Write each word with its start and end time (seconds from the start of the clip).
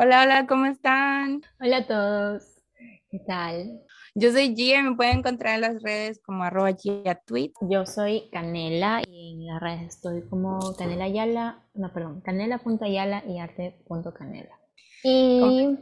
Hola, 0.00 0.22
hola, 0.22 0.46
¿cómo 0.46 0.66
están? 0.66 1.42
Hola 1.58 1.78
a 1.78 1.86
todos, 1.88 2.44
¿qué 3.10 3.18
tal? 3.26 3.82
Yo 4.14 4.30
soy 4.30 4.54
Gia, 4.54 4.80
me 4.80 4.94
pueden 4.94 5.18
encontrar 5.18 5.56
en 5.56 5.60
las 5.62 5.82
redes 5.82 6.20
como 6.24 6.44
arroba 6.44 6.70
Gia 6.72 7.16
Tweet. 7.16 7.50
Yo 7.62 7.84
soy 7.84 8.30
Canela 8.30 9.02
y 9.08 9.32
en 9.32 9.46
las 9.48 9.60
redes 9.60 9.96
estoy 9.96 10.22
como 10.28 10.60
Canela 10.76 11.06
Ayala, 11.06 11.64
no, 11.74 11.92
perdón, 11.92 12.20
canela.ayala 12.20 13.24
y 13.26 13.40
arte.canela. 13.40 14.56
Y, 15.02 15.76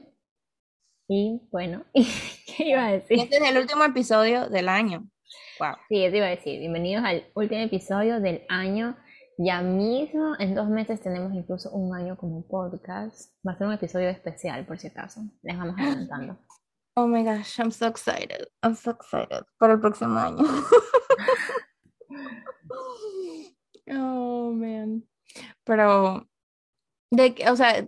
y 1.08 1.42
bueno, 1.52 1.84
¿qué 1.92 2.70
iba 2.70 2.86
a 2.86 2.92
decir? 2.92 3.18
Este 3.18 3.36
es 3.36 3.50
el 3.50 3.58
último 3.58 3.84
episodio 3.84 4.48
del 4.48 4.70
año. 4.70 5.06
Wow. 5.60 5.74
Sí, 5.90 6.02
eso 6.02 6.16
iba 6.16 6.26
a 6.28 6.30
decir. 6.30 6.58
Bienvenidos 6.58 7.04
al 7.04 7.26
último 7.34 7.60
episodio 7.60 8.18
del 8.18 8.46
año. 8.48 8.96
Ya 9.38 9.60
mismo, 9.60 10.34
en 10.38 10.54
dos 10.54 10.68
meses 10.68 11.02
tenemos 11.02 11.34
incluso 11.34 11.70
un 11.72 11.94
año 11.94 12.16
como 12.16 12.48
podcast. 12.48 13.34
Va 13.46 13.52
a 13.52 13.58
ser 13.58 13.66
un 13.66 13.74
episodio 13.74 14.08
especial, 14.08 14.64
por 14.64 14.78
si 14.78 14.86
acaso. 14.86 15.20
Les 15.42 15.56
vamos 15.56 15.76
adelantando. 15.78 16.38
Oh 16.98 17.06
my 17.06 17.22
gosh, 17.22 17.58
I'm 17.58 17.70
so 17.70 17.88
excited. 17.88 18.46
I'm 18.62 18.74
so 18.74 18.92
excited 18.92 19.44
para 19.58 19.74
el 19.74 19.80
próximo 19.80 20.18
año. 20.18 20.38
oh 23.90 24.50
man. 24.52 25.06
Pero, 25.64 26.26
de, 27.10 27.34
o 27.50 27.56
sea, 27.56 27.86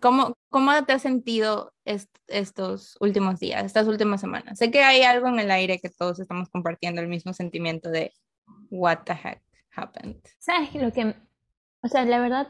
¿cómo, 0.00 0.36
¿cómo 0.50 0.84
te 0.84 0.94
has 0.94 1.02
sentido 1.02 1.72
estos 1.84 2.96
últimos 2.98 3.38
días, 3.38 3.64
estas 3.64 3.86
últimas 3.86 4.20
semanas? 4.20 4.58
Sé 4.58 4.72
que 4.72 4.82
hay 4.82 5.02
algo 5.02 5.28
en 5.28 5.38
el 5.38 5.52
aire 5.52 5.78
que 5.78 5.90
todos 5.90 6.18
estamos 6.18 6.48
compartiendo, 6.48 7.00
el 7.00 7.06
mismo 7.06 7.32
sentimiento 7.34 7.88
de 7.88 8.12
what 8.68 9.04
the 9.04 9.12
heck 9.12 9.43
happened. 9.76 10.16
¿Sabes 10.38 10.74
lo 10.74 10.92
que, 10.92 11.14
o 11.82 11.88
sea, 11.88 12.04
la 12.04 12.20
verdad, 12.20 12.48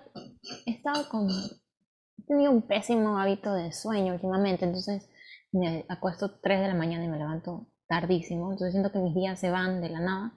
he 0.66 0.72
estado 0.72 1.08
con, 1.08 1.28
he 1.30 2.22
tenido 2.26 2.50
un 2.50 2.62
pésimo 2.62 3.18
hábito 3.18 3.52
de 3.54 3.72
sueño 3.72 4.14
últimamente, 4.14 4.64
entonces 4.64 5.08
me 5.52 5.84
acuesto 5.88 6.38
3 6.40 6.60
de 6.60 6.68
la 6.68 6.74
mañana 6.74 7.04
y 7.04 7.08
me 7.08 7.18
levanto 7.18 7.68
tardísimo, 7.86 8.52
entonces 8.52 8.72
siento 8.72 8.92
que 8.92 8.98
mis 8.98 9.14
días 9.14 9.38
se 9.38 9.50
van 9.50 9.80
de 9.80 9.90
la 9.90 10.00
nada. 10.00 10.32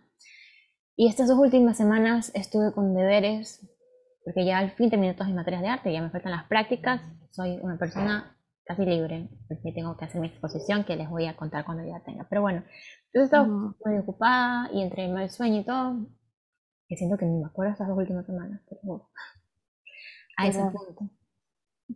Y 0.96 1.08
estas 1.08 1.28
dos 1.28 1.38
últimas 1.38 1.78
semanas 1.78 2.32
estuve 2.34 2.74
con 2.74 2.94
deberes, 2.94 3.68
porque 4.24 4.46
ya 4.46 4.58
al 4.58 4.72
fin 4.72 4.90
terminé 4.90 5.14
todas 5.14 5.28
mis 5.28 5.36
materias 5.36 5.62
de 5.62 5.68
arte, 5.70 5.94
ya 5.94 6.02
me 6.02 6.10
faltan 6.10 6.32
las 6.32 6.46
prácticas, 6.46 7.02
soy 7.32 7.60
una 7.62 7.78
persona 7.78 8.38
casi 8.66 8.86
libre, 8.86 9.30
porque 9.48 9.72
tengo 9.72 9.96
que 9.96 10.06
hacer 10.06 10.20
mi 10.20 10.28
exposición 10.28 10.84
que 10.84 10.96
les 10.96 11.10
voy 11.10 11.26
a 11.26 11.38
contar 11.38 11.66
cuando 11.66 11.86
ya 11.86 12.04
tenga. 12.04 12.28
Pero 12.30 12.42
bueno, 12.42 12.64
yo 13.14 13.22
he 13.22 13.24
estado 13.24 13.46
muy 13.48 13.98
ocupada 13.98 14.70
y 14.74 14.82
entre 14.82 15.06
el 15.06 15.30
sueño 15.30 15.62
y 15.62 15.64
todo, 15.64 16.06
que 16.88 16.98
siento 16.98 17.18
que 17.18 17.26
ni 17.26 17.40
me 17.40 17.48
acuerdo 17.48 17.74
estas 17.74 17.88
dos 17.88 17.98
últimas 17.98 18.26
semanas, 18.26 18.62
pero 18.70 19.10
a 20.38 20.48
ese 20.48 20.60
punto. 20.60 21.10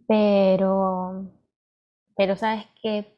Pero 0.08 1.32
pero 2.16 2.36
sabes 2.36 2.66
que 2.82 3.18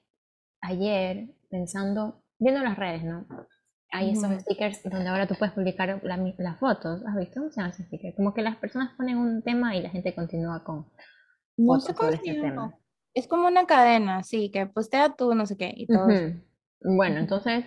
ayer, 0.61 1.27
pensando, 1.49 2.23
viendo 2.39 2.61
las 2.61 2.77
redes, 2.77 3.03
¿no? 3.03 3.25
Hay 3.91 4.11
esos 4.11 4.31
stickers 4.41 4.81
donde 4.83 5.07
ahora 5.07 5.27
tú 5.27 5.35
puedes 5.37 5.53
publicar 5.53 6.01
las 6.03 6.59
fotos. 6.59 7.03
¿Has 7.05 7.15
visto? 7.15 7.51
Se 7.51 7.61
ese 7.61 7.83
sticker. 7.83 8.15
Como 8.15 8.33
que 8.33 8.41
las 8.41 8.55
personas 8.55 8.95
ponen 8.95 9.17
un 9.17 9.43
tema 9.43 9.75
y 9.75 9.81
la 9.81 9.89
gente 9.89 10.15
continúa 10.15 10.63
con 10.63 10.87
no 11.57 11.79
sé 11.79 11.93
sobre 11.93 12.15
este 12.15 12.33
tema. 12.33 12.75
Es 13.13 13.27
como 13.27 13.47
una 13.47 13.67
cadena, 13.67 14.23
sí, 14.23 14.49
que 14.51 14.65
postea 14.65 15.15
tú, 15.15 15.35
no 15.35 15.45
sé 15.45 15.57
qué, 15.57 15.71
y 15.75 15.85
todo. 15.85 16.07
Bueno, 16.81 17.19
entonces 17.19 17.65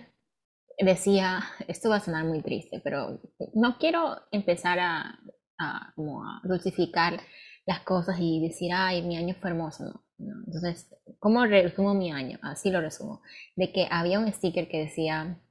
decía, 0.77 1.43
esto 1.67 1.89
va 1.89 1.97
a 1.97 2.01
sonar 2.01 2.25
muy 2.25 2.41
triste, 2.41 2.81
pero 2.83 3.19
no 3.53 3.77
quiero 3.77 4.15
empezar 4.31 4.79
a, 4.79 5.19
a, 5.57 5.93
como 5.95 6.23
a 6.23 6.41
dulcificar 6.43 7.19
las 7.65 7.81
cosas 7.81 8.17
y 8.19 8.41
decir, 8.41 8.71
ay, 8.73 9.01
mi 9.01 9.17
año 9.17 9.35
fue 9.39 9.49
hermoso, 9.49 9.83
¿no? 9.83 10.07
Entonces, 10.45 10.89
¿cómo 11.19 11.45
resumo 11.45 11.93
mi 11.93 12.11
año? 12.11 12.39
Así 12.41 12.71
lo 12.71 12.81
resumo. 12.81 13.21
De 13.55 13.71
que 13.71 13.87
había 13.91 14.19
un 14.19 14.31
sticker 14.31 14.67
que 14.67 14.79
decía, 14.79 15.41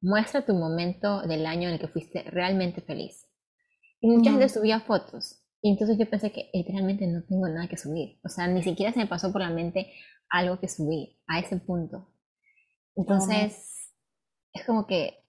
muestra 0.00 0.44
tu 0.44 0.54
momento 0.54 1.22
del 1.22 1.46
año 1.46 1.68
en 1.68 1.74
el 1.74 1.80
que 1.80 1.88
fuiste 1.88 2.22
realmente 2.24 2.80
feliz. 2.80 3.26
Y 4.00 4.08
mucha 4.08 4.30
gente 4.30 4.48
subía 4.48 4.80
fotos. 4.80 5.42
Y 5.62 5.70
entonces 5.70 5.98
yo 5.98 6.08
pensé 6.08 6.32
que 6.32 6.50
literalmente 6.52 7.06
no 7.06 7.22
tengo 7.24 7.48
nada 7.48 7.68
que 7.68 7.76
subir. 7.76 8.18
O 8.24 8.28
sea, 8.28 8.46
ni 8.46 8.62
siquiera 8.62 8.92
se 8.92 8.98
me 8.98 9.06
pasó 9.06 9.32
por 9.32 9.40
la 9.40 9.50
mente 9.50 9.92
algo 10.28 10.58
que 10.60 10.68
subir 10.68 11.18
a 11.26 11.38
ese 11.40 11.56
punto. 11.56 12.08
Entonces, 12.94 13.85
es 14.56 14.66
como 14.66 14.86
que 14.86 15.22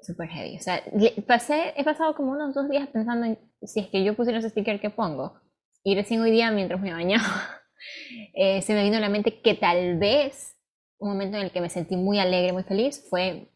super 0.00 0.28
heavy. 0.28 0.56
O 0.56 0.60
sea, 0.60 0.82
pasé, 1.26 1.74
he 1.76 1.84
pasado 1.84 2.14
como 2.14 2.32
unos 2.32 2.54
dos 2.54 2.68
días 2.68 2.88
pensando 2.88 3.26
en 3.26 3.38
si 3.62 3.80
es 3.80 3.88
que 3.88 4.04
yo 4.04 4.14
pusiera 4.14 4.38
ese 4.38 4.50
sticker 4.50 4.80
que 4.80 4.90
pongo. 4.90 5.40
Y 5.84 5.94
recién 5.94 6.20
hoy 6.20 6.30
día, 6.30 6.50
mientras 6.50 6.80
me 6.80 6.92
bañaba, 6.92 7.60
eh, 8.34 8.62
se 8.62 8.74
me 8.74 8.84
vino 8.84 8.96
a 8.96 9.00
la 9.00 9.08
mente 9.08 9.40
que 9.40 9.54
tal 9.54 9.98
vez 9.98 10.56
un 10.98 11.10
momento 11.10 11.36
en 11.36 11.44
el 11.44 11.50
que 11.50 11.60
me 11.60 11.70
sentí 11.70 11.96
muy 11.96 12.18
alegre, 12.18 12.52
muy 12.52 12.64
feliz, 12.64 13.06
fue 13.08 13.48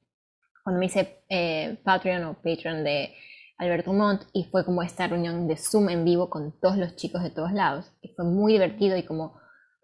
cuando 0.63 0.79
me 0.79 0.87
hice 0.87 1.25
eh, 1.29 1.79
Patreon 1.85 2.25
o 2.25 2.35
Patreon 2.35 2.85
de 2.85 3.15
Alberto 3.59 3.93
Montt 3.93 4.23
y 4.33 4.45
fue 4.45 4.65
como 4.65 4.83
esta 4.83 5.09
reunión 5.09 5.49
de 5.49 5.57
Zoom 5.57 5.89
en 5.89 6.05
vivo 6.05 6.31
con 6.31 6.53
todos 6.61 6.77
los 6.77 6.95
chicos 6.97 7.23
de 7.23 7.31
todos 7.31 7.53
lados. 7.53 7.93
Y 8.01 8.09
fue 8.09 8.25
muy 8.25 8.53
divertido 8.53 8.97
y 8.97 9.03
como, 9.03 9.41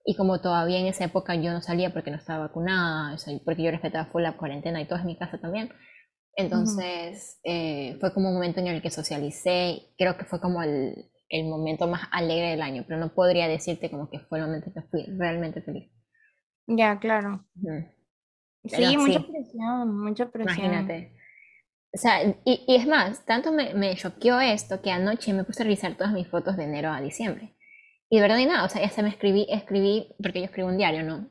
y 0.08 0.16
como 0.16 0.41
todavía 0.41 0.78
en 0.78 0.86
esa 0.86 1.04
época 1.04 1.34
yo 1.34 1.52
no 1.52 1.60
salía 1.60 1.92
porque 1.92 2.10
no 2.10 2.16
estaba 2.16 2.46
vacunada, 2.46 3.14
porque 3.44 3.62
yo 3.62 3.70
respetaba 3.70 4.06
full 4.06 4.22
la 4.22 4.38
cuarentena 4.38 4.80
y 4.80 4.86
todo 4.86 4.98
en 4.98 5.04
mi 5.06 5.19
casa 5.19 5.36
también. 5.38 5.70
Entonces 6.34 7.41
eh, 7.44 7.98
fue 8.00 8.14
como 8.14 8.30
un 8.30 8.34
momento 8.36 8.60
en 8.60 8.69
el 8.69 8.80
que 8.80 8.91
socialicé, 8.91 9.82
creo 9.98 10.16
que 10.16 10.24
fue 10.24 10.41
como 10.41 10.62
el, 10.62 11.10
el 11.28 11.46
momento 11.46 11.86
más 11.88 12.08
alegre 12.10 12.52
del 12.52 12.62
año, 12.62 12.84
pero 12.88 12.98
no 12.98 13.12
podría 13.14 13.48
decirte 13.48 13.91
como 13.91 14.08
que 14.08 14.20
fue 14.20 14.38
el 14.38 14.46
momento 14.46 14.72
que 14.72 14.80
fui 14.80 15.04
realmente 15.19 15.60
feliz. 15.60 15.92
Ya, 16.69 16.98
claro. 17.00 17.44
Sí, 18.64 18.96
mucha 18.96 19.20
presión, 19.26 19.98
mucha 19.98 20.30
presión. 20.30 20.66
Imagínate. 20.66 21.12
O 21.94 21.98
sea, 21.98 22.22
y, 22.46 22.64
y 22.66 22.76
es 22.76 22.86
más, 22.86 23.26
tanto 23.26 23.52
me, 23.52 23.75
me 23.75 23.94
choqueó 23.96 24.40
esto 24.40 24.82
que 24.82 24.90
anoche 24.90 25.34
me 25.34 25.44
puse 25.44 25.62
a 25.62 25.64
revisar 25.64 25.96
todas 25.96 26.14
mis 26.14 26.28
fotos 26.28 26.56
de 26.56 26.64
enero 26.64 26.90
a 26.92 27.02
diciembre. 27.02 27.57
Y 28.10 28.16
de 28.16 28.22
verdad 28.22 28.36
ni 28.36 28.46
nada, 28.46 28.64
o 28.64 28.69
sea, 28.69 28.82
ya 28.82 28.91
se 28.91 29.02
me 29.02 29.10
escribí, 29.10 29.46
escribí, 29.50 30.14
porque 30.22 30.41
yo 30.41 30.46
escribo 30.46 30.69
un 30.69 30.78
diario, 30.78 31.02
¿no? 31.02 31.28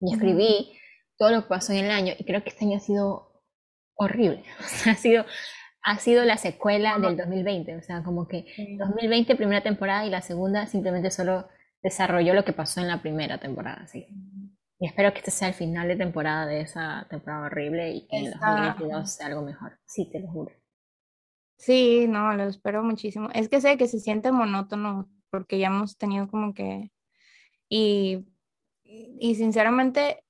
Y 0.00 0.14
escribí 0.14 0.78
todo 1.16 1.30
lo 1.30 1.42
que 1.42 1.48
pasó 1.48 1.72
en 1.72 1.84
el 1.84 1.90
año 1.90 2.14
y 2.16 2.24
creo 2.24 2.42
que 2.44 2.50
este 2.50 2.64
año 2.64 2.76
ha 2.76 2.80
sido 2.80 3.42
horrible. 3.94 4.44
O 4.60 4.62
sea, 4.62 4.92
ha 4.92 4.96
sido 4.96 5.24
ha 5.82 5.98
sido 5.98 6.24
la 6.24 6.36
secuela 6.36 6.98
del 6.98 7.16
2020, 7.16 7.76
o 7.76 7.82
sea, 7.82 8.02
como 8.02 8.28
que 8.28 8.44
2020 8.78 9.36
primera 9.36 9.62
temporada 9.62 10.04
y 10.04 10.10
la 10.10 10.20
segunda 10.20 10.66
simplemente 10.66 11.10
solo 11.10 11.48
desarrolló 11.82 12.34
lo 12.34 12.44
que 12.44 12.52
pasó 12.52 12.80
en 12.80 12.88
la 12.88 13.00
primera 13.00 13.38
temporada, 13.38 13.86
sí. 13.86 14.06
Y 14.80 14.86
espero 14.86 15.12
que 15.12 15.20
este 15.20 15.30
sea 15.30 15.48
el 15.48 15.54
final 15.54 15.88
de 15.88 15.96
temporada 15.96 16.46
de 16.46 16.60
esa 16.60 17.06
temporada 17.08 17.46
horrible 17.46 17.90
y 17.92 18.06
que 18.06 18.18
en 18.18 18.30
2022 18.32 19.10
sea 19.10 19.26
algo 19.28 19.42
mejor, 19.42 19.78
sí, 19.86 20.10
te 20.10 20.20
lo 20.20 20.28
juro. 20.28 20.52
Sí, 21.56 22.06
no, 22.06 22.34
lo 22.34 22.44
espero 22.44 22.84
muchísimo. 22.84 23.30
Es 23.34 23.48
que 23.48 23.60
sé 23.60 23.76
que 23.76 23.88
se 23.88 23.98
siente 23.98 24.30
monótono 24.30 25.08
porque 25.30 25.58
ya 25.58 25.68
hemos 25.68 25.96
tenido 25.96 26.28
como 26.28 26.54
que... 26.54 26.90
Y, 27.68 28.24
y 28.84 29.34
sinceramente, 29.34 30.24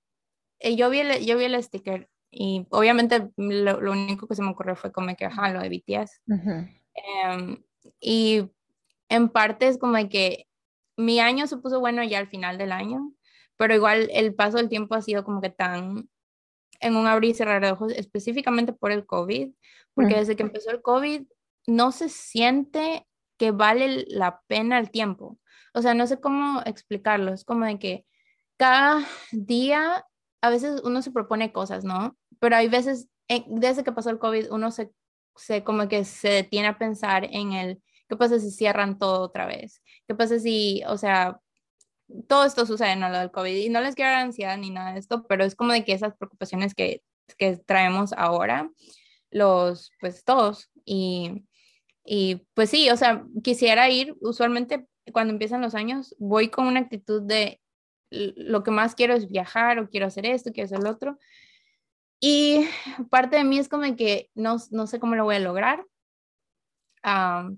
eh, 0.59 0.77
yo 0.77 0.91
vi, 0.91 1.01
el, 1.01 1.25
yo 1.25 1.39
vi 1.39 1.45
el 1.45 1.63
sticker 1.63 2.09
y 2.31 2.67
obviamente 2.71 3.31
lo, 3.37 3.91
único 3.91 4.27
que 4.27 4.35
se 4.35 4.43
me 4.43 4.51
ocurrió 4.51 4.77
fue 4.77 4.93
como 4.93 5.15
que, 5.17 5.25
ajá, 5.25 5.51
lo 5.51 5.61
de 5.61 5.69
BTS. 5.69 6.21
Em, 6.27 7.63
y 8.01 8.51
en 9.09 9.29
parte 9.29 9.69
es 9.69 9.79
como 9.79 9.97
que 10.09 10.47
mi 10.97 11.21
año 11.21 11.47
se 11.47 11.57
puso 11.57 11.81
bueno 11.81 12.03
ya 12.03 12.19
al 12.19 12.29
final 12.29 12.59
del 12.59 12.73
año, 12.73 13.13
pero 13.57 13.75
igual 13.75 14.09
el 14.13 14.35
paso 14.35 14.59
del 14.59 14.69
tiempo 14.69 14.95
ha 14.95 15.03
sido 15.03 15.25
como 15.25 15.41
que 15.41 15.51
tan 15.51 16.09
en 16.81 16.97
un 16.97 17.07
abrir 17.07 17.31
y 17.31 17.35
cerrar 17.35 17.63
de 17.63 17.73
ojos, 17.73 17.93
específicamente 17.93 18.73
por 18.73 18.93
el 18.93 19.05
COVID, 19.07 19.51
porque 19.95 20.15
desde 20.15 20.37
que 20.37 20.45
empezó 20.45 20.71
el 20.71 20.81
COVID 20.81 21.23
no 21.67 21.91
se 21.91 22.09
siente 22.09 23.07
que 23.39 23.53
vale 23.53 24.05
la 24.09 24.43
pena 24.47 24.79
el 24.79 24.91
tiempo. 24.91 25.39
O 25.75 25.83
sea, 25.83 25.95
no 25.95 26.07
sé 26.07 26.21
cómo 26.21 26.61
explicarlo, 26.67 27.33
es 27.33 27.45
como 27.45 27.65
de 27.65 27.79
que 27.79 28.07
cada 28.57 29.07
día 29.33 30.05
a 30.41 30.51
veces 30.51 30.81
uno 30.85 31.03
se 31.03 31.13
propone 31.13 31.53
cosas, 31.53 31.85
¿no? 31.85 32.17
Pero 32.41 32.57
hay 32.57 32.69
veces, 32.69 33.09
desde 33.47 33.85
que 33.85 33.93
pasó 33.93 34.11
el 34.11 34.19
COVID, 34.19 34.51
uno 34.53 34.71
se, 34.71 34.91
se 35.37 35.65
como 35.65 35.89
que 35.89 36.05
se 36.05 36.29
detiene 36.29 36.69
a 36.69 36.79
pensar 36.79 37.25
en 37.25 37.53
el, 37.53 37.83
¿qué 38.09 38.17
pasa 38.17 38.39
si 38.39 38.51
cierran 38.51 38.99
todo 38.99 39.23
otra 39.23 39.47
vez? 39.47 39.83
¿Qué 40.07 40.15
pasa 40.15 40.39
si, 40.39 40.83
o 40.87 40.97
sea, 40.99 41.41
todo 42.29 42.45
esto 42.45 42.67
sucede 42.67 42.93
en 42.93 43.01
lo 43.01 43.11
del 43.19 43.31
COVID 43.31 43.57
y 43.57 43.69
no 43.69 43.81
les 43.81 43.95
quiero 43.95 44.11
dar 44.11 44.23
ansiedad 44.23 44.57
ni 44.57 44.71
nada 44.71 44.93
de 44.93 44.99
esto, 44.99 45.27
pero 45.29 45.45
es 45.45 45.55
como 45.55 45.73
de 45.73 45.85
que 45.85 45.93
esas 45.93 46.17
preocupaciones 46.17 46.75
que, 46.75 47.03
que 47.37 47.57
traemos 47.59 48.13
ahora, 48.15 48.71
los, 49.31 49.91
pues 50.01 50.25
todos, 50.25 50.71
y, 50.85 51.45
y 52.09 52.47
pues 52.55 52.71
sí, 52.71 52.91
o 52.91 52.97
sea, 52.97 53.25
quisiera 53.43 53.89
ir, 53.91 54.17
usualmente 54.21 54.89
cuando 55.13 55.33
empiezan 55.33 55.61
los 55.61 55.75
años, 55.75 56.15
voy 56.19 56.49
con 56.49 56.67
una 56.67 56.81
actitud 56.81 57.23
de 57.23 57.61
lo 58.11 58.63
que 58.63 58.71
más 58.71 58.95
quiero 58.95 59.15
es 59.15 59.29
viajar 59.29 59.79
o 59.79 59.91
quiero 59.91 60.07
hacer 60.07 60.27
esto, 60.27 60.53
quiero 60.53 60.67
hacer 60.67 60.83
lo 60.83 60.91
otro. 60.91 61.19
Y 62.21 62.67
parte 63.11 63.37
de 63.37 63.45
mí 63.45 63.59
es 63.59 63.69
como 63.69 63.95
que 63.97 64.31
no, 64.35 64.57
no 64.71 64.87
sé 64.87 64.99
cómo 64.99 65.15
lo 65.15 65.25
voy 65.25 65.37
a 65.37 65.41
lograr, 65.41 65.85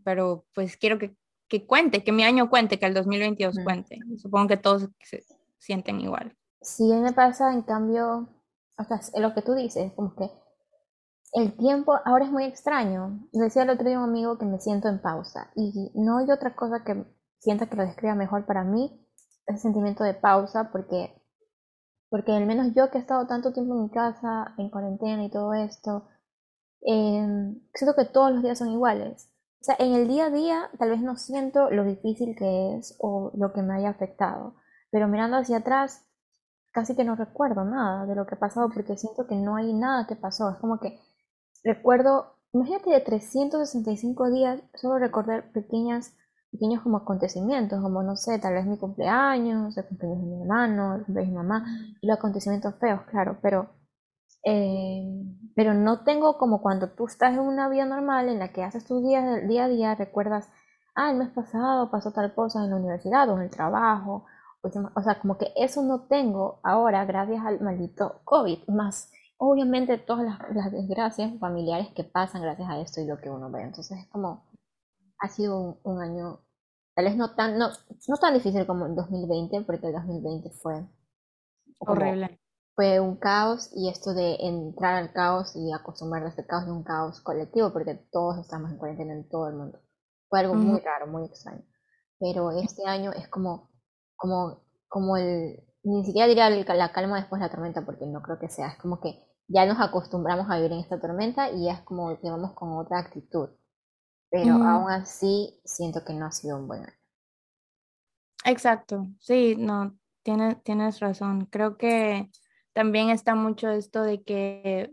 pero 0.04 0.44
pues 0.52 0.76
quiero 0.76 0.98
que 0.98 1.14
que 1.50 1.66
cuente, 1.66 2.04
que 2.04 2.12
mi 2.12 2.22
año 2.22 2.48
cuente, 2.48 2.78
que 2.78 2.86
el 2.86 2.94
2022 2.94 3.56
cuente. 3.64 3.98
Supongo 4.16 4.46
que 4.46 4.56
todos 4.56 4.88
se 5.00 5.24
sienten 5.58 6.00
igual. 6.00 6.34
Sí, 6.62 6.84
me 6.84 7.12
pasa, 7.12 7.52
en 7.52 7.62
cambio, 7.62 8.28
o 8.78 8.84
sea, 8.84 9.00
lo 9.20 9.34
que 9.34 9.42
tú 9.42 9.54
dices, 9.54 9.92
como 9.94 10.14
que 10.14 10.30
el 11.32 11.56
tiempo 11.56 11.98
ahora 12.04 12.24
es 12.24 12.30
muy 12.30 12.44
extraño. 12.44 13.20
Decía 13.32 13.62
el 13.62 13.70
otro 13.70 13.86
día 13.88 13.98
un 13.98 14.08
amigo 14.08 14.38
que 14.38 14.46
me 14.46 14.58
siento 14.58 14.88
en 14.88 15.00
pausa 15.00 15.50
y 15.54 15.90
no 15.94 16.18
hay 16.18 16.30
otra 16.30 16.54
cosa 16.54 16.82
que 16.84 17.04
sienta 17.38 17.66
que 17.66 17.76
lo 17.76 17.84
describa 17.84 18.14
mejor 18.14 18.46
para 18.46 18.64
mí, 18.64 19.06
ese 19.46 19.58
sentimiento 19.58 20.04
de 20.04 20.14
pausa, 20.14 20.70
porque, 20.70 21.14
porque 22.08 22.32
al 22.32 22.46
menos 22.46 22.74
yo 22.74 22.90
que 22.90 22.98
he 22.98 23.00
estado 23.00 23.26
tanto 23.26 23.52
tiempo 23.52 23.74
en 23.74 23.82
mi 23.84 23.90
casa, 23.90 24.54
en 24.58 24.70
cuarentena 24.70 25.24
y 25.24 25.30
todo 25.30 25.54
esto, 25.54 26.08
eh, 26.86 27.26
siento 27.74 27.94
que 27.96 28.04
todos 28.04 28.32
los 28.32 28.42
días 28.42 28.58
son 28.58 28.68
iguales. 28.70 29.30
O 29.60 29.64
sea, 29.64 29.76
en 29.78 29.92
el 29.92 30.08
día 30.08 30.26
a 30.26 30.30
día 30.30 30.70
tal 30.78 30.90
vez 30.90 31.00
no 31.00 31.16
siento 31.16 31.70
lo 31.70 31.84
difícil 31.84 32.34
que 32.36 32.76
es 32.76 32.96
o 32.98 33.30
lo 33.34 33.52
que 33.52 33.62
me 33.62 33.74
haya 33.74 33.90
afectado, 33.90 34.56
pero 34.90 35.08
mirando 35.08 35.36
hacia 35.36 35.58
atrás 35.58 36.06
casi 36.72 36.94
que 36.94 37.04
no 37.04 37.16
recuerdo 37.16 37.64
nada 37.64 38.06
de 38.06 38.14
lo 38.14 38.26
que 38.26 38.36
ha 38.36 38.38
pasado 38.38 38.70
porque 38.72 38.96
siento 38.96 39.26
que 39.26 39.36
no 39.36 39.56
hay 39.56 39.72
nada 39.72 40.06
que 40.06 40.16
pasó. 40.16 40.50
Es 40.50 40.56
como 40.58 40.78
que 40.78 40.98
recuerdo, 41.64 42.34
imagínate 42.52 42.90
de 42.90 43.00
365 43.00 44.30
días, 44.30 44.62
solo 44.74 44.98
recordar 44.98 45.52
pequeñas, 45.52 46.16
pequeños 46.50 46.82
como 46.82 46.98
acontecimientos, 46.98 47.80
como 47.80 48.02
no 48.02 48.16
sé, 48.16 48.38
tal 48.38 48.54
vez 48.54 48.66
mi 48.66 48.78
cumpleaños, 48.78 49.76
el 49.76 49.86
cumpleaños 49.86 50.20
de 50.20 50.26
mi 50.26 50.40
hermano, 50.42 50.94
el 50.96 51.04
cumpleaños 51.04 51.32
de 51.32 51.40
mi 51.40 51.48
mamá, 51.48 51.64
y 52.00 52.06
los 52.06 52.18
acontecimientos 52.18 52.74
feos, 52.80 53.02
claro, 53.10 53.38
pero, 53.42 53.70
eh, 54.44 55.02
pero 55.54 55.74
no 55.74 56.04
tengo 56.04 56.38
como 56.38 56.62
cuando 56.62 56.90
tú 56.90 57.06
estás 57.06 57.34
en 57.34 57.40
una 57.40 57.68
vida 57.68 57.84
normal 57.86 58.28
en 58.28 58.38
la 58.38 58.52
que 58.52 58.62
haces 58.62 58.84
tus 58.84 59.02
días 59.02 59.46
día 59.48 59.64
a 59.64 59.68
día, 59.68 59.94
recuerdas, 59.94 60.48
ah, 60.94 61.10
el 61.10 61.18
mes 61.18 61.30
pasado 61.30 61.90
pasó 61.90 62.12
tal 62.12 62.34
cosa 62.34 62.64
en 62.64 62.70
la 62.70 62.76
universidad 62.76 63.28
o 63.28 63.36
en 63.36 63.42
el 63.42 63.50
trabajo, 63.50 64.24
o 64.62 65.02
sea, 65.02 65.18
como 65.20 65.38
que 65.38 65.52
eso 65.56 65.82
no 65.82 66.02
tengo 66.02 66.60
ahora 66.62 67.04
gracias 67.06 67.44
al 67.44 67.60
maldito 67.60 68.20
COVID, 68.24 68.68
más 68.68 69.10
obviamente 69.40 69.96
todas 69.96 70.38
las, 70.54 70.70
desgracias 70.70 71.32
familiares 71.38 71.88
que 71.96 72.04
pasan 72.04 72.42
gracias 72.42 72.68
a 72.68 72.78
esto 72.78 73.00
y 73.00 73.06
lo 73.06 73.18
que 73.18 73.30
uno 73.30 73.50
ve. 73.50 73.62
Entonces 73.62 73.98
es 73.98 74.06
como, 74.08 74.44
ha 75.18 75.28
sido 75.28 75.80
un, 75.82 76.02
año, 76.02 76.40
tal 76.94 77.06
vez 77.06 77.16
no 77.16 77.34
tan, 77.34 77.58
no, 77.58 77.70
no 77.70 78.16
tan 78.18 78.34
difícil 78.34 78.66
como 78.66 78.86
el 78.86 78.94
2020, 78.94 79.62
porque 79.62 79.86
el 79.86 79.94
2020 79.94 80.50
fue 80.62 80.86
horrible. 81.78 82.38
Fue 82.76 83.00
un 83.00 83.16
caos 83.16 83.70
y 83.74 83.88
esto 83.88 84.12
de 84.12 84.36
entrar 84.40 84.96
al 84.96 85.12
caos 85.12 85.56
y 85.56 85.72
acostumbrarse 85.72 86.26
a 86.26 86.30
este 86.30 86.46
caos 86.46 86.66
de 86.66 86.72
un 86.72 86.84
caos 86.84 87.20
colectivo, 87.22 87.72
porque 87.72 87.94
todos 88.12 88.38
estamos 88.38 88.70
en 88.70 88.76
cuarentena 88.76 89.14
en 89.14 89.28
todo 89.28 89.48
el 89.48 89.56
mundo. 89.56 89.80
Fue 90.28 90.40
algo 90.40 90.54
muy 90.54 90.80
raro, 90.80 91.06
muy 91.06 91.24
extraño. 91.24 91.64
Pero 92.18 92.50
este 92.50 92.86
año 92.86 93.10
es 93.12 93.26
como, 93.28 93.70
como, 94.16 94.62
como 94.86 95.16
el, 95.16 95.64
ni 95.82 96.04
siquiera 96.04 96.28
diría 96.28 96.50
la 96.50 96.92
calma 96.92 97.16
después 97.16 97.40
de 97.40 97.46
la 97.46 97.52
tormenta, 97.52 97.86
porque 97.86 98.06
no 98.06 98.20
creo 98.20 98.38
que 98.38 98.50
sea, 98.50 98.68
es 98.68 98.78
como 98.78 99.00
que 99.00 99.29
ya 99.52 99.66
nos 99.66 99.80
acostumbramos 99.80 100.48
a 100.48 100.56
vivir 100.56 100.72
en 100.72 100.78
esta 100.78 101.00
tormenta 101.00 101.50
y 101.50 101.64
ya 101.64 101.72
es 101.72 101.80
como 101.82 102.18
que 102.20 102.30
vamos 102.30 102.52
con 102.54 102.78
otra 102.78 103.00
actitud. 103.00 103.48
Pero 104.30 104.54
aún 104.54 104.90
así 104.90 105.60
siento 105.64 106.04
que 106.04 106.14
no 106.14 106.26
ha 106.26 106.30
sido 106.30 106.56
un 106.56 106.68
buen 106.68 106.82
año. 106.82 106.94
Exacto, 108.44 109.08
sí, 109.18 109.56
no, 109.58 109.98
tienes, 110.22 110.62
tienes 110.62 111.00
razón. 111.00 111.46
Creo 111.46 111.76
que 111.76 112.30
también 112.72 113.10
está 113.10 113.34
mucho 113.34 113.68
esto 113.70 114.02
de 114.02 114.22
que, 114.22 114.92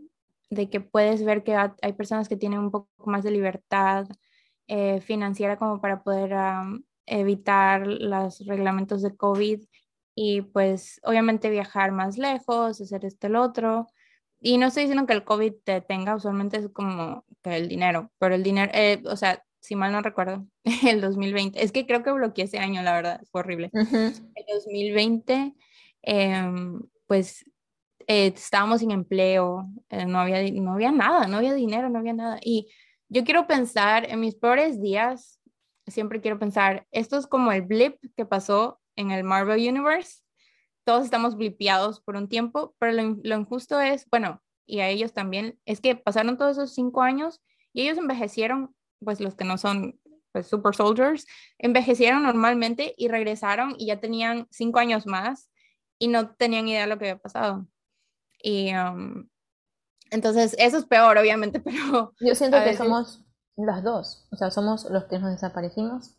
de 0.50 0.68
que 0.68 0.80
puedes 0.80 1.24
ver 1.24 1.44
que 1.44 1.54
hay 1.54 1.92
personas 1.92 2.28
que 2.28 2.36
tienen 2.36 2.58
un 2.58 2.72
poco 2.72 2.88
más 3.06 3.22
de 3.22 3.30
libertad 3.30 4.08
eh, 4.66 5.00
financiera 5.00 5.56
como 5.56 5.80
para 5.80 6.02
poder 6.02 6.34
evitar 7.06 7.86
los 7.86 8.44
reglamentos 8.44 9.02
de 9.02 9.16
COVID 9.16 9.62
y 10.16 10.42
pues 10.42 11.00
obviamente 11.04 11.48
viajar 11.48 11.92
más 11.92 12.18
lejos, 12.18 12.80
hacer 12.80 13.04
este 13.04 13.28
el 13.28 13.36
otro. 13.36 13.86
Y 14.40 14.58
no 14.58 14.66
estoy 14.66 14.84
diciendo 14.84 15.06
que 15.06 15.14
el 15.14 15.24
COVID 15.24 15.52
te 15.64 15.80
tenga, 15.80 16.14
usualmente 16.14 16.58
es 16.58 16.68
como 16.68 17.24
que 17.42 17.56
el 17.56 17.68
dinero, 17.68 18.12
pero 18.18 18.34
el 18.34 18.42
dinero, 18.42 18.70
eh, 18.74 19.02
o 19.06 19.16
sea, 19.16 19.42
si 19.60 19.74
mal 19.74 19.92
no 19.92 20.00
recuerdo, 20.00 20.46
el 20.86 21.00
2020, 21.00 21.62
es 21.62 21.72
que 21.72 21.86
creo 21.86 22.02
que 22.02 22.12
bloqueé 22.12 22.44
ese 22.44 22.58
año, 22.58 22.82
la 22.82 22.94
verdad, 22.94 23.20
fue 23.30 23.40
horrible. 23.40 23.70
El 23.72 24.44
2020, 24.48 25.54
em, 26.02 26.82
pues 27.06 27.44
eh, 28.06 28.32
estábamos 28.34 28.80
sin 28.80 28.92
empleo, 28.92 29.68
eh, 29.90 30.06
no, 30.06 30.20
había, 30.20 30.42
no 30.52 30.72
había 30.72 30.92
nada, 30.92 31.26
no 31.26 31.38
había 31.38 31.52
dinero, 31.54 31.90
no 31.90 31.98
había 31.98 32.14
nada. 32.14 32.38
Y 32.42 32.68
yo 33.08 33.24
quiero 33.24 33.46
pensar 33.46 34.08
en 34.08 34.20
mis 34.20 34.34
peores 34.34 34.80
días, 34.80 35.40
siempre 35.86 36.20
quiero 36.20 36.38
pensar, 36.38 36.86
esto 36.90 37.18
es 37.18 37.26
como 37.26 37.52
el 37.52 37.62
blip 37.62 37.96
que 38.16 38.24
pasó 38.24 38.80
en 38.96 39.10
el 39.10 39.24
Marvel 39.24 39.68
Universe, 39.68 40.22
todos 40.88 41.04
estamos 41.04 41.36
blipeados 41.36 42.00
por 42.00 42.16
un 42.16 42.30
tiempo, 42.30 42.74
pero 42.78 42.92
lo, 43.22 43.36
injusto 43.36 43.78
es, 43.78 44.08
bueno, 44.08 44.42
y 44.64 44.80
a 44.80 44.88
ellos 44.88 45.12
también, 45.12 45.60
es 45.66 45.82
que 45.82 45.94
pasaron 45.94 46.38
todos 46.38 46.52
esos 46.52 46.72
cinco 46.72 47.02
años 47.02 47.42
y 47.74 47.82
ellos 47.82 47.98
envejecieron, 47.98 48.74
pues 49.04 49.20
los 49.20 49.34
que 49.34 49.44
no 49.44 49.58
son 49.58 50.00
pues, 50.32 50.46
super 50.46 50.74
soldiers, 50.74 51.26
envejecieron 51.58 52.22
normalmente 52.22 52.94
y 52.96 53.08
regresaron 53.08 53.74
y 53.76 53.88
ya 53.88 54.00
tenían 54.00 54.48
cinco 54.50 54.78
años 54.78 55.06
más 55.06 55.50
y 55.98 56.08
no 56.08 56.34
tenían 56.36 56.66
idea 56.66 56.80
de 56.80 56.86
lo 56.86 56.98
que 56.98 57.10
había 57.10 57.20
pasado. 57.20 57.66
Y 58.42 58.74
um, 58.74 59.28
entonces 60.10 60.56
eso 60.58 60.78
es 60.78 60.86
peor, 60.86 61.18
obviamente, 61.18 61.60
pero... 61.60 62.14
Yo 62.18 62.34
siento 62.34 62.64
que 62.64 62.74
somos 62.74 63.26
las 63.56 63.84
dos, 63.84 64.26
o 64.32 64.36
sea, 64.36 64.50
somos 64.50 64.86
los 64.88 65.04
que 65.04 65.18
nos 65.18 65.32
desaparecimos 65.32 66.16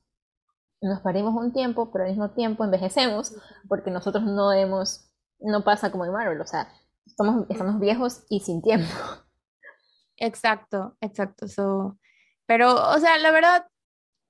nos 0.82 1.02
parimos 1.02 1.36
un 1.36 1.52
tiempo, 1.52 1.92
pero 1.92 2.06
al 2.06 2.12
mismo 2.12 2.32
tiempo 2.32 2.64
envejecemos 2.64 3.36
porque 3.68 3.92
nosotros 3.92 4.24
no 4.24 4.54
hemos, 4.54 5.12
no 5.40 5.64
pasa 5.64 5.92
como 5.92 6.06
en 6.06 6.14
Marvel, 6.14 6.40
o 6.42 6.46
sea, 6.46 6.72
estamos, 7.06 7.46
estamos 7.50 7.80
viejos 7.80 8.24
y 8.30 8.40
sin 8.42 8.62
tiempo. 8.62 8.88
Exacto, 10.18 10.98
exacto. 11.02 11.48
So, 11.48 11.98
pero, 12.46 12.74
o 12.92 13.00
sea, 13.00 13.18
la 13.18 13.32
verdad, 13.32 13.68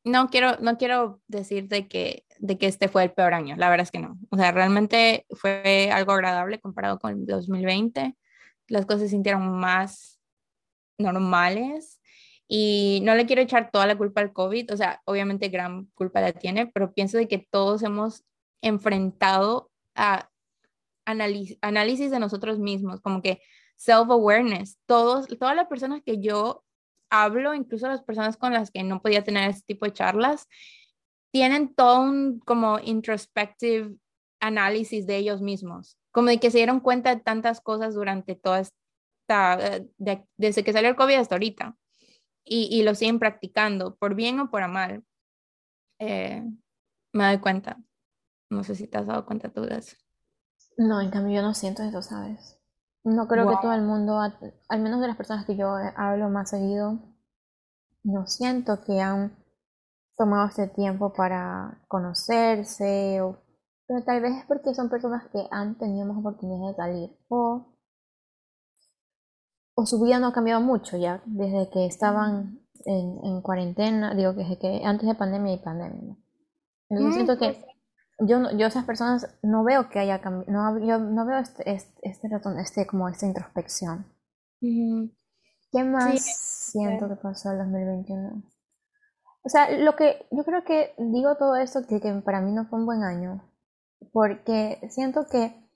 no 0.04 0.30
quiero, 0.30 0.58
no 0.60 0.78
quiero 0.78 1.22
decir 1.28 1.68
de 1.68 1.88
que, 1.88 2.26
de 2.40 2.58
que 2.58 2.68
este 2.68 2.88
fue 2.88 3.04
el 3.04 3.12
peor 3.12 3.34
año, 3.34 3.56
la 3.58 3.70
verdad 3.70 3.84
es 3.84 3.92
que 3.92 4.00
no. 4.00 4.18
O 4.30 4.38
sea, 4.38 4.52
realmente 4.52 5.26
fue 5.32 5.90
algo 5.92 6.12
agradable 6.14 6.60
comparado 6.60 7.00
con 7.00 7.12
el 7.12 7.26
2020. 7.26 8.16
Las 8.68 8.86
cosas 8.86 9.02
se 9.02 9.10
sintieron 9.10 9.60
más 9.60 10.20
normales 10.98 11.99
y 12.52 13.02
no 13.04 13.14
le 13.14 13.28
quiero 13.28 13.44
echar 13.44 13.70
toda 13.70 13.86
la 13.86 13.96
culpa 13.96 14.22
al 14.22 14.34
COVID, 14.34 14.74
o 14.74 14.78
sea, 14.78 15.02
obviamente 15.06 15.50
gran 15.50 15.86
culpa 15.94 16.20
la 16.20 16.34
tiene, 16.34 16.66
pero 16.66 16.94
pienso 16.94 17.20
de 17.20 17.28
que 17.28 17.38
todos 17.38 17.84
hemos 17.84 18.24
enfrentado 18.62 19.70
a 19.96 20.32
análisis 21.06 22.12
de 22.12 22.20
nosotros 22.20 22.58
mismos, 22.58 23.02
como 23.02 23.22
que 23.22 23.40
self-awareness. 23.78 24.80
Todas 24.88 25.30
las 25.56 25.68
personas 25.68 26.02
que 26.04 26.20
yo 26.20 26.64
hablo, 27.12 27.54
incluso 27.54 27.88
las 27.88 28.02
personas 28.02 28.36
con 28.36 28.52
las 28.52 28.72
que 28.72 28.82
no 28.84 29.00
podía 29.00 29.24
tener 29.24 29.48
este 29.48 29.76
tipo 29.76 29.86
de 29.86 29.94
charlas, 29.94 30.48
tienen 31.32 31.76
todo 31.76 32.02
un 32.02 32.40
como 32.40 32.80
introspective 32.80 33.96
análisis 34.40 35.06
de 35.06 35.18
ellos 35.18 35.42
mismos, 35.42 36.00
como 36.12 36.30
de 36.30 36.40
que 36.40 36.50
se 36.50 36.58
dieron 36.58 36.80
cuenta 36.80 37.14
de 37.14 37.22
tantas 37.22 37.62
cosas 37.62 37.94
durante 37.94 38.36
toda 38.36 38.62
esta, 38.62 39.84
desde 40.38 40.64
que 40.64 40.74
salió 40.74 40.90
el 40.90 40.96
COVID 40.96 41.16
hasta 41.16 41.36
ahorita 41.36 41.79
y, 42.50 42.82
lo 42.84 42.96
siguen 42.96 43.20
practicando, 43.20 43.96
por 43.96 44.16
bien 44.16 44.40
o 44.40 44.50
por 44.50 44.68
mal, 44.68 45.04
eh, 46.00 46.44
me 47.14 47.26
doy 47.26 47.38
cuenta. 47.40 47.78
No 48.50 48.64
sé 48.64 48.76
si 48.76 48.88
te 48.88 48.98
has 48.98 49.06
dado 49.06 49.26
cuenta 49.26 49.50
tú 49.50 49.62
de 49.62 49.78
eso. 49.78 49.96
No, 50.78 51.00
en 51.00 51.12
cambio 51.12 51.36
yo 51.36 51.42
no 51.42 51.54
siento 51.54 51.84
eso, 51.84 52.02
¿sabes? 52.02 52.60
No 53.04 53.28
creo 53.28 53.48
que 53.48 53.58
todo 53.62 53.74
el 53.74 53.84
mundo, 53.84 54.20
al 54.20 54.82
menos 54.82 55.00
de 55.02 55.08
las 55.08 55.18
personas 55.18 55.46
que 55.46 55.56
yo 55.56 55.76
hablo 55.96 56.30
más 56.30 56.50
seguido, 56.50 57.00
no 58.04 58.28
siento 58.28 58.84
que 58.84 59.00
han 59.00 59.38
tomado 60.18 60.48
este 60.48 60.68
tiempo 60.68 61.14
para 61.14 61.82
conocerse, 61.88 63.22
o, 63.22 63.42
pero 63.88 64.04
tal 64.04 64.22
vez 64.22 64.38
es 64.38 64.46
porque 64.46 64.74
son 64.74 64.90
personas 64.90 65.28
que 65.32 65.48
han 65.52 65.78
tenido 65.78 66.06
más 66.06 66.18
oportunidades 66.18 66.76
de 66.76 66.84
salir 66.84 67.18
o 67.30 67.79
o 69.80 69.86
su 69.86 69.98
vida 70.02 70.20
no 70.20 70.28
ha 70.28 70.34
cambiado 70.34 70.60
mucho 70.60 70.98
ya, 70.98 71.22
desde 71.26 71.70
que 71.70 71.86
estaban 71.86 72.60
en, 72.84 73.42
cuarentena, 73.42 74.14
digo 74.14 74.36
que, 74.36 74.60
que 74.60 74.82
antes 74.84 75.08
de 75.08 75.16
pandemia 75.16 75.54
y 75.54 75.60
pandemia. 75.60 76.18
Entonces 76.90 77.16
siento 77.16 77.38
que 77.38 77.66
yo, 78.20 78.52
yo 78.58 78.68
esas 78.68 78.84
personas 78.84 79.40
no 79.42 79.64
veo 79.64 79.90
que 79.90 80.00
haya 80.00 80.20
cambiado, 80.20 80.52
no, 80.52 80.86
yo 80.86 81.00
no 81.00 81.26
veo 81.26 81.38
este, 81.38 81.72
este, 81.72 81.98
este, 82.04 82.28
este, 82.58 82.88
como 82.88 83.08
esta 83.08 83.26
introspección. 83.26 84.06
¿Qué 84.60 85.84
más 85.86 86.26
siento 86.74 87.08
que 87.08 87.16
pasó 87.16 87.52
en 87.52 87.60
2021? 87.60 88.44
O 89.44 89.50
sea, 89.50 89.72
lo 89.78 89.96
que 89.96 90.28
yo 90.32 90.44
creo 90.44 90.66
que 90.66 90.94
digo 90.98 91.38
todo 91.38 91.56
esto 91.56 91.88
que, 91.88 92.02
que 92.02 92.12
para 92.16 92.42
mí 92.42 92.52
no 92.52 92.66
fue 92.66 92.80
un 92.80 92.86
buen 92.86 93.04
año, 93.04 93.50
porque 94.12 94.82
siento 94.90 95.26
que 95.32 95.69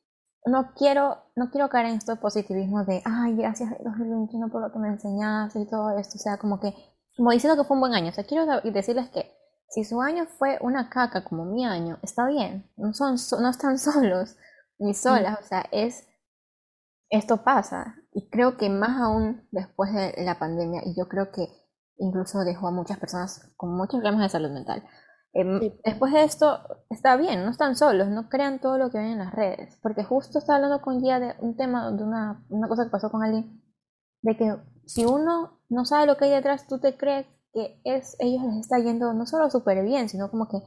no 0.46 0.74
quiero, 0.74 1.18
no 1.36 1.50
quiero 1.50 1.70
caer 1.70 1.88
en 1.88 1.96
esto 1.96 2.14
de 2.14 2.22
positivismo 2.22 2.84
de, 2.84 3.02
ay, 3.06 3.36
gracias 3.36 3.70
2021 3.84 4.50
por 4.50 4.62
lo 4.62 4.72
que 4.72 4.80
me 4.80 4.90
enseñaste 4.90 5.60
y 5.60 5.66
todo 5.66 5.98
esto. 5.98 6.18
O 6.18 6.22
sea, 6.22 6.38
como 6.38 6.60
que, 6.60 6.74
como 7.16 7.32
diciendo 7.32 7.62
que 7.62 7.68
fue 7.68 7.76
un 7.76 7.82
buen 7.82 7.94
año. 7.94 8.10
O 8.10 8.14
sea, 8.14 8.26
quiero 8.26 8.46
decirles 8.62 9.10
que 9.10 9.32
si 9.70 9.84
su 9.84 10.02
año 10.02 10.26
fue 10.26 10.58
una 10.62 10.90
caca 10.90 11.24
como 11.24 11.46
mi 11.46 11.66
año, 11.66 11.98
está 12.04 12.28
bien, 12.28 12.70
no, 12.78 12.94
son, 12.94 13.16
no 13.42 13.50
están 13.50 13.80
solos 13.80 14.36
ni 14.80 14.94
solas, 14.94 15.40
o 15.40 15.44
sea, 15.44 15.66
es, 15.72 16.08
esto 17.10 17.44
pasa 17.44 17.96
y 18.12 18.30
creo 18.30 18.58
que 18.58 18.70
más 18.70 19.02
aún 19.02 19.48
después 19.52 19.94
de 19.94 20.14
la 20.24 20.38
pandemia, 20.38 20.82
y 20.86 20.96
yo 20.96 21.08
creo 21.08 21.32
que 21.32 21.48
incluso 21.98 22.44
dejó 22.44 22.68
a 22.68 22.72
muchas 22.72 23.00
personas 23.00 23.52
con 23.56 23.76
muchos 23.76 24.00
problemas 24.00 24.22
de 24.24 24.30
salud 24.30 24.52
mental. 24.52 24.84
Em, 25.34 25.60
después 25.84 26.14
de 26.14 26.24
esto, 26.24 26.60
está 26.90 27.18
bien, 27.18 27.44
no 27.44 27.50
están 27.50 27.76
solos, 27.76 28.08
no 28.10 28.30
crean 28.30 28.60
todo 28.60 28.78
lo 28.78 28.92
que 28.92 29.00
ven 29.00 29.14
en 29.14 29.18
las 29.18 29.34
redes, 29.34 29.78
porque 29.82 30.04
justo 30.04 30.38
estaba 30.38 30.58
hablando 30.58 30.82
con 30.82 31.02
Gia 31.02 31.20
de 31.20 31.36
un 31.40 31.58
tema, 31.58 31.92
de 31.92 32.04
una, 32.04 32.46
una 32.50 32.68
cosa 32.68 32.84
que 32.86 32.92
pasó 32.92 33.10
con 33.10 33.24
alguien, 33.24 33.64
de 34.22 34.38
que 34.38 34.56
si 34.86 35.06
uno 35.06 35.60
no 35.70 35.86
sabe 35.86 36.06
lo 36.06 36.18
que 36.18 36.26
hay 36.26 36.32
detrás, 36.32 36.68
tú 36.68 36.80
te 36.80 36.98
crees 36.98 37.26
que 37.52 37.82
es, 37.84 38.16
ellos 38.20 38.44
les 38.44 38.58
está 38.58 38.78
yendo 38.80 39.14
no 39.14 39.26
solo 39.26 39.50
súper 39.50 39.84
bien, 39.84 40.08
sino 40.08 40.30
como 40.30 40.48
que, 40.48 40.58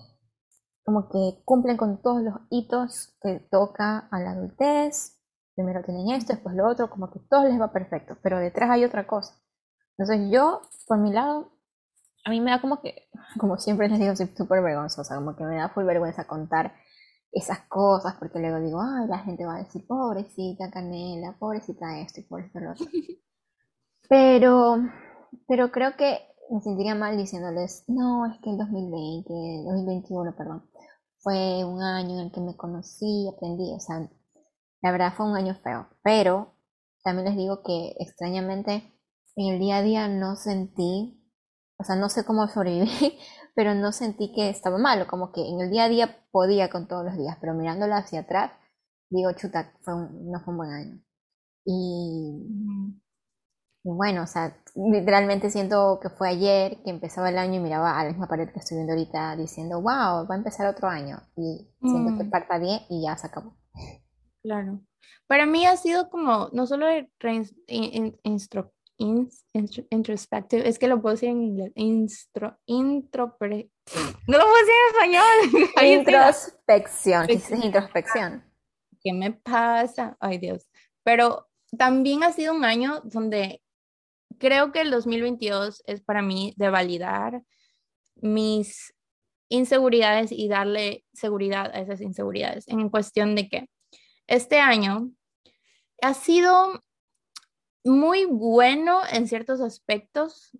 como 0.84 1.08
que 1.08 1.42
cumplen 1.44 1.76
con 1.76 2.02
todos 2.02 2.22
los 2.22 2.34
hitos 2.50 3.16
que 3.22 3.40
toca 3.50 4.08
a 4.10 4.20
la 4.20 4.32
adultez. 4.32 5.20
Primero 5.54 5.82
tienen 5.84 6.10
esto, 6.10 6.34
después 6.34 6.54
lo 6.54 6.68
otro, 6.68 6.90
como 6.90 7.10
que 7.10 7.20
todo 7.30 7.44
les 7.44 7.60
va 7.60 7.72
perfecto, 7.72 8.16
pero 8.22 8.38
detrás 8.38 8.70
hay 8.70 8.84
otra 8.84 9.06
cosa. 9.06 9.34
Entonces 9.96 10.30
yo, 10.30 10.60
por 10.86 10.98
mi 10.98 11.12
lado, 11.12 11.55
a 12.26 12.30
mí 12.30 12.40
me 12.40 12.50
da 12.50 12.60
como 12.60 12.80
que, 12.80 13.08
como 13.38 13.56
siempre 13.56 13.88
les 13.88 14.00
digo, 14.00 14.16
soy 14.16 14.26
súper 14.36 14.60
vergonzosa, 14.60 15.14
como 15.14 15.36
que 15.36 15.44
me 15.44 15.56
da 15.56 15.68
full 15.68 15.84
vergüenza 15.84 16.26
contar 16.26 16.74
esas 17.30 17.60
cosas, 17.68 18.16
porque 18.18 18.40
luego 18.40 18.58
digo, 18.58 18.80
ay, 18.82 19.06
la 19.06 19.20
gente 19.20 19.46
va 19.46 19.54
a 19.56 19.62
decir, 19.62 19.86
pobrecita 19.86 20.70
Canela, 20.72 21.36
pobrecita 21.38 22.00
esto 22.00 22.20
y 22.20 22.24
pobrecita 22.24 22.60
lo 22.60 22.72
otro. 22.72 22.86
Pero, 24.08 24.76
pero 25.48 25.72
creo 25.72 25.96
que 25.96 26.20
me 26.48 26.60
sentiría 26.60 26.94
mal 26.94 27.16
diciéndoles, 27.16 27.82
no, 27.88 28.24
es 28.26 28.38
que 28.40 28.50
el 28.50 28.56
2020, 28.56 29.32
2021, 29.66 30.36
perdón, 30.36 30.70
fue 31.18 31.64
un 31.64 31.82
año 31.82 32.20
en 32.20 32.26
el 32.26 32.32
que 32.32 32.40
me 32.40 32.56
conocí, 32.56 33.28
aprendí, 33.28 33.74
o 33.74 33.80
sea, 33.80 34.08
la 34.80 34.92
verdad 34.92 35.12
fue 35.16 35.26
un 35.28 35.36
año 35.36 35.56
feo, 35.56 35.88
pero 36.04 36.54
también 37.02 37.26
les 37.26 37.36
digo 37.36 37.64
que 37.64 37.96
extrañamente 37.98 38.94
en 39.34 39.54
el 39.54 39.58
día 39.58 39.78
a 39.78 39.82
día 39.82 40.06
no 40.06 40.36
sentí, 40.36 41.20
o 41.78 41.84
sea, 41.84 41.96
no 41.96 42.08
sé 42.08 42.24
cómo 42.24 42.48
sobreviví, 42.48 43.18
pero 43.54 43.74
no 43.74 43.92
sentí 43.92 44.32
que 44.32 44.48
estaba 44.50 44.78
malo, 44.78 45.06
como 45.06 45.32
que 45.32 45.48
en 45.48 45.60
el 45.60 45.70
día 45.70 45.84
a 45.84 45.88
día 45.88 46.26
podía 46.30 46.70
con 46.70 46.88
todos 46.88 47.04
los 47.04 47.16
días, 47.16 47.36
pero 47.40 47.54
mirándolo 47.54 47.94
hacia 47.94 48.20
atrás, 48.20 48.52
digo, 49.10 49.32
chuta, 49.32 49.72
fue 49.82 49.94
no 49.94 50.40
fue 50.40 50.52
un 50.52 50.58
buen 50.58 50.70
año. 50.70 51.02
Y 51.64 52.96
bueno, 53.82 54.22
o 54.22 54.26
sea, 54.26 54.56
literalmente 54.74 55.50
siento 55.50 56.00
que 56.02 56.10
fue 56.10 56.28
ayer 56.28 56.82
que 56.82 56.90
empezaba 56.90 57.28
el 57.28 57.38
año 57.38 57.54
y 57.54 57.62
miraba 57.62 57.98
a 57.98 58.04
la 58.04 58.10
misma 58.10 58.28
pared 58.28 58.48
que 58.50 58.58
estoy 58.58 58.78
viendo 58.78 58.92
ahorita 58.92 59.36
diciendo, 59.36 59.76
wow, 59.76 60.26
va 60.26 60.34
a 60.34 60.36
empezar 60.38 60.66
otro 60.66 60.88
año. 60.88 61.18
Y 61.36 61.68
siento 61.80 62.18
que 62.18 62.24
mm. 62.24 62.30
parta 62.30 62.58
bien 62.58 62.80
y 62.88 63.04
ya 63.04 63.16
se 63.16 63.28
acabó. 63.28 63.56
Claro. 64.42 64.80
Para 65.28 65.46
mí 65.46 65.66
ha 65.66 65.76
sido 65.76 66.10
como, 66.10 66.50
no 66.52 66.66
solo 66.66 66.86
instro, 68.98 69.84
introspective, 69.90 70.68
es 70.68 70.78
que 70.78 70.88
lo 70.88 71.00
puedo 71.00 71.14
decir 71.14 71.28
en 71.30 71.42
inglés, 71.42 71.72
instro, 71.74 72.58
intropre, 72.66 73.70
no 74.26 74.38
lo 74.38 74.44
puedo 74.44 74.56
decir 74.56 74.74
en 74.82 75.62
español. 75.62 75.98
Introspección, 76.00 77.30
es 77.30 77.50
introspección. 77.50 78.44
¿Qué 79.02 79.12
me 79.12 79.32
pasa? 79.32 80.16
Ay 80.18 80.38
Dios. 80.38 80.68
Pero 81.04 81.48
también 81.76 82.24
ha 82.24 82.32
sido 82.32 82.54
un 82.54 82.64
año 82.64 83.00
donde 83.04 83.62
creo 84.38 84.72
que 84.72 84.80
el 84.80 84.90
2022 84.90 85.82
es 85.86 86.02
para 86.02 86.22
mí 86.22 86.54
de 86.56 86.70
validar 86.70 87.42
mis 88.16 88.94
inseguridades 89.48 90.32
y 90.32 90.48
darle 90.48 91.04
seguridad 91.12 91.70
a 91.72 91.80
esas 91.80 92.00
inseguridades 92.00 92.66
en 92.68 92.88
cuestión 92.88 93.34
de 93.34 93.48
que 93.48 93.68
este 94.26 94.58
año 94.58 95.10
ha 96.02 96.14
sido 96.14 96.82
muy 97.86 98.24
bueno 98.26 99.00
en 99.10 99.28
ciertos 99.28 99.60
aspectos. 99.60 100.52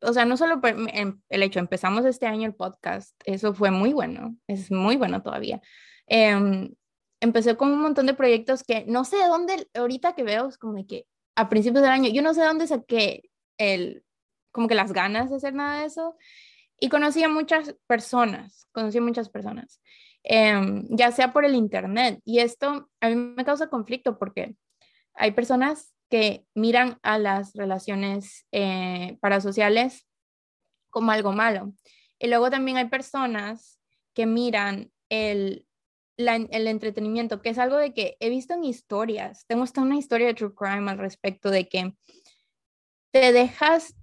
o 0.00 0.12
sea, 0.12 0.24
no 0.24 0.36
solo 0.36 0.60
el 0.62 1.42
hecho, 1.42 1.58
empezamos 1.58 2.04
este 2.04 2.26
año 2.26 2.46
el 2.46 2.54
podcast, 2.54 3.14
eso 3.24 3.54
fue 3.54 3.70
muy 3.70 3.92
bueno, 3.92 4.36
es 4.46 4.70
muy 4.70 4.96
bueno 4.96 5.22
todavía. 5.22 5.60
Em, 6.06 6.74
empecé 7.20 7.56
con 7.56 7.72
un 7.72 7.80
montón 7.80 8.06
de 8.06 8.14
proyectos 8.14 8.62
que 8.62 8.84
no 8.86 9.04
sé 9.04 9.16
de 9.16 9.26
dónde, 9.26 9.68
ahorita 9.74 10.14
que 10.14 10.22
veo, 10.22 10.48
es 10.48 10.58
como 10.58 10.74
de 10.74 10.86
que 10.86 11.06
a 11.36 11.48
principios 11.48 11.82
del 11.82 11.92
año, 11.92 12.10
yo 12.10 12.22
no 12.22 12.34
sé 12.34 12.40
de 12.40 12.46
dónde 12.46 12.66
saqué 12.66 13.30
el, 13.58 14.04
como 14.52 14.68
que 14.68 14.74
las 14.74 14.92
ganas 14.92 15.30
de 15.30 15.36
hacer 15.36 15.54
nada 15.54 15.80
de 15.80 15.86
eso. 15.86 16.16
Y 16.78 16.88
conocí 16.88 17.22
a 17.22 17.28
muchas 17.28 17.74
personas, 17.86 18.68
conocí 18.72 18.98
a 18.98 19.02
muchas 19.02 19.30
personas, 19.30 19.80
em, 20.22 20.86
ya 20.90 21.10
sea 21.10 21.32
por 21.32 21.44
el 21.44 21.54
internet. 21.54 22.20
Y 22.24 22.40
esto 22.40 22.90
a 23.00 23.08
mí 23.08 23.16
me 23.16 23.44
causa 23.44 23.68
conflicto 23.68 24.18
porque 24.18 24.56
hay 25.14 25.32
personas 25.32 25.95
que 26.08 26.46
miran 26.54 26.98
a 27.02 27.18
las 27.18 27.54
relaciones 27.54 28.46
eh, 28.52 29.18
parasociales 29.20 30.06
como 30.90 31.10
algo 31.10 31.32
malo. 31.32 31.72
Y 32.18 32.28
luego 32.28 32.50
también 32.50 32.76
hay 32.76 32.88
personas 32.88 33.80
que 34.14 34.26
miran 34.26 34.90
el 35.08 35.66
el 36.16 36.66
entretenimiento, 36.66 37.42
que 37.42 37.50
es 37.50 37.58
algo 37.58 37.76
de 37.76 37.92
que 37.92 38.16
he 38.20 38.30
visto 38.30 38.54
en 38.54 38.64
historias, 38.64 39.44
tengo 39.46 39.64
hasta 39.64 39.82
una 39.82 39.96
historia 39.96 40.28
de 40.28 40.34
True 40.34 40.54
Crime 40.54 40.90
al 40.90 40.98
respecto 40.98 41.50
de 41.50 41.68
que 41.68 41.94
te 43.12 43.32
dejas, 43.32 43.94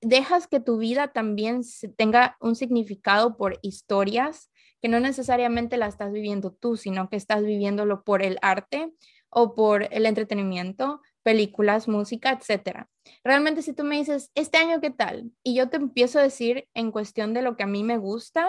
dejas 0.00 0.46
que 0.46 0.60
tu 0.60 0.78
vida 0.78 1.08
también 1.08 1.62
tenga 1.96 2.36
un 2.40 2.54
significado 2.54 3.36
por 3.36 3.58
historias 3.62 4.50
que 4.80 4.88
no 4.88 5.00
necesariamente 5.00 5.78
la 5.78 5.86
estás 5.86 6.12
viviendo 6.12 6.52
tú, 6.52 6.76
sino 6.76 7.08
que 7.08 7.16
estás 7.16 7.42
viviéndolo 7.42 8.04
por 8.04 8.22
el 8.22 8.38
arte 8.42 8.92
o 9.30 9.54
por 9.54 9.88
el 9.92 10.06
entretenimiento, 10.06 11.00
películas, 11.22 11.88
música, 11.88 12.30
etcétera. 12.30 12.88
Realmente 13.24 13.62
si 13.62 13.72
tú 13.72 13.84
me 13.84 13.96
dices, 13.96 14.30
este 14.34 14.58
año 14.58 14.80
qué 14.80 14.90
tal, 14.90 15.32
y 15.42 15.54
yo 15.54 15.68
te 15.68 15.76
empiezo 15.76 16.18
a 16.18 16.22
decir 16.22 16.68
en 16.74 16.92
cuestión 16.92 17.34
de 17.34 17.42
lo 17.42 17.56
que 17.56 17.64
a 17.64 17.66
mí 17.66 17.82
me 17.82 17.98
gusta, 17.98 18.48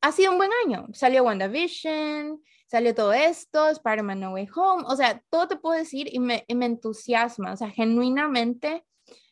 ha 0.00 0.12
sido 0.12 0.32
un 0.32 0.38
buen 0.38 0.50
año. 0.64 0.88
Salió 0.92 1.24
WandaVision, 1.24 2.42
salió 2.66 2.94
todo 2.94 3.12
esto, 3.12 3.68
Spider-Man 3.68 4.20
No 4.20 4.32
Way 4.32 4.48
Home, 4.54 4.84
o 4.86 4.96
sea, 4.96 5.22
todo 5.30 5.48
te 5.48 5.56
puedo 5.56 5.78
decir 5.78 6.08
y 6.12 6.18
me, 6.20 6.44
me 6.48 6.66
entusiasma, 6.66 7.52
o 7.52 7.56
sea, 7.56 7.70
genuinamente 7.70 8.84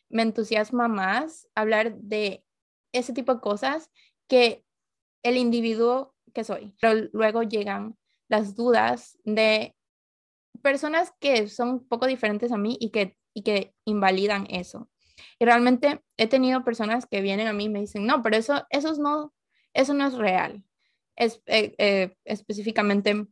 me 0.09 0.23
entusiasma 0.23 0.87
más 0.87 1.47
hablar 1.55 1.95
de 1.95 2.43
ese 2.91 3.13
tipo 3.13 3.35
de 3.35 3.41
cosas 3.41 3.91
que 4.27 4.63
el 5.23 5.37
individuo 5.37 6.15
que 6.33 6.43
soy. 6.43 6.73
Pero 6.81 7.09
luego 7.13 7.43
llegan 7.43 7.97
las 8.27 8.55
dudas 8.55 9.17
de 9.23 9.75
personas 10.61 11.13
que 11.19 11.47
son 11.47 11.69
un 11.69 11.87
poco 11.87 12.07
diferentes 12.07 12.51
a 12.51 12.57
mí 12.57 12.77
y 12.79 12.91
que, 12.91 13.17
y 13.33 13.43
que 13.43 13.73
invalidan 13.85 14.47
eso. 14.49 14.89
Y 15.39 15.45
realmente 15.45 16.03
he 16.17 16.27
tenido 16.27 16.63
personas 16.63 17.05
que 17.05 17.21
vienen 17.21 17.47
a 17.47 17.53
mí 17.53 17.65
y 17.65 17.69
me 17.69 17.81
dicen, 17.81 18.05
no, 18.05 18.21
pero 18.21 18.37
eso, 18.37 18.65
eso 18.69 18.93
no, 19.01 19.33
eso 19.73 19.93
no 19.93 20.07
es 20.07 20.13
real. 20.13 20.63
Es, 21.15 21.41
eh, 21.47 21.75
eh, 21.77 22.15
específicamente, 22.25 23.27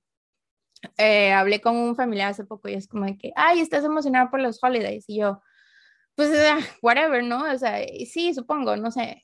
eh, 0.98 1.31
hablé 1.34 1.62
con 1.62 1.75
un 1.75 1.96
familiar 1.96 2.31
hace 2.31 2.46
poco 2.46 2.69
y 2.69 2.74
es 2.74 2.88
como 2.88 3.05
que, 3.17 3.31
ay, 3.36 3.60
estás 3.62 3.84
emocionada 3.84 4.29
por 4.29 4.41
los 4.41 4.60
holidays. 4.63 5.05
Y 5.07 5.19
yo, 5.19 5.41
pues, 6.15 6.31
ah, 6.39 6.60
whatever, 6.81 7.24
¿no? 7.24 7.51
O 7.51 7.57
sea, 7.57 7.79
sí, 8.05 8.34
supongo, 8.34 8.75
no 8.77 8.91
sé. 8.91 9.24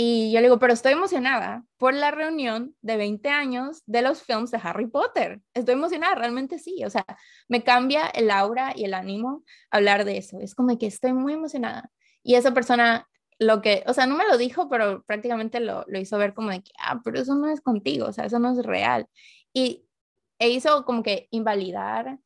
Y 0.00 0.30
yo 0.30 0.38
le 0.38 0.46
digo, 0.46 0.60
pero 0.60 0.72
estoy 0.72 0.92
emocionada 0.92 1.64
por 1.76 1.92
la 1.92 2.12
reunión 2.12 2.76
de 2.82 2.96
20 2.96 3.30
años 3.30 3.82
de 3.84 4.00
los 4.00 4.22
films 4.22 4.52
de 4.52 4.60
Harry 4.62 4.86
Potter. 4.86 5.40
Estoy 5.54 5.74
emocionada, 5.74 6.14
realmente 6.14 6.60
sí. 6.60 6.84
O 6.84 6.90
sea, 6.90 7.04
me 7.48 7.64
cambia 7.64 8.06
el 8.06 8.30
aura 8.30 8.72
y 8.76 8.84
el 8.84 8.94
ánimo 8.94 9.42
hablar 9.72 10.04
de 10.04 10.18
eso. 10.18 10.38
Es 10.40 10.54
como 10.54 10.78
que 10.78 10.86
estoy 10.86 11.12
muy 11.12 11.32
emocionada. 11.32 11.90
Y 12.22 12.36
esa 12.36 12.54
persona 12.54 13.08
lo 13.40 13.60
que, 13.60 13.82
o 13.88 13.92
sea, 13.92 14.06
no 14.06 14.16
me 14.16 14.28
lo 14.28 14.38
dijo, 14.38 14.68
pero 14.68 15.02
prácticamente 15.02 15.58
lo, 15.58 15.84
lo, 15.88 15.98
hizo 15.98 16.16
ver 16.16 16.32
como 16.32 16.50
de 16.50 16.62
que, 16.62 16.70
ah, 16.78 17.00
pero 17.04 17.18
eso 17.20 17.34
no 17.34 17.48
es 17.48 17.60
contigo, 17.60 18.06
o 18.06 18.12
sea, 18.12 18.24
eso 18.24 18.38
no 18.38 18.52
es 18.52 18.64
real. 18.64 19.08
Y 19.52 19.88
e 20.38 20.50
hizo 20.50 20.84
como 20.84 21.02
que 21.02 21.28
invalidar 21.30 22.18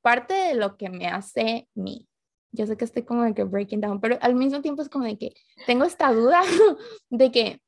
parte 0.00 0.34
de 0.34 0.54
lo 0.54 0.76
que 0.76 0.90
me 0.90 1.08
hace 1.08 1.68
mí. 1.74 2.09
Yo 2.52 2.66
sé 2.66 2.76
que 2.76 2.84
estoy 2.84 3.04
como 3.04 3.22
de 3.22 3.34
que 3.34 3.44
breaking 3.44 3.80
down, 3.80 4.00
pero 4.00 4.18
al 4.20 4.34
mismo 4.34 4.60
tiempo 4.60 4.82
es 4.82 4.88
como 4.88 5.04
de 5.04 5.18
que 5.18 5.34
tengo 5.66 5.84
esta 5.84 6.12
duda 6.12 6.40
de 7.10 7.30
que, 7.30 7.62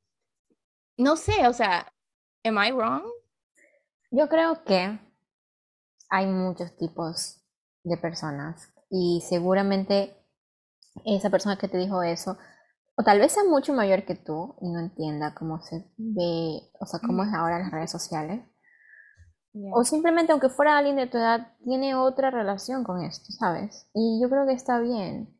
no 0.96 1.16
sé, 1.16 1.46
o 1.46 1.52
sea, 1.52 1.92
¿am 2.44 2.58
I 2.62 2.72
wrong? 2.72 3.04
Yo 4.10 4.28
creo 4.28 4.64
que 4.64 4.98
hay 6.10 6.26
muchos 6.26 6.76
tipos 6.76 7.40
de 7.84 7.96
personas 7.96 8.72
y 8.90 9.22
seguramente 9.26 10.16
esa 11.06 11.30
persona 11.30 11.56
que 11.56 11.68
te 11.68 11.78
dijo 11.78 12.02
eso 12.02 12.36
o 12.94 13.02
tal 13.02 13.18
vez 13.18 13.32
sea 13.32 13.44
mucho 13.44 13.72
mayor 13.72 14.04
que 14.04 14.14
tú 14.14 14.54
y 14.60 14.68
no 14.68 14.80
entienda 14.80 15.34
cómo 15.34 15.62
se 15.62 15.90
ve, 15.96 16.60
o 16.78 16.86
sea, 16.86 17.00
cómo 17.00 17.24
es 17.24 17.32
ahora 17.32 17.58
las 17.58 17.70
redes 17.70 17.90
sociales. 17.90 18.44
O 19.74 19.84
simplemente, 19.84 20.32
aunque 20.32 20.48
fuera 20.48 20.78
alguien 20.78 20.96
de 20.96 21.06
tu 21.06 21.18
edad, 21.18 21.52
tiene 21.64 21.94
otra 21.94 22.30
relación 22.30 22.84
con 22.84 23.02
esto, 23.02 23.32
¿sabes? 23.32 23.86
Y 23.92 24.20
yo 24.22 24.30
creo 24.30 24.46
que 24.46 24.54
está 24.54 24.80
bien. 24.80 25.36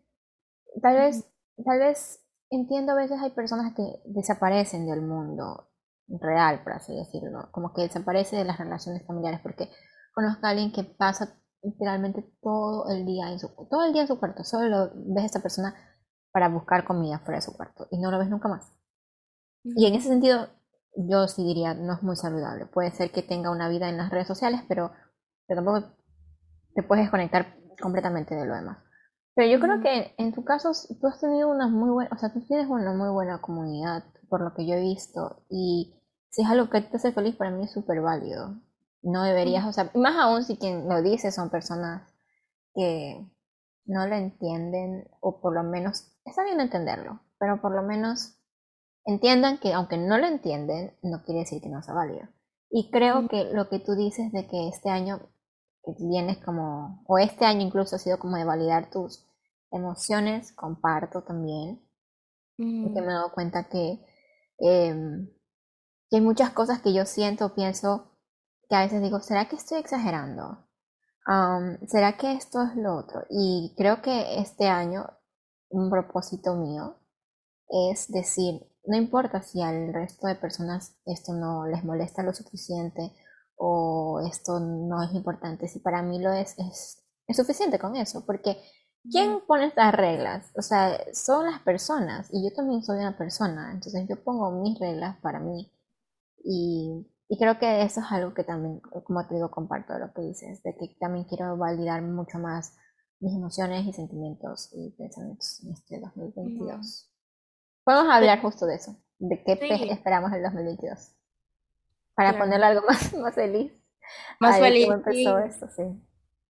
Tal 0.83 0.97
vez, 0.97 1.27
tal 1.65 1.79
vez 1.79 2.23
entiendo 2.51 2.93
a 2.93 2.97
veces 2.97 3.19
hay 3.21 3.31
personas 3.31 3.73
que 3.75 4.03
desaparecen 4.05 4.87
del 4.87 5.01
mundo 5.01 5.71
real, 6.09 6.63
por 6.63 6.75
así 6.75 6.95
decirlo, 6.95 7.49
como 7.53 7.73
que 7.73 7.83
desaparece 7.83 8.37
de 8.37 8.45
las 8.45 8.59
relaciones 8.59 9.07
familiares, 9.07 9.41
porque 9.43 9.71
conozco 10.15 10.47
a 10.47 10.51
alguien 10.51 10.73
que 10.73 10.85
pasa 10.85 11.39
literalmente 11.63 12.23
todo 12.43 12.91
el 12.91 13.07
día 13.07 13.31
en 13.31 13.39
su 13.39 13.49
todo 13.71 13.85
el 13.85 13.93
día 13.93 14.03
en 14.03 14.09
su 14.09 14.19
cuarto, 14.19 14.45
solo 14.45 14.91
ves 14.95 15.23
a 15.23 15.27
esta 15.27 15.41
persona 15.41 15.75
para 16.33 16.49
buscar 16.49 16.85
comida 16.85 17.21
fuera 17.21 17.39
de 17.39 17.43
su 17.43 17.57
cuarto 17.57 17.87
y 17.91 17.99
no 17.99 18.11
lo 18.11 18.19
ves 18.19 18.29
nunca 18.29 18.49
más. 18.49 18.73
Y 19.65 19.87
en 19.87 19.95
ese 19.95 20.09
sentido, 20.09 20.49
yo 20.95 21.29
sí 21.29 21.45
diría, 21.45 21.75
no 21.75 21.95
es 21.95 22.03
muy 22.03 22.17
saludable. 22.17 22.67
Puede 22.67 22.91
ser 22.91 23.11
que 23.11 23.23
tenga 23.23 23.51
una 23.51 23.69
vida 23.69 23.89
en 23.89 23.97
las 23.97 24.11
redes 24.11 24.27
sociales, 24.27 24.61
pero, 24.69 24.93
pero 25.47 25.63
tampoco 25.63 25.95
te 26.75 26.83
puedes 26.83 27.05
desconectar 27.05 27.57
completamente 27.81 28.35
de 28.35 28.47
lo 28.47 28.55
demás. 28.55 28.79
Pero 29.35 29.49
yo 29.51 29.61
creo 29.61 29.81
que 29.81 30.15
en 30.19 30.33
tu 30.33 30.45
caso 30.45 30.73
tú 31.01 31.07
has 31.07 31.21
tenido 31.21 31.49
una 31.49 31.69
muy 31.69 31.91
buena, 31.91 32.11
o 32.13 32.19
sea, 32.19 32.33
tú 32.33 32.41
tienes 32.47 32.69
una 32.69 32.93
muy 32.93 33.09
buena 33.09 33.41
comunidad, 33.41 34.05
por 34.29 34.43
lo 34.43 34.53
que 34.55 34.67
yo 34.67 34.75
he 34.75 34.81
visto, 34.81 35.45
y 35.49 35.95
si 36.31 36.43
es 36.43 36.49
algo 36.49 36.69
que 36.69 36.83
te 36.83 36.97
hace 36.97 37.13
feliz, 37.13 37.37
para 37.37 37.51
mí 37.51 37.65
es 37.65 37.73
súper 37.73 38.01
válido. 38.03 38.61
No 39.03 39.23
deberías, 39.23 39.65
o 39.67 39.73
sea, 39.73 39.91
más 39.95 40.17
aún 40.17 40.45
si 40.45 40.57
quien 40.57 40.89
lo 40.89 41.03
dice 41.03 41.33
son 41.33 41.51
personas 41.51 42.03
que 42.75 43.27
no 43.87 44.07
lo 44.07 44.15
entienden, 44.15 45.09
o 45.21 45.41
por 45.41 45.55
lo 45.55 45.63
menos, 45.63 46.13
está 46.25 46.45
bien 46.45 46.61
entenderlo, 46.61 47.21
pero 47.39 47.61
por 47.61 47.75
lo 47.75 47.83
menos 47.83 48.39
entiendan 49.05 49.59
que 49.59 49.73
aunque 49.73 49.97
no 49.97 50.19
lo 50.19 50.27
entienden, 50.27 50.97
no 51.03 51.23
quiere 51.25 51.41
decir 51.41 51.61
que 51.61 51.69
no 51.69 51.83
sea 51.83 51.95
válido. 51.95 52.29
Y 52.71 52.91
creo 52.91 53.29
que 53.29 53.53
lo 53.53 53.69
que 53.69 53.79
tú 53.79 53.95
dices 53.95 54.33
de 54.33 54.47
que 54.49 54.69
este 54.69 54.91
año 54.91 55.21
vienes 55.99 56.39
como, 56.39 57.03
o 57.07 57.19
este 57.19 57.45
año 57.45 57.61
incluso 57.61 57.97
ha 57.97 57.99
sido 57.99 58.19
como 58.19 58.37
de 58.37 58.45
validar 58.45 58.91
tus 58.91 59.27
emociones, 59.71 60.53
comparto 60.53 61.23
también, 61.23 61.83
porque 62.57 63.01
me 63.01 63.09
he 63.09 63.15
dado 63.15 63.33
cuenta 63.33 63.69
que, 63.69 64.05
em, 64.59 65.29
que 66.09 66.17
hay 66.17 66.23
muchas 66.23 66.51
cosas 66.51 66.81
que 66.81 66.93
yo 66.95 67.05
siento, 67.05 67.55
pienso, 67.55 68.13
que 68.69 68.77
a 68.77 68.83
veces 68.83 69.03
digo, 69.03 69.21
¿será 69.21 69.49
que 69.49 69.57
estoy 69.57 69.79
exagerando? 69.79 70.67
¿Será 71.87 72.17
que 72.17 72.33
esto 72.33 72.63
es 72.63 72.77
lo 72.77 72.97
otro? 72.97 73.25
Y 73.31 73.75
creo 73.77 74.03
que 74.03 74.41
este 74.41 74.69
año 74.69 75.07
un 75.71 75.91
propósito 75.91 76.55
mío 76.55 76.97
es 77.73 78.11
decir, 78.11 78.67
no 78.85 78.97
importa 78.97 79.43
si 79.43 79.63
al 79.63 79.93
resto 79.93 80.27
de 80.27 80.35
personas 80.35 80.97
esto 81.07 81.33
no 81.33 81.67
les 81.67 81.85
molesta 81.85 82.23
lo 82.23 82.33
suficiente 82.33 83.13
o 83.57 84.21
esto 84.29 84.59
no 84.61 85.03
es 85.03 85.13
importante. 85.15 85.69
Si 85.69 85.79
para 85.79 86.03
mí 86.03 86.21
lo 86.21 86.33
es, 86.33 86.59
es, 86.59 86.99
suficiente 87.35 87.79
con 87.79 87.97
eso, 87.97 88.27
porque 88.27 88.59
¿quién 89.11 89.41
pone 89.47 89.67
estas 89.67 89.95
reglas? 89.95 90.51
O 90.55 90.61
sea, 90.61 90.99
son 91.15 91.47
las 91.47 91.63
personas 91.63 92.29
y 92.31 92.45
yo 92.45 92.55
también 92.55 92.83
soy 92.83 92.99
una 92.99 93.17
persona, 93.17 93.73
entonces 93.73 94.07
yo 94.07 94.23
pongo 94.23 94.51
mis 94.51 94.79
reglas 94.79 95.17
para 95.23 95.39
mí 95.39 95.73
y, 96.45 97.07
y 97.29 97.39
creo 97.39 97.59
que 97.59 97.83
eso 97.85 98.01
es 98.01 98.07
algo 98.11 98.35
que 98.35 98.45
también, 98.45 98.81
como 99.05 99.27
te 99.27 99.35
digo, 99.37 99.51
comparto 99.51 99.99
lo 99.99 100.13
que 100.13 100.23
dices, 100.23 100.63
de 100.63 100.77
que 100.77 100.95
también 101.01 101.25
quiero 101.25 101.57
validar 101.57 102.03
mucho 102.03 102.39
más 102.39 102.77
mis 103.21 103.35
emociones 103.35 103.87
y 103.87 103.93
sentimientos 103.93 104.69
y 104.73 104.91
pensamientos 104.91 105.63
en 105.63 105.73
este 105.73 106.01
2022. 106.01 107.12
Podemos 107.85 108.13
hablar 108.13 108.41
justo 108.41 108.67
de 108.67 108.77
eso, 108.77 108.97
de 109.19 109.43
qué 109.43 109.59
esperamos 109.91 110.31
en 110.31 110.39
el 110.39 110.43
2022 110.45 111.15
para 112.15 112.39
ponerle 112.39 112.67
algo 112.67 112.83
más, 112.89 113.15
más 113.15 113.35
feliz. 113.35 113.73
Más 114.41 114.59
feliz. 114.59 114.89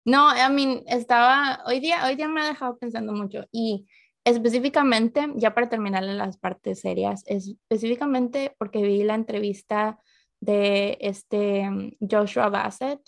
No, 0.04 0.30
a 0.30 0.48
mí 0.48 0.82
estaba, 0.86 1.62
hoy 1.66 1.80
día, 1.80 2.06
hoy 2.06 2.16
día 2.16 2.28
me 2.28 2.40
ha 2.40 2.46
dejado 2.46 2.78
pensando 2.78 3.12
mucho 3.12 3.44
y 3.52 3.86
específicamente, 4.24 5.32
ya 5.36 5.54
para 5.54 5.68
terminar 5.68 6.04
en 6.04 6.16
las 6.16 6.38
partes 6.38 6.80
serias, 6.80 7.22
específicamente 7.26 8.54
porque 8.58 8.82
vi 8.82 9.02
la 9.02 9.14
entrevista 9.14 9.98
de 10.40 10.96
este 11.00 11.68
mm, 11.68 11.96
Joshua 12.10 12.48
Bassett, 12.48 13.00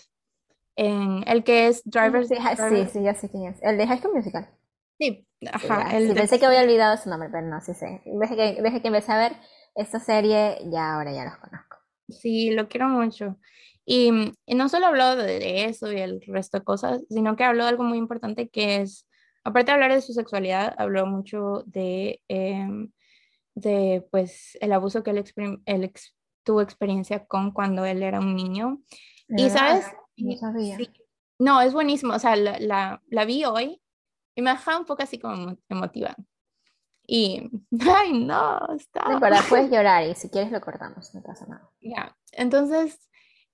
en 0.76 1.24
el 1.26 1.44
que 1.44 1.68
es 1.68 1.82
Driver. 1.84 2.26
Sí, 2.26 2.34
sí, 2.36 2.86
sí, 2.92 3.02
ya 3.02 3.14
sé 3.14 3.30
quién 3.30 3.52
es. 3.52 3.62
El 3.62 3.78
de 3.78 3.86
High 3.86 3.98
School 3.98 4.14
Musical. 4.14 4.48
Sí, 5.02 5.26
ajá. 5.50 5.96
el 5.96 6.14
Pensé 6.14 6.38
que 6.38 6.46
había 6.46 6.62
olvidado 6.62 6.96
su 6.96 7.10
nombre, 7.10 7.28
pero 7.30 7.46
no, 7.46 7.60
sí 7.60 7.74
sé. 7.74 8.02
Desde 8.04 8.36
que, 8.36 8.62
desde 8.62 8.80
que 8.80 8.88
empecé 8.88 9.12
a 9.12 9.18
ver 9.18 9.32
esta 9.74 9.98
serie, 9.98 10.58
ya 10.70 10.94
ahora 10.94 11.12
ya 11.12 11.24
los 11.24 11.36
conozco. 11.38 11.78
Sí, 12.08 12.50
lo 12.50 12.68
quiero 12.68 12.88
mucho. 12.88 13.36
Y, 13.84 14.12
no 14.46 14.68
solo 14.68 14.86
habló 14.86 15.16
de, 15.16 15.64
eso 15.64 15.90
y 15.90 15.98
el 15.98 16.20
resto 16.28 16.58
de 16.58 16.64
cosas, 16.64 17.02
sino 17.08 17.34
que 17.34 17.42
habló 17.42 17.64
de 17.64 17.70
algo 17.70 17.82
muy 17.82 17.98
importante 17.98 18.48
que 18.48 18.76
es, 18.76 19.08
aparte 19.42 19.72
de 19.72 19.74
hablar 19.74 19.92
de 19.92 20.02
su 20.02 20.12
sexualidad, 20.12 20.72
habló 20.78 21.04
mucho 21.06 21.64
de, 21.66 22.22
em, 22.28 22.92
de 23.56 24.06
pues, 24.12 24.56
el 24.60 24.72
abuso 24.72 25.02
que 25.02 25.10
él, 25.10 25.92
tuvo 26.44 26.60
experiencia 26.60 27.24
con 27.26 27.50
cuando 27.50 27.84
él 27.84 28.04
era 28.04 28.20
un 28.20 28.36
niño. 28.36 28.80
Y, 29.28 29.50
¿sabes? 29.50 29.86
No 30.16 30.36
sabía. 30.36 30.78
No, 31.40 31.60
es 31.60 31.72
buenísimo. 31.72 32.14
O 32.14 32.18
sea, 32.20 32.36
la, 32.36 32.60
la, 32.60 33.02
la 33.08 33.24
vi 33.24 33.44
hoy 33.44 33.81
y 34.34 34.42
me 34.42 34.50
dejaba 34.50 34.78
un 34.78 34.86
poco 34.86 35.02
así 35.02 35.18
como 35.18 35.56
emotiva. 35.68 36.14
Y, 37.06 37.50
ay, 37.96 38.12
no, 38.12 38.58
está. 38.74 39.18
Pero 39.20 39.36
puedes 39.48 39.70
llorar 39.70 40.06
y 40.06 40.14
si 40.14 40.30
quieres 40.30 40.52
lo 40.52 40.60
cortamos, 40.60 41.14
no 41.14 41.22
pasa 41.22 41.46
nada. 41.46 41.70
Ya, 41.80 42.16
entonces, 42.32 43.10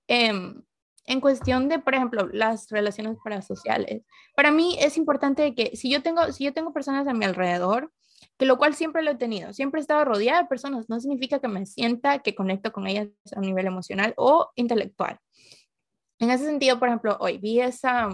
em, 0.07 0.61
en 1.05 1.21
cuestión 1.21 1.69
de, 1.69 1.79
por 1.79 1.95
ejemplo, 1.95 2.29
las 2.31 2.69
relaciones 2.69 3.17
parasociales, 3.23 4.03
para 4.35 4.51
mí 4.51 4.77
es 4.79 4.97
importante 4.97 5.55
que 5.55 5.75
si 5.75 5.89
yo 5.89 6.03
tengo, 6.03 6.31
si 6.31 6.43
yo 6.43 6.53
tengo 6.53 6.71
personas 6.71 7.07
a 7.07 7.13
mi 7.13 7.25
alrededor, 7.25 7.91
que 8.37 8.45
lo 8.45 8.57
cual 8.57 8.73
siempre 8.73 9.01
lo 9.01 9.11
he 9.11 9.15
tenido, 9.15 9.51
siempre 9.53 9.79
he 9.79 9.81
estado 9.81 10.05
rodeada 10.05 10.43
de 10.43 10.47
personas, 10.47 10.89
no 10.89 10.99
significa 10.99 11.39
que 11.39 11.47
me 11.47 11.65
sienta 11.65 12.19
que 12.19 12.35
conecto 12.35 12.71
con 12.71 12.87
ellas 12.87 13.09
a 13.35 13.39
nivel 13.41 13.67
emocional 13.67 14.13
o 14.17 14.51
intelectual. 14.55 15.19
En 16.19 16.31
ese 16.31 16.45
sentido, 16.45 16.79
por 16.79 16.89
ejemplo, 16.89 17.17
hoy 17.19 17.37
vi 17.37 17.59
esa 17.61 18.09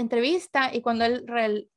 entrevista 0.00 0.74
y 0.74 0.80
cuando 0.80 1.04
él 1.04 1.68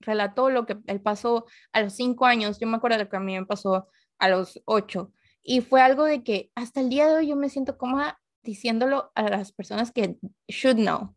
relató 0.00 0.50
lo 0.50 0.66
que 0.66 0.78
él 0.86 1.00
pasó 1.00 1.46
a 1.72 1.82
los 1.82 1.94
cinco 1.94 2.26
años, 2.26 2.58
yo 2.58 2.66
me 2.66 2.76
acuerdo 2.76 2.98
de 2.98 3.04
lo 3.04 3.10
que 3.10 3.16
a 3.16 3.20
mí 3.20 3.38
me 3.38 3.46
pasó 3.46 3.88
a 4.18 4.28
los 4.28 4.60
ocho, 4.66 5.12
y 5.42 5.60
fue 5.60 5.80
algo 5.80 6.04
de 6.04 6.22
que 6.22 6.50
hasta 6.54 6.80
el 6.80 6.90
día 6.90 7.08
de 7.08 7.14
hoy 7.16 7.28
yo 7.28 7.36
me 7.36 7.48
siento 7.48 7.78
cómoda 7.78 8.20
diciéndolo 8.42 9.10
a 9.14 9.22
las 9.22 9.52
personas 9.52 9.92
que 9.92 10.16
should 10.48 10.76
know. 10.76 11.16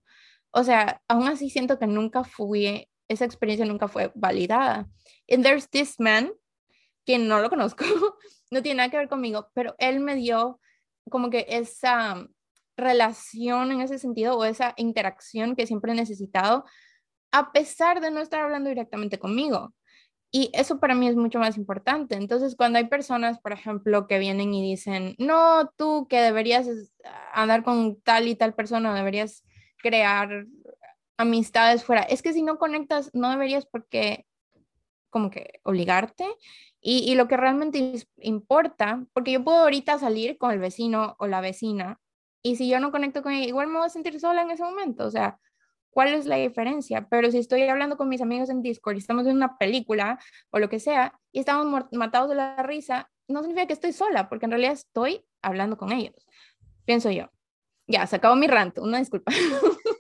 O 0.51 0.63
sea, 0.63 1.01
aún 1.07 1.27
así 1.27 1.49
siento 1.49 1.79
que 1.79 1.88
nunca 1.88 2.23
fui, 2.23 2.88
esa 3.07 3.25
experiencia 3.25 3.65
nunca 3.65 3.88
fue 3.88 4.12
validada. 4.15 4.88
And 5.29 5.43
there's 5.43 5.69
this 5.69 5.99
man, 5.99 6.31
que 7.05 7.17
no 7.17 7.39
lo 7.41 7.49
conozco, 7.49 7.83
no 8.51 8.62
tiene 8.62 8.77
nada 8.77 8.89
que 8.89 8.97
ver 8.97 9.09
conmigo, 9.09 9.49
pero 9.53 9.75
él 9.77 9.99
me 9.99 10.15
dio 10.15 10.59
como 11.09 11.29
que 11.29 11.45
esa 11.49 12.25
relación 12.77 13.71
en 13.71 13.81
ese 13.81 13.99
sentido 13.99 14.38
o 14.38 14.45
esa 14.45 14.73
interacción 14.77 15.55
que 15.55 15.67
siempre 15.67 15.91
he 15.91 15.95
necesitado 15.95 16.65
a 17.31 17.51
pesar 17.51 17.99
de 17.99 18.12
no 18.12 18.21
estar 18.21 18.41
hablando 18.41 18.69
directamente 18.69 19.17
conmigo. 19.17 19.73
Y 20.31 20.49
eso 20.53 20.79
para 20.79 20.95
mí 20.95 21.07
es 21.07 21.15
mucho 21.15 21.39
más 21.39 21.57
importante. 21.57 22.15
Entonces, 22.15 22.55
cuando 22.55 22.79
hay 22.79 22.88
personas, 22.88 23.39
por 23.39 23.53
ejemplo, 23.53 24.07
que 24.07 24.19
vienen 24.19 24.53
y 24.53 24.63
dicen, 24.63 25.15
no, 25.19 25.71
tú 25.75 26.07
que 26.09 26.21
deberías 26.21 26.67
andar 27.33 27.63
con 27.63 28.01
tal 28.01 28.27
y 28.27 28.36
tal 28.36 28.53
persona, 28.55 28.95
deberías 28.95 29.43
crear 29.77 30.45
amistades 31.17 31.83
fuera, 31.83 32.01
es 32.01 32.21
que 32.21 32.33
si 32.33 32.41
no 32.41 32.57
conectas, 32.57 33.12
no 33.13 33.29
deberías 33.29 33.65
porque 33.65 34.25
como 35.09 35.29
que 35.29 35.59
obligarte. 35.63 36.25
Y, 36.81 37.09
y 37.12 37.15
lo 37.15 37.27
que 37.27 37.38
realmente 37.38 38.05
importa, 38.17 39.05
porque 39.13 39.31
yo 39.31 39.43
puedo 39.43 39.59
ahorita 39.59 39.99
salir 39.99 40.38
con 40.38 40.51
el 40.51 40.59
vecino 40.59 41.15
o 41.19 41.27
la 41.27 41.41
vecina, 41.41 41.99
y 42.43 42.58
si 42.58 42.69
yo 42.69 42.79
no 42.79 42.91
conecto 42.91 43.23
con 43.23 43.32
ella, 43.32 43.47
igual 43.47 43.67
me 43.67 43.79
voy 43.79 43.88
a 43.88 43.89
sentir 43.89 44.19
sola 44.19 44.43
en 44.43 44.51
ese 44.51 44.63
momento. 44.63 45.06
O 45.06 45.12
sea, 45.12 45.39
¿Cuál 45.93 46.15
es 46.15 46.25
la 46.25 46.38
diferencia? 46.38 47.08
Pero 47.08 47.29
si 47.29 47.38
estoy 47.38 47.62
hablando 47.63 47.97
con 47.97 48.10
mis 48.10 48.21
amigos 48.21 48.49
en 48.49 48.63
Discord 48.63 48.95
y 48.95 48.99
estamos 48.99 49.27
en 49.27 49.36
una 49.36 49.60
película 49.60 50.19
o 50.49 50.58
lo 50.58 50.67
que 50.67 50.79
sea 50.79 51.19
y 51.32 51.39
estamos 51.39 51.86
matados 51.91 52.29
de 52.29 52.36
la 52.36 52.63
risa, 52.63 53.12
no 53.27 53.41
significa 53.41 53.67
que 53.67 53.73
estoy 53.73 53.93
sola, 53.93 54.27
porque 54.27 54.45
en 54.45 54.51
realidad 54.51 54.73
estoy 54.73 55.23
hablando 55.43 55.77
con 55.77 55.91
ellos. 55.91 56.15
Pienso 56.86 57.12
yo. 57.12 57.29
Ya, 57.86 58.08
se 58.08 58.15
acabó 58.15 58.36
mi 58.36 58.47
rant, 58.47 58.79
una 58.79 58.97
disculpa. 58.97 59.32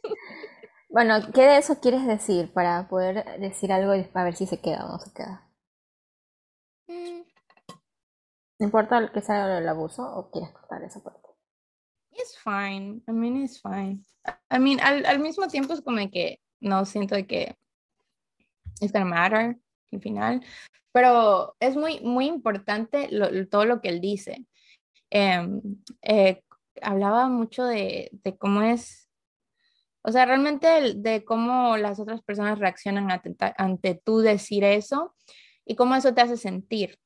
Bueno, 0.89 1.15
¿qué 1.33 1.41
de 1.41 1.57
eso 1.57 1.79
quieres 1.79 2.05
decir 2.05 2.53
para 2.53 2.87
poder 2.87 3.39
decir 3.39 3.73
algo 3.73 3.95
y 3.95 4.07
a 4.13 4.23
ver 4.23 4.35
si 4.35 4.45
se 4.45 4.61
queda 4.61 4.85
o 4.85 4.89
no 4.89 4.99
se 4.99 5.11
queda? 5.11 5.49
Mm. 6.87 7.23
¿No 8.59 8.65
importa 8.67 9.11
que 9.11 9.21
sea 9.21 9.57
el 9.57 9.67
abuso 9.67 10.03
o 10.03 10.29
quieres 10.29 10.51
cortar 10.51 10.83
esa 10.83 11.01
parte? 11.01 11.32
It's 12.15 12.35
fine. 12.37 13.01
I 13.07 13.11
mean, 13.11 13.43
it's 13.43 13.59
fine. 13.59 14.03
I 14.49 14.59
mean, 14.59 14.79
al, 14.79 15.05
al 15.05 15.19
mismo 15.19 15.47
tiempo 15.47 15.73
es 15.73 15.81
como 15.81 16.09
que 16.09 16.39
no 16.61 16.85
siento 16.85 17.15
que 17.27 17.55
it's 18.81 18.91
gonna 18.91 19.05
matter 19.05 19.57
al 19.91 20.01
final, 20.01 20.41
pero 20.91 21.55
es 21.59 21.75
muy, 21.75 21.99
muy 22.01 22.27
importante 22.27 23.09
todo 23.49 23.65
lo 23.65 23.81
que 23.81 23.89
él 23.89 24.01
dice. 24.01 24.45
Em, 25.09 25.61
eh, 26.01 26.41
hablaba 26.81 27.27
mucho 27.27 27.65
de, 27.65 28.09
de, 28.11 28.37
cómo 28.37 28.61
es, 28.61 29.09
o 30.03 30.11
sea, 30.11 30.25
realmente 30.25 30.95
de, 30.95 31.23
cómo 31.23 31.77
las 31.77 31.99
otras 31.99 32.21
personas 32.23 32.59
reaccionan 32.59 33.11
ante, 33.11 33.35
ante 33.57 33.95
tú 33.95 34.19
decir 34.19 34.63
eso. 34.63 35.15
y 35.65 35.75
cómo 35.75 35.95
eso 35.95 36.13
te 36.13 36.21
hace 36.21 36.37
sentir. 36.37 36.99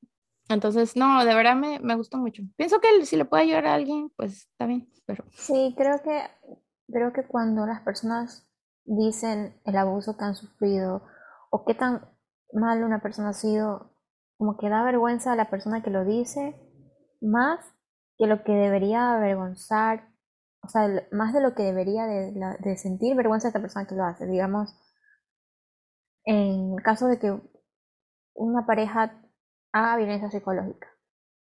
Entonces, 0.50 0.96
no, 0.96 1.26
de 1.26 1.36
verdad 1.36 1.56
me, 1.56 1.80
me 1.80 1.96
gustó 1.96 2.18
mucho. 2.18 2.44
Pienso 2.56 2.80
que 2.80 3.06
si 3.06 3.18
le 3.18 3.26
puede 3.26 3.44
ayudar 3.44 3.66
a 3.66 3.74
alguien, 3.74 4.10
pues 4.16 4.48
está 4.50 4.66
bien, 4.66 4.90
pero... 5.06 5.26
Sí, 5.34 5.76
creo 5.78 6.02
que, 6.02 6.22
creo 6.88 7.12
que 7.14 7.28
cuando 7.28 7.66
las 7.66 7.82
personas 7.82 8.48
dicen 8.86 9.60
el 9.66 9.76
abuso 9.76 10.18
que 10.18 10.24
han 10.24 10.36
sufrido 10.36 11.04
o 11.52 11.66
qué 11.66 11.74
tan 11.74 12.10
mal 12.54 12.84
una 12.84 13.02
persona 13.02 13.30
ha 13.30 13.34
sido, 13.34 13.94
como 14.38 14.58
que 14.58 14.70
da 14.70 14.84
vergüenza 14.84 15.34
a 15.34 15.36
la 15.36 15.50
persona 15.50 15.84
que 15.84 15.90
lo 15.90 16.06
dice, 16.06 16.56
más 17.22 17.60
que 18.18 18.28
lo 18.28 18.44
que 18.44 18.54
debería 18.54 19.16
avergonzar, 19.16 20.10
o 20.64 20.70
sea, 20.70 20.88
más 21.12 21.34
de 21.34 21.42
lo 21.42 21.56
que 21.56 21.64
debería 21.64 22.06
de, 22.06 22.34
de 22.60 22.78
sentir 22.78 23.16
vergüenza 23.16 23.48
a 23.48 23.50
esta 23.50 23.62
persona 23.62 23.86
que 23.86 23.96
lo 23.96 24.04
hace. 24.04 24.26
Digamos, 24.26 24.74
en 26.24 26.76
caso 26.78 27.08
de 27.08 27.20
que 27.20 27.38
una 28.34 28.66
pareja 28.66 29.22
haga 29.72 29.98
violencia 29.98 30.32
psicológica. 30.32 30.88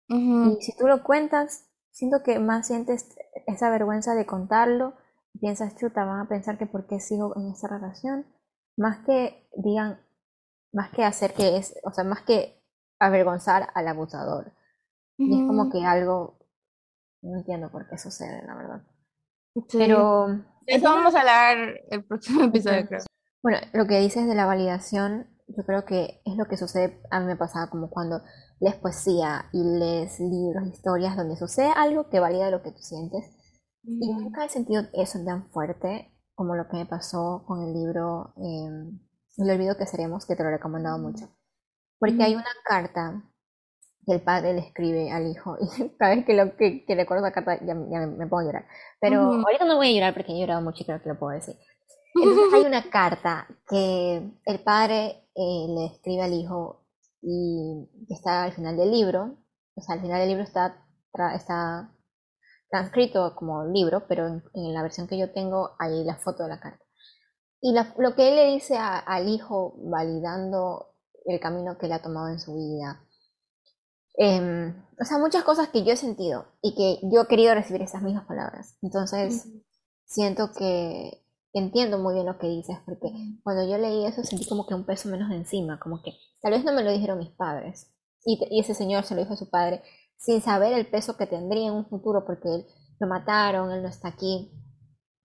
Y 0.07 0.57
si 0.61 0.75
tú 0.77 0.87
lo 0.87 1.03
cuentas, 1.03 1.69
siento 1.91 2.21
que 2.23 2.37
más 2.39 2.67
sientes 2.67 3.15
esa 3.47 3.69
vergüenza 3.69 4.13
de 4.13 4.25
contarlo, 4.25 4.93
piensas, 5.39 5.75
chuta, 5.75 6.05
van 6.05 6.21
a 6.21 6.29
pensar 6.29 6.57
que 6.57 6.67
por 6.67 6.85
qué 6.87 6.99
sigo 6.99 7.35
en 7.35 7.51
esa 7.51 7.67
relación, 7.67 8.25
más 8.77 8.99
que 9.05 9.49
digan, 9.55 9.99
más 10.71 10.91
que 10.91 11.03
hacer 11.03 11.33
que 11.33 11.57
es, 11.57 11.75
o 11.83 11.91
sea, 11.91 12.03
más 12.03 12.21
que 12.21 12.61
avergonzar 12.99 13.69
al 13.73 13.87
abusador. 13.87 14.53
Y 15.17 15.41
es 15.41 15.47
como 15.47 15.71
que 15.71 15.83
algo, 15.83 16.37
no 17.21 17.37
entiendo 17.37 17.71
por 17.71 17.87
qué 17.89 17.97
sucede, 17.97 18.45
la 18.45 18.55
verdad. 18.55 18.83
Pero... 19.71 20.27
Eso 20.67 20.89
vamos 20.89 21.13
a 21.15 21.19
hablar 21.19 21.57
el 21.89 22.03
próximo 22.05 22.43
episodio, 22.45 22.87
creo. 22.87 23.01
Bueno, 23.43 23.59
lo 23.73 23.85
que 23.85 23.99
dices 23.99 24.27
de 24.27 24.35
la 24.35 24.47
validación, 24.47 25.27
yo 25.47 25.63
creo 25.65 25.85
que 25.85 26.21
es 26.25 26.35
lo 26.37 26.45
que 26.45 26.57
sucede, 26.57 27.01
a 27.11 27.19
mí 27.19 27.25
me 27.25 27.35
pasaba 27.35 27.69
como 27.69 27.89
cuando 27.89 28.21
lees 28.59 28.75
poesía 28.75 29.45
y 29.53 29.63
lees 29.63 30.19
libros, 30.19 30.67
historias 30.67 31.15
donde 31.15 31.35
sucede 31.35 31.71
algo 31.75 32.09
que 32.09 32.19
valida 32.19 32.49
lo 32.49 32.63
que 32.63 32.71
tú 32.71 32.79
sientes. 32.79 33.25
Y 33.83 34.11
nunca 34.11 34.45
he 34.45 34.49
sentido 34.49 34.83
eso 34.93 35.19
tan 35.23 35.49
fuerte 35.51 36.11
como 36.33 36.55
lo 36.55 36.67
que 36.67 36.77
me 36.77 36.85
pasó 36.85 37.43
con 37.47 37.61
el 37.61 37.73
libro 37.73 38.33
eh, 38.37 38.89
El 39.37 39.51
olvido 39.51 39.77
que 39.77 39.85
seremos, 39.85 40.25
que 40.25 40.35
te 40.35 40.43
lo 40.43 40.49
he 40.49 40.53
recomendado 40.53 40.97
mucho. 40.97 41.29
Porque 41.99 42.23
hay 42.23 42.35
una 42.35 42.45
carta 42.65 43.23
que 44.05 44.13
el 44.13 44.21
padre 44.21 44.53
le 44.53 44.61
escribe 44.61 45.11
al 45.11 45.27
hijo, 45.27 45.57
y 45.59 45.89
cada 45.97 46.15
vez 46.15 46.25
que, 46.25 46.33
lo, 46.33 46.55
que, 46.57 46.85
recuerdo 46.89 47.23
la 47.23 47.31
carta 47.31 47.59
ya, 47.63 47.75
me, 47.75 48.27
pongo 48.27 48.39
a 48.39 48.45
llorar. 48.45 48.67
Pero 48.99 49.21
ahorita 49.21 49.65
no 49.65 49.77
voy 49.77 49.89
a 49.89 49.93
llorar 49.93 50.13
porque 50.13 50.33
he 50.33 50.39
llorado 50.39 50.61
mucho 50.61 50.81
y 50.81 50.85
creo 50.85 51.01
que 51.01 51.09
lo 51.09 51.19
puedo 51.19 51.33
decir. 51.33 51.55
Entonces 52.15 52.53
hay 52.53 52.65
una 52.65 52.89
carta 52.89 53.47
que 53.67 54.31
el 54.45 54.63
padre 54.63 55.24
eh, 55.35 55.65
le 55.67 55.85
escribe 55.87 56.23
al 56.23 56.33
hijo 56.33 56.85
y 57.21 57.87
está 58.09 58.43
al 58.43 58.53
final 58.53 58.77
del 58.77 58.91
libro. 58.91 59.37
O 59.75 59.81
sea, 59.81 59.95
al 59.95 60.01
final 60.01 60.19
del 60.19 60.29
libro 60.29 60.43
está, 60.43 60.85
está 61.33 61.91
transcrito 62.69 63.35
como 63.35 63.65
libro, 63.65 64.07
pero 64.07 64.27
en, 64.27 64.73
la 64.73 64.81
versión 64.81 65.07
que 65.07 65.17
yo 65.17 65.31
tengo 65.31 65.71
hay 65.79 66.03
la 66.03 66.17
foto 66.17 66.43
de 66.43 66.49
la 66.49 66.59
carta. 66.59 66.83
Y 67.61 67.73
lo 67.73 68.15
que 68.15 68.29
él 68.29 68.35
le 68.35 68.53
dice 68.53 68.77
al 68.77 69.27
hijo, 69.27 69.75
validando 69.77 70.93
el 71.25 71.39
camino 71.39 71.77
que 71.77 71.87
él 71.87 71.93
ha 71.93 72.01
tomado 72.01 72.29
en 72.29 72.39
su 72.39 72.53
vida. 72.55 73.01
Em, 74.17 74.85
o 74.99 75.03
sea, 75.03 75.17
muchas 75.17 75.43
cosas 75.43 75.69
que 75.69 75.83
yo 75.83 75.91
he 75.91 75.97
sentido 75.97 76.45
y 76.61 76.75
que 76.75 76.99
yo 77.11 77.23
he 77.23 77.27
querido 77.27 77.53
recibir 77.53 77.81
esas 77.81 78.01
mismas 78.01 78.25
palabras. 78.25 78.77
Entonces, 78.81 79.47
siento 80.05 80.51
que 80.51 81.24
entiendo 81.59 81.97
muy 81.97 82.13
bien 82.13 82.25
lo 82.25 82.37
que 82.37 82.47
dices, 82.47 82.77
porque 82.85 83.11
cuando 83.43 83.67
yo 83.67 83.77
leí 83.77 84.05
eso 84.05 84.23
sentí 84.23 84.47
como 84.47 84.67
que 84.67 84.75
un 84.75 84.85
peso 84.85 85.09
menos 85.09 85.29
de 85.29 85.37
encima, 85.37 85.79
como 85.79 86.01
que 86.01 86.11
tal 86.41 86.51
vez 86.51 86.63
no 86.65 86.73
me 86.73 86.83
lo 86.83 86.91
dijeron 86.91 87.17
mis 87.17 87.31
padres, 87.31 87.95
y, 88.25 88.59
ese 88.59 88.73
señor 88.73 89.03
se 89.03 89.15
lo 89.15 89.21
dijo 89.21 89.33
a 89.33 89.37
su 89.37 89.49
padre, 89.49 89.81
sin 90.17 90.41
saber 90.41 90.73
el 90.73 90.89
peso 90.89 91.15
que 91.15 91.27
tendría 91.27 91.67
en 91.67 91.73
un 91.73 91.87
futuro, 91.87 92.25
porque 92.25 92.53
él 92.53 92.65
lo 92.99 93.07
mataron, 93.07 93.71
él 93.71 93.83
no 93.83 93.87
está 93.87 94.09
aquí, 94.09 94.51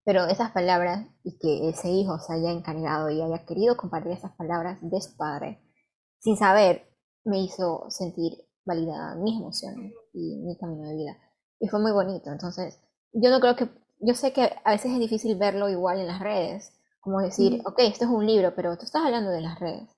pero 0.04 0.26
esas 0.26 0.52
palabras, 0.52 1.06
y 1.24 1.38
que 1.38 1.68
ese 1.68 1.90
hijo 1.90 2.18
se 2.18 2.34
haya 2.34 2.50
encargado 2.50 3.10
y 3.10 3.20
haya 3.20 3.44
querido 3.44 3.76
compartir 3.76 4.12
esas 4.12 4.32
palabras 4.36 4.78
de 4.82 5.00
su 5.00 5.16
padre, 5.16 5.62
sin 6.18 6.36
saber, 6.36 6.88
me 7.24 7.40
hizo 7.40 7.86
sentir 7.88 8.32
validada 8.64 9.16
mis 9.16 9.38
emociones 9.38 9.92
y 10.12 10.38
mi 10.42 10.56
camino 10.58 10.88
de 10.88 10.96
vida. 10.96 11.18
Y 11.58 11.68
fue 11.68 11.80
muy 11.80 11.92
bonito, 11.92 12.30
entonces 12.30 12.80
yo 13.12 13.30
no 13.30 13.40
creo 13.40 13.56
que 13.56 13.68
yo 14.00 14.14
sé 14.14 14.32
que 14.32 14.50
a 14.64 14.72
veces 14.72 14.92
es 14.92 14.98
difícil 14.98 15.36
verlo 15.36 15.68
igual 15.68 16.00
en 16.00 16.06
las 16.06 16.20
redes, 16.20 16.72
como 17.00 17.20
decir, 17.20 17.62
ok, 17.64 17.78
esto 17.80 18.04
es 18.04 18.10
un 18.10 18.26
libro, 18.26 18.54
pero 18.54 18.76
tú 18.76 18.84
estás 18.84 19.04
hablando 19.04 19.30
de 19.30 19.40
las 19.40 19.58
redes. 19.58 19.88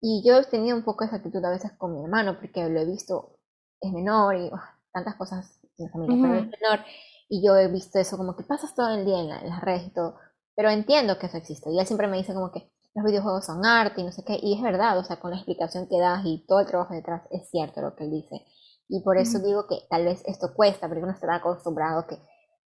Y 0.00 0.22
yo 0.26 0.36
he 0.36 0.44
tenido 0.44 0.76
un 0.76 0.84
poco 0.84 1.04
esa 1.04 1.16
actitud 1.16 1.44
a 1.44 1.50
veces 1.50 1.72
con 1.78 1.94
mi 1.94 2.02
hermano, 2.02 2.36
porque 2.38 2.68
lo 2.68 2.80
he 2.80 2.84
visto, 2.84 3.38
es 3.80 3.92
menor 3.92 4.36
y 4.36 4.50
tantas 4.92 5.16
cosas 5.16 5.60
en 5.78 5.86
la 5.86 5.92
familia, 5.92 6.18
pero 6.20 6.34
es 6.34 6.60
menor. 6.60 6.84
Y 7.28 7.46
yo 7.46 7.56
he 7.56 7.68
visto 7.68 7.98
eso 7.98 8.16
como 8.16 8.36
que 8.36 8.42
pasas 8.42 8.74
todo 8.74 8.90
el 8.90 9.04
día 9.04 9.20
en, 9.20 9.28
las 9.28 9.60
redes 9.62 9.86
y 9.86 9.90
todo. 9.90 10.16
Pero 10.54 10.70
entiendo 10.70 11.18
que 11.18 11.26
eso 11.26 11.36
existe. 11.36 11.70
Y 11.70 11.78
él 11.78 11.86
siempre 11.86 12.08
me 12.08 12.18
dice 12.18 12.34
como 12.34 12.50
que 12.50 12.70
los 12.94 13.04
videojuegos 13.04 13.46
son 13.46 13.64
arte 13.64 14.00
y 14.00 14.04
no 14.04 14.12
sé 14.12 14.22
qué. 14.24 14.38
Y 14.42 14.54
es 14.54 14.62
verdad, 14.62 14.98
o 14.98 15.04
sea, 15.04 15.20
con 15.20 15.30
la 15.30 15.36
explicación 15.36 15.88
que 15.88 15.98
das 15.98 16.22
y 16.24 16.44
todo 16.46 16.60
el 16.60 16.66
trabajo 16.66 16.94
detrás, 16.94 17.22
es 17.30 17.48
cierto 17.48 17.80
lo 17.80 17.94
que 17.94 18.04
él 18.04 18.10
dice. 18.10 18.44
Y 18.88 19.00
por 19.02 19.16
eso 19.16 19.38
digo 19.38 19.66
que 19.66 19.78
tal 19.88 20.04
vez 20.04 20.22
esto 20.26 20.52
cuesta, 20.54 20.88
porque 20.88 21.02
uno 21.02 21.12
está 21.12 21.34
acostumbrado 21.34 22.06
que 22.06 22.18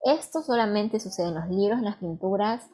esto 0.06 0.44
solamente 0.44 1.00
sucede 1.00 1.30
en 1.30 1.36
los 1.36 1.50
libros, 1.50 1.80
en 1.80 1.86
las 1.86 1.98
pinturas, 1.98 2.70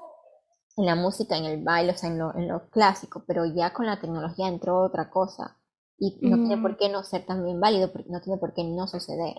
en 0.75 0.85
la 0.85 0.95
música, 0.95 1.37
en 1.37 1.45
el 1.45 1.63
baile, 1.63 1.93
o 1.93 1.97
sea, 1.97 2.09
en 2.09 2.47
lo, 2.47 2.69
clásico, 2.69 3.23
pero 3.25 3.45
ya 3.45 3.73
con 3.73 3.85
la 3.85 3.99
tecnología 3.99 4.47
entró 4.47 4.83
otra 4.83 5.09
cosa 5.09 5.57
y 5.97 6.17
no 6.21 6.35
tiene 6.37 6.61
por 6.61 6.77
qué 6.77 6.89
no 6.89 7.03
ser 7.03 7.25
también 7.25 7.59
válido, 7.59 7.91
porque 7.91 8.09
no 8.09 8.21
tiene 8.21 8.37
por 8.37 8.53
qué 8.53 8.63
no 8.63 8.87
suceder. 8.87 9.35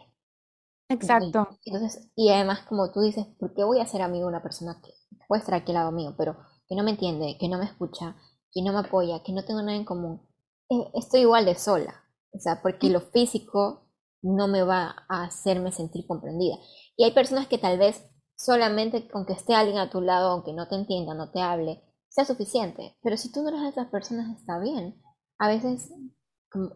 Exacto. 0.88 1.59
Entonces, 1.64 2.11
y 2.16 2.31
además, 2.31 2.61
como 2.68 2.90
tú 2.92 3.00
dices, 3.00 3.26
¿por 3.38 3.52
qué 3.55 3.64
voy 3.64 3.81
a 3.81 3.87
ser 3.87 4.00
amigo 4.00 4.24
de 4.24 4.31
una 4.31 4.42
persona 4.42 4.81
que 4.83 4.92
puede 5.28 5.40
estar 5.40 5.55
aquí 5.55 5.72
al 5.72 5.78
lado 5.78 5.92
mío, 5.92 6.14
pero 6.16 6.37
que 6.68 6.76
no 6.76 6.85
me 6.85 6.92
entiende, 6.92 7.37
que 7.38 7.48
no 7.48 7.59
me 7.59 7.64
escucha, 7.64 8.16
que 8.52 8.62
no 8.62 8.72
me 8.72 8.81
apoya, 8.81 9.22
que 9.22 9.33
no 9.33 9.44
tengo 9.44 9.61
nada 9.61 9.76
en 9.76 9.85
común? 9.85 10.26
Eh, 10.70 10.90
estoy 10.94 11.22
igual 11.22 11.44
de 11.44 11.57
sola, 11.57 12.05
o 12.33 12.38
sea, 12.38 12.62
porque 12.62 12.88
lo 12.88 13.00
físico 13.00 13.83
no 14.22 14.48
me 14.48 14.62
va 14.62 14.94
a 15.09 15.24
hacerme 15.24 15.72
sentir 15.72 16.07
comprendida. 16.07 16.57
Y 16.96 17.05
hay 17.05 17.12
personas 17.12 17.46
que 17.46 17.59
tal 17.59 17.78
vez 17.78 18.05
solamente 18.37 19.09
con 19.09 19.24
que 19.26 19.33
esté 19.33 19.55
alguien 19.55 19.78
a 19.78 19.90
tu 19.90 20.00
lado, 20.00 20.31
aunque 20.31 20.52
no 20.52 20.68
te 20.68 20.74
entienda, 20.74 21.14
no 21.14 21.31
te 21.31 21.40
hable, 21.40 21.83
sea 22.09 22.24
suficiente. 22.24 22.96
Pero 23.02 23.16
si 23.16 23.33
tú 23.33 23.42
no 23.42 23.48
eres 23.48 23.62
de 23.62 23.68
esas 23.68 23.88
personas, 23.88 24.38
está 24.38 24.59
bien. 24.59 25.00
A 25.38 25.48
veces 25.48 25.92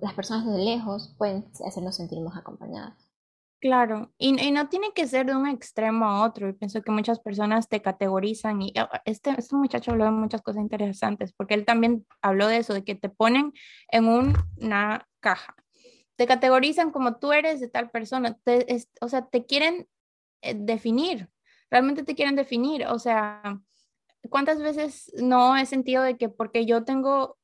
las 0.00 0.14
personas 0.14 0.46
de 0.46 0.58
lejos 0.58 1.14
pueden 1.18 1.50
hacernos 1.66 1.96
sentir 1.96 2.20
más 2.20 2.36
acompañadas. 2.36 3.06
Claro, 3.58 4.12
y, 4.18 4.32
no 4.52 4.68
tiene 4.68 4.92
que 4.94 5.06
ser 5.06 5.26
de 5.26 5.34
un 5.34 5.48
extremo 5.48 6.04
a 6.04 6.24
otro. 6.24 6.48
Y 6.48 6.52
pienso 6.52 6.82
que 6.82 6.92
muchas 6.92 7.20
personas 7.20 7.68
te 7.68 7.80
categorizan 7.80 8.62
y 8.62 8.72
ah, 8.76 9.02
este, 9.04 9.34
este 9.36 9.56
muchacho 9.56 9.92
habló 9.92 10.04
de 10.04 10.10
muchas 10.10 10.42
cosas 10.42 10.62
interesantes, 10.62 11.32
porque 11.32 11.54
él 11.54 11.64
también 11.64 12.06
habló 12.20 12.48
de 12.48 12.58
eso, 12.58 12.74
de 12.74 12.84
que 12.84 12.94
te 12.94 13.08
ponen 13.08 13.52
en 13.90 14.06
una 14.06 15.08
caja. 15.20 15.54
Te 16.16 16.26
categorizan 16.26 16.90
como 16.92 17.16
tú 17.16 17.32
eres 17.32 17.60
de 17.60 17.68
tal 17.68 17.90
persona, 17.90 18.38
o 19.00 19.08
sea, 19.08 19.26
te 19.26 19.44
quieren 19.46 19.88
definir, 20.42 21.28
realmente 21.70 22.04
te 22.04 22.14
quieren 22.14 22.36
definir. 22.36 22.86
O 22.86 22.98
sea, 22.98 23.60
¿cuántas 24.30 24.60
veces 24.60 25.12
no 25.16 25.56
he 25.56 25.66
sentido 25.66 26.02
de 26.02 26.16
que 26.16 26.28
porque 26.28 26.66
yo 26.66 26.84
tengo 26.84 27.36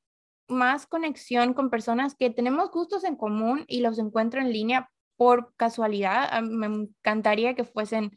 más 0.49 0.87
conexión 0.87 1.55
con 1.55 1.71
personas 1.71 2.15
que 2.15 2.31
tenemos 2.31 2.71
gustos 2.71 3.05
en 3.05 3.17
común 3.17 3.65
y 3.69 3.81
los 3.81 3.99
encuentro 3.99 4.41
en 4.41 4.53
línea 4.53 4.91
por 5.17 5.55
casualidad, 5.57 6.29
ah, 6.31 6.41
me 6.43 6.67
encantaría 6.67 7.55
que 7.55 7.65
fuesen 7.65 8.11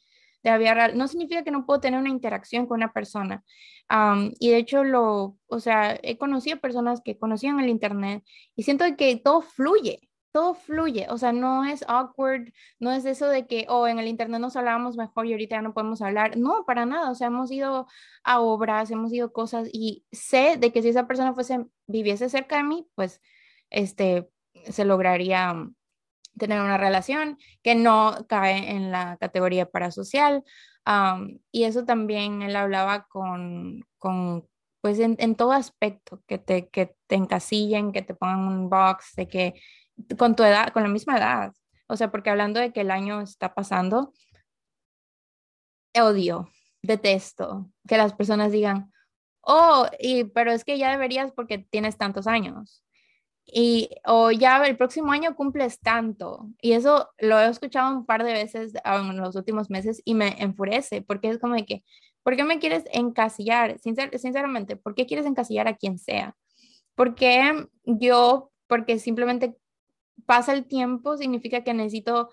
de 0.44 0.50
la 0.52 0.58
vida 0.58 0.74
real. 0.74 0.98
No 0.98 1.08
significa 1.08 1.44
que 1.44 1.52
no 1.52 1.66
puedo 1.66 1.80
tener 1.80 2.00
una 2.00 2.10
interacción 2.10 2.66
con 2.68 2.78
una 2.78 2.94
persona. 2.94 3.44
y 4.40 4.50
de 4.50 4.58
hecho, 4.58 4.84
lo, 4.84 5.38
o 5.48 5.60
sea, 5.60 6.00
he 6.02 6.18
conocido 6.18 6.60
personas 6.60 7.02
que 7.04 7.18
conocían 7.18 7.60
el 7.60 7.70
Internet 7.70 8.24
y 8.56 8.64
siento 8.64 8.86
que 8.98 9.16
todo 9.18 9.42
fluye 9.42 10.05
todo 10.36 10.54
fluye, 10.54 11.08
o 11.10 11.18
sea, 11.18 11.32
no 11.32 11.64
es 11.64 11.86
awkward, 11.88 12.52
no 12.78 12.92
es 12.92 13.06
eso 13.06 13.30
de 13.30 13.48
que, 13.48 13.66
oh, 13.70 13.88
en 13.88 14.00
el 14.00 14.08
internet 14.10 14.42
nos 14.42 14.58
hablábamos 14.58 14.98
mejor 14.98 15.26
y 15.26 15.32
ahorita 15.32 15.56
ya 15.56 15.62
no 15.62 15.74
podemos 15.74 16.02
hablar, 16.02 16.36
no, 16.36 16.66
para 16.66 16.86
nada, 16.86 17.10
o 17.10 17.16
sea, 17.16 17.28
hemos 17.28 17.50
ido 17.52 17.88
a 18.26 18.42
obras, 18.42 18.92
hemos 18.92 19.14
ido 19.14 19.32
cosas 19.32 19.70
y 19.72 20.06
sé 20.12 20.58
de 20.58 20.74
que 20.74 20.82
si 20.82 20.90
esa 20.90 21.08
persona 21.08 21.34
fuese, 21.34 21.66
viviese 21.88 22.28
cerca 22.28 22.58
de 22.58 22.64
mí, 22.64 22.86
pues, 22.96 23.22
este, 23.70 24.30
se 24.70 24.84
lograría 24.84 25.54
mm, 25.54 25.74
tener 26.38 26.60
una 26.60 26.78
relación 26.78 27.38
que 27.64 27.76
no 27.76 28.26
cae 28.28 28.72
en 28.72 28.92
la 28.92 29.16
categoría 29.18 29.70
parasocial. 29.72 30.44
y 31.52 31.64
eso 31.64 31.86
también 31.86 32.42
él 32.42 32.56
hablaba 32.58 33.08
con, 33.08 33.86
con 33.98 34.48
pues 34.82 35.00
en, 35.00 35.16
en, 35.20 35.36
todo 35.36 35.54
aspecto, 35.54 36.22
que 36.28 36.38
te, 36.40 36.70
que 36.70 36.96
te 37.08 37.16
encasillen, 37.16 37.92
que 37.92 38.02
te 38.04 38.14
pongan 38.16 38.42
un 38.42 38.70
box, 38.70 39.16
de 39.16 39.28
que 39.28 39.56
con 40.18 40.36
tu 40.36 40.44
edad, 40.44 40.72
con 40.74 40.84
la 40.84 40.90
misma 40.90 41.18
edad. 41.18 41.54
O 41.88 41.98
sea, 41.98 42.12
porque 42.12 42.30
hablando 42.30 42.60
de 42.60 42.72
que 42.74 42.82
el 42.82 42.92
año 42.92 43.22
está 43.22 43.54
pasando, 43.54 44.14
odio, 45.94 46.50
detesto 46.82 47.72
que 47.88 47.98
las 47.98 48.14
personas 48.14 48.52
digan, 48.52 48.92
oh, 49.42 49.88
y, 50.00 50.26
pero 50.26 50.52
es 50.52 50.64
que 50.66 50.78
ya 50.78 50.92
deberías 50.92 51.32
porque 51.32 51.60
tienes 51.60 51.98
tantos 51.98 52.28
años. 52.28 52.84
y 53.46 53.90
o 54.06 54.32
ya 54.32 54.64
el 54.66 54.78
próximo 54.78 55.12
año 55.12 55.36
cumples 55.36 55.80
tanto. 55.80 56.50
Y 56.62 56.74
eso 56.74 57.10
lo 57.20 57.40
he 57.40 57.48
escuchado 57.50 57.96
un 57.96 58.06
par 58.06 58.24
de 58.24 58.34
veces 58.34 58.74
en 58.84 59.18
los 59.18 59.36
últimos 59.36 59.70
meses 59.70 60.02
y 60.06 60.16
me 60.16 60.36
enfurece 60.42 61.02
porque 61.04 61.30
es 61.30 61.40
como 61.40 61.56
de 61.56 61.66
que, 61.66 61.84
¿por 62.24 62.36
qué 62.36 62.44
me 62.44 62.60
quieres 62.60 62.86
encasillar? 62.92 63.80
sinceramente, 63.80 64.76
¿por 64.78 64.96
qué 64.96 65.06
quieres 65.06 65.26
encasillar 65.28 65.68
a 65.68 65.78
quien 65.78 66.00
sea? 66.00 66.36
Porque 66.96 67.68
yo, 67.86 68.52
porque 68.68 69.00
simplemente 69.00 69.56
pasa 70.26 70.54
el 70.54 70.66
tiempo, 70.66 71.18
significa 71.18 71.64
que 71.64 71.74
necesito 71.74 72.30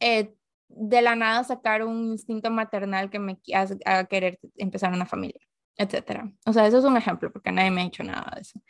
eh, 0.00 0.34
de 0.68 1.02
la 1.02 1.14
nada 1.16 1.44
sacar 1.44 1.84
un 1.84 2.12
instinto 2.12 2.50
maternal 2.50 3.10
que 3.10 3.18
me 3.18 3.38
a 3.84 4.04
querer 4.04 4.38
empezar 4.56 4.92
una 4.92 5.06
familia, 5.06 5.40
etcétera. 5.76 6.32
O 6.46 6.52
sea, 6.52 6.66
eso 6.66 6.78
es 6.78 6.84
un 6.84 6.96
ejemplo 6.96 7.32
porque 7.32 7.52
nadie 7.52 7.70
me 7.70 7.82
ha 7.82 7.84
dicho 7.84 8.02
nada 8.02 8.32
de 8.34 8.42
eso. 8.42 8.60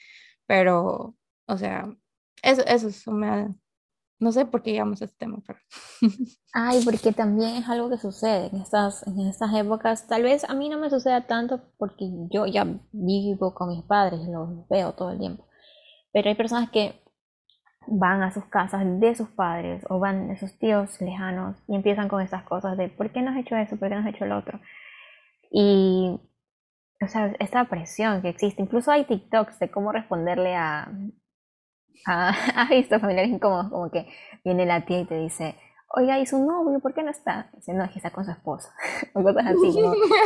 Pero 0.47 1.17
o 1.47 1.57
sea, 1.57 1.89
eso, 2.43 2.63
eso, 2.67 3.13
me 3.13 3.49
no 4.19 4.33
sé 4.33 4.47
por 4.47 4.63
qué 4.63 4.73
llegamos 4.73 5.03
a 5.03 5.05
este 5.05 5.19
tema, 5.19 5.43
pero... 5.47 5.59
Ay, 6.55 6.83
porque 6.85 7.13
también 7.13 7.57
es 7.57 7.69
algo 7.69 7.91
que 7.91 7.99
sucede 7.99 8.47
en 8.47 8.63
estas, 8.63 9.07
en 9.07 9.21
estas 9.21 9.55
épocas. 9.55 10.07
Tal 10.07 10.23
vez 10.23 10.45
a 10.45 10.55
mí 10.55 10.71
no 10.71 10.79
me 10.79 10.89
suceda 10.89 11.27
tanto 11.27 11.61
porque 11.77 12.09
yo 12.31 12.47
ya 12.47 12.67
vivo 12.93 13.55
con 13.55 13.69
mis 13.69 13.83
padres, 13.85 14.21
los 14.27 14.67
veo 14.69 14.95
todo 14.95 15.11
el 15.11 15.19
tiempo. 15.19 15.47
Pero 16.13 16.31
hay 16.31 16.35
personas 16.35 16.71
que 16.71 17.03
van 17.87 18.23
a 18.23 18.33
sus 18.33 18.45
casas 18.47 18.83
de 19.01 19.15
sus 19.15 19.29
padres 19.29 19.85
o 19.89 19.99
van 19.99 20.29
de 20.29 20.37
sus 20.37 20.59
tíos 20.59 21.01
lejanos 21.01 21.57
y 21.69 21.77
empiezan 21.77 22.09
con 22.09 22.23
esas 22.23 22.43
cosas 22.45 22.77
de 22.77 22.89
¿por 22.89 23.11
qué 23.11 23.23
no 23.23 23.31
has 23.31 23.39
hecho 23.39 23.57
eso? 23.57 23.77
¿Por 23.77 23.89
qué 23.89 23.95
no 23.95 24.01
has 24.01 24.15
hecho 24.15 24.27
lo 24.27 24.39
otro? 24.39 24.61
Y, 25.51 26.21
o 27.01 27.09
sea, 27.09 27.33
esta 27.39 27.65
presión 27.65 28.23
que 28.23 28.31
existe. 28.31 28.63
Incluso 28.63 28.91
hay 28.91 29.05
TikToks 29.05 29.59
de 29.59 29.71
cómo 29.71 29.93
responderle 29.93 30.57
a, 30.57 30.91
Ah, 32.07 32.35
¿Has 32.55 32.69
visto 32.71 33.01
familiares 33.01 33.33
incómodos? 33.33 33.71
Como 33.71 33.91
que 33.91 34.07
viene 34.45 34.67
la 34.67 34.85
tía 34.85 35.01
y 35.01 35.05
te 35.07 35.19
dice, 35.19 35.57
oiga, 35.89 36.19
¿y 36.19 36.27
su 36.27 36.45
novio 36.45 36.81
por 36.81 36.95
qué 36.95 37.03
no 37.03 37.11
está? 37.11 37.51
Dice, 37.55 37.73
no, 37.73 37.85
es 37.85 37.91
que 37.91 37.99
está 37.99 38.11
con 38.11 38.25
su 38.25 38.31
esposa. 38.31 38.73
o 39.15 39.23
cosas 39.23 39.47
así, 39.47 39.81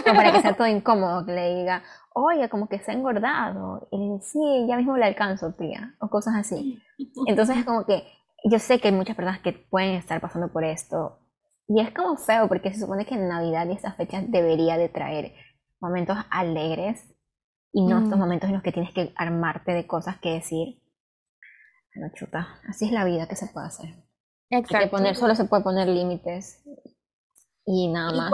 como, 0.04 0.16
para 0.16 0.32
que 0.32 0.40
sea 0.40 0.56
todo 0.56 0.66
incómodo, 0.66 1.24
que 1.24 1.32
le 1.32 1.56
diga, 1.56 1.82
oye, 2.14 2.48
como 2.48 2.68
que 2.68 2.78
se 2.78 2.90
ha 2.90 2.94
engordado. 2.94 3.88
Y 3.90 3.98
le 3.98 4.14
dice, 4.14 4.30
sí, 4.32 4.66
ya 4.68 4.76
mismo 4.76 4.96
le 4.96 5.04
alcanzo, 5.04 5.52
tía. 5.52 5.94
O 6.00 6.08
cosas 6.08 6.34
así. 6.36 6.82
Entonces 7.26 7.58
es 7.58 7.64
como 7.64 7.84
que 7.84 8.04
yo 8.44 8.58
sé 8.58 8.80
que 8.80 8.88
hay 8.88 8.94
muchas 8.94 9.16
personas 9.16 9.40
que 9.40 9.52
pueden 9.52 9.94
estar 9.94 10.20
pasando 10.20 10.52
por 10.52 10.64
esto. 10.64 11.18
Y 11.68 11.80
es 11.80 11.92
como 11.92 12.16
feo 12.16 12.48
porque 12.48 12.72
se 12.72 12.80
supone 12.80 13.06
que 13.06 13.14
en 13.14 13.28
Navidad 13.28 13.66
y 13.68 13.72
estas 13.72 13.96
fechas 13.96 14.24
debería 14.28 14.76
de 14.76 14.88
traer 14.88 15.32
momentos 15.80 16.18
alegres 16.30 17.04
y 17.72 17.86
no 17.86 18.00
estos 18.02 18.18
momentos 18.18 18.48
en 18.48 18.54
los 18.54 18.62
que 18.62 18.72
tienes 18.72 18.92
que 18.92 19.12
armarte 19.16 19.72
de 19.72 19.86
cosas 19.86 20.18
que 20.18 20.30
decir 20.30 20.80
no 21.94 22.08
chuta, 22.14 22.60
así 22.68 22.86
es 22.86 22.92
la 22.92 23.04
vida 23.04 23.26
que 23.26 23.36
se 23.36 23.46
puede 23.48 23.66
hacer. 23.66 24.09
Exacto. 24.50 24.90
poner, 24.90 25.16
solo 25.16 25.34
se 25.34 25.44
puede 25.44 25.62
poner 25.62 25.88
límites 25.88 26.62
y 27.64 27.88
nada 27.88 28.12
más. 28.12 28.32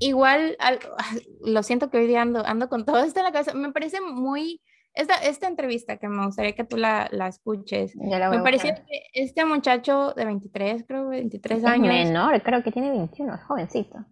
Igual, 0.00 0.56
lo 1.44 1.62
siento 1.62 1.90
que 1.90 1.98
hoy 1.98 2.06
día 2.06 2.22
ando, 2.22 2.44
ando 2.44 2.68
con 2.68 2.84
todo 2.84 2.98
esto 2.98 3.20
en 3.20 3.24
la 3.24 3.32
cabeza. 3.32 3.54
Me 3.54 3.72
parece 3.72 4.00
muy, 4.00 4.60
esta, 4.92 5.14
esta 5.14 5.46
entrevista 5.46 5.98
que 5.98 6.08
me 6.08 6.26
gustaría 6.26 6.54
que 6.54 6.64
tú 6.64 6.76
la, 6.76 7.08
la 7.12 7.28
escuches. 7.28 7.94
me 7.96 8.40
pareció 8.40 8.74
que 8.74 9.06
este 9.12 9.44
muchacho 9.44 10.12
de 10.14 10.24
23, 10.24 10.84
creo, 10.86 11.08
23 11.08 11.58
es 11.58 11.64
años. 11.64 11.88
menor, 11.88 12.42
creo 12.42 12.62
que 12.62 12.72
tiene 12.72 12.90
21, 12.90 13.38
jovencito. 13.46 14.04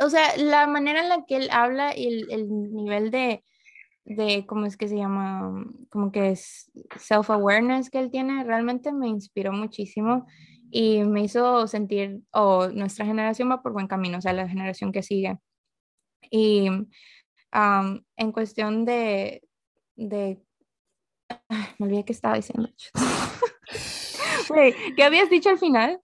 O 0.00 0.10
sea, 0.10 0.36
la 0.36 0.66
manera 0.66 1.02
en 1.02 1.08
la 1.08 1.24
que 1.24 1.36
él 1.36 1.48
habla 1.52 1.96
y 1.96 2.06
el, 2.06 2.32
el 2.32 2.48
nivel 2.48 3.10
de, 3.10 3.44
de 4.04 4.44
cómo 4.46 4.66
es 4.66 4.76
que 4.76 4.88
se 4.88 4.96
llama, 4.96 5.64
como 5.90 6.12
que 6.12 6.30
es 6.30 6.70
self-awareness 6.96 7.90
que 7.90 7.98
él 7.98 8.10
tiene, 8.10 8.44
realmente 8.44 8.92
me 8.92 9.08
inspiró 9.08 9.52
muchísimo 9.52 10.26
y 10.70 11.02
me 11.04 11.22
hizo 11.22 11.66
sentir, 11.66 12.20
o 12.30 12.68
nuestra 12.68 13.06
generación 13.06 13.50
va 13.50 13.62
por 13.62 13.72
buen 13.72 13.86
camino, 13.86 14.18
o 14.18 14.20
sea, 14.20 14.32
la 14.32 14.48
generación 14.48 14.92
que 14.92 15.02
sigue. 15.02 15.38
Y 16.30 16.68
en 18.16 18.32
cuestión 18.32 18.84
de, 18.84 19.42
de, 19.96 20.42
me 21.78 21.86
olvidé 21.86 22.04
que 22.04 22.12
estaba 22.12 22.36
diciendo. 22.36 22.68
¿Qué 24.96 25.04
habías 25.04 25.30
dicho 25.30 25.48
al 25.48 25.58
final? 25.58 26.00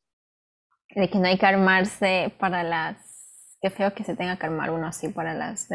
De 0.95 1.11
que 1.11 1.19
no 1.19 1.27
hay 1.27 1.39
que 1.39 1.47
armarse 1.47 2.33
para 2.39 2.63
las, 2.63 3.59
qué 3.61 3.71
feo 3.71 3.93
que 3.93 4.05
se 4.05 4.17
tenga 4.17 4.39
que 4.39 4.47
armar 4.47 4.71
uno 4.71 4.87
así 4.87 5.09
para 5.09 5.35
las, 5.35 5.69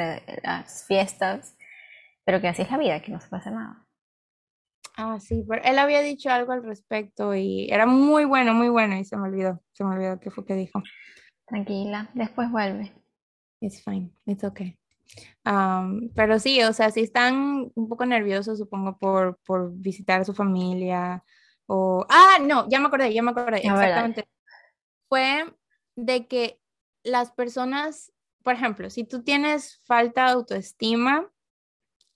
las 0.43 0.85
fiestas 0.87 1.55
pero 2.25 2.41
que 2.41 2.47
así 2.47 2.63
es 2.63 2.71
la 2.71 2.77
vida, 2.77 3.01
que 3.01 3.11
no 3.11 3.21
se 3.21 3.29
pasa 3.29 3.51
nada. 3.51 3.85
Ah, 4.97 5.19
sí, 5.19 5.45
pero 5.47 5.61
él 5.63 5.77
había 5.77 6.01
dicho 6.01 6.29
algo 6.29 6.53
al 6.53 6.63
respecto 6.63 7.35
y 7.35 7.69
era 7.69 7.85
muy 7.85 8.25
bueno, 8.25 8.53
muy 8.53 8.69
bueno 8.69 8.95
y 8.95 9.03
se 9.03 9.17
me 9.17 9.23
olvidó, 9.23 9.61
se 9.73 9.83
me 9.83 9.95
olvidó 9.95 10.19
qué 10.19 10.31
fue 10.31 10.45
que 10.45 10.55
dijo. 10.55 10.81
Tranquila, 11.45 12.09
después 12.13 12.49
vuelve. 12.49 12.93
It's 13.61 13.83
fine, 13.83 14.11
it's 14.25 14.43
okay. 14.43 14.77
Um, 15.45 16.09
pero 16.15 16.39
sí, 16.39 16.61
o 16.63 16.73
sea, 16.73 16.91
si 16.91 17.01
están 17.01 17.71
un 17.75 17.89
poco 17.89 18.05
nerviosos, 18.05 18.57
supongo, 18.57 18.97
por, 18.97 19.37
por 19.45 19.71
visitar 19.73 20.21
a 20.21 20.25
su 20.25 20.33
familia 20.33 21.23
o... 21.67 22.05
Ah, 22.09 22.37
no, 22.41 22.67
ya 22.69 22.79
me 22.79 22.87
acordé, 22.87 23.13
ya 23.13 23.21
me 23.21 23.31
acordé, 23.31 23.57
exactamente. 23.57 24.27
Fue 25.09 25.45
de 25.95 26.27
que 26.27 26.59
las 27.03 27.31
personas, 27.31 28.13
por 28.43 28.55
ejemplo, 28.55 28.89
si 28.89 29.03
tú 29.03 29.23
tienes 29.23 29.81
falta 29.85 30.25
de 30.25 30.31
autoestima, 30.31 31.29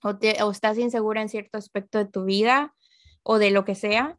o, 0.02 0.50
estás 0.50 0.78
insegura 0.78 1.22
en 1.22 1.28
cierto 1.28 1.58
aspecto 1.58 1.98
de 1.98 2.06
tu 2.06 2.24
vida 2.24 2.74
o 3.22 3.38
de 3.38 3.50
lo 3.50 3.64
que 3.64 3.74
sea, 3.74 4.18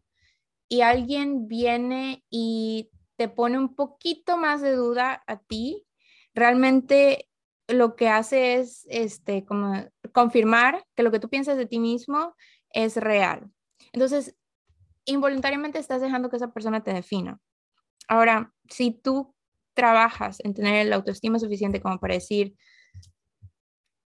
y 0.70 0.82
alguien 0.82 1.48
viene 1.48 2.24
y 2.30 2.92
te 3.18 3.28
pone 3.28 3.58
un 3.58 3.76
poquito 3.76 4.38
más 4.38 4.62
de 4.62 4.74
duda 4.74 5.24
a 5.28 5.38
ti, 5.38 5.86
realmente 6.34 7.30
lo 7.68 7.96
que 7.96 8.10
hace 8.10 8.56
es 8.56 8.86
este, 8.90 9.46
como 9.46 9.74
confirmar 10.14 10.86
que 10.96 11.04
lo 11.04 11.12
que 11.12 11.20
tú 11.20 11.30
piensas 11.30 11.58
de 11.58 11.66
ti 11.66 11.80
mismo 11.80 12.36
es 12.70 12.96
real. 12.98 13.52
Entonces, 13.92 14.36
involuntariamente 15.06 15.80
estás 15.80 16.02
dejando 16.02 16.30
que 16.30 16.38
esa 16.38 16.54
persona 16.54 16.84
te 16.84 16.94
defina. 16.94 17.40
Ahora, 18.08 18.54
si 18.70 18.92
tú 18.92 19.36
trabajas 19.74 20.40
en 20.44 20.54
tener 20.54 20.88
la 20.88 20.98
autoestima 20.98 21.40
suficiente 21.40 21.82
como 21.82 22.00
para 22.00 22.14
decir, 22.14 22.56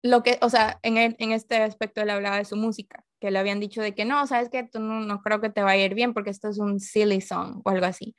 lo 0.04 0.24
que, 0.24 0.40
o 0.42 0.50
sea, 0.50 0.80
en, 0.84 0.98
en 0.98 1.32
este 1.32 1.58
aspecto 1.58 2.02
él 2.02 2.10
hablaba 2.10 2.38
de 2.38 2.46
su 2.46 2.56
música, 2.56 3.06
que 3.20 3.32
le 3.32 3.40
habían 3.40 3.60
dicho 3.60 3.82
de 3.82 3.94
que 3.94 4.06
no, 4.06 4.26
sabes 4.28 4.50
que 4.50 4.64
tú 4.64 4.80
no, 4.80 5.02
no, 5.02 5.22
creo 5.22 5.42
que 5.42 5.50
te 5.50 5.62
va 5.62 5.72
a 5.72 5.78
ir 5.78 5.94
bien 5.94 6.14
porque 6.14 6.32
esto 6.32 6.50
es 6.50 6.58
un 6.60 6.80
silly 6.80 7.22
song 7.22 7.62
o 7.64 7.70
algo 7.70 7.86
así. 7.86 8.16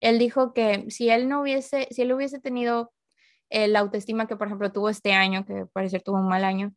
Él 0.00 0.18
dijo 0.18 0.54
que 0.54 0.86
si 0.90 1.10
él 1.10 1.28
no 1.28 1.42
hubiese, 1.42 1.88
si 1.90 2.02
él 2.02 2.12
hubiese 2.12 2.38
tenido 2.40 2.92
la 3.50 3.80
autoestima 3.80 4.26
que, 4.26 4.36
por 4.36 4.46
ejemplo, 4.46 4.72
tuvo 4.72 4.90
este 4.90 5.12
año, 5.12 5.44
que 5.44 5.66
parece 5.72 6.00
tuvo 6.00 6.18
un 6.18 6.28
mal 6.28 6.44
año, 6.44 6.74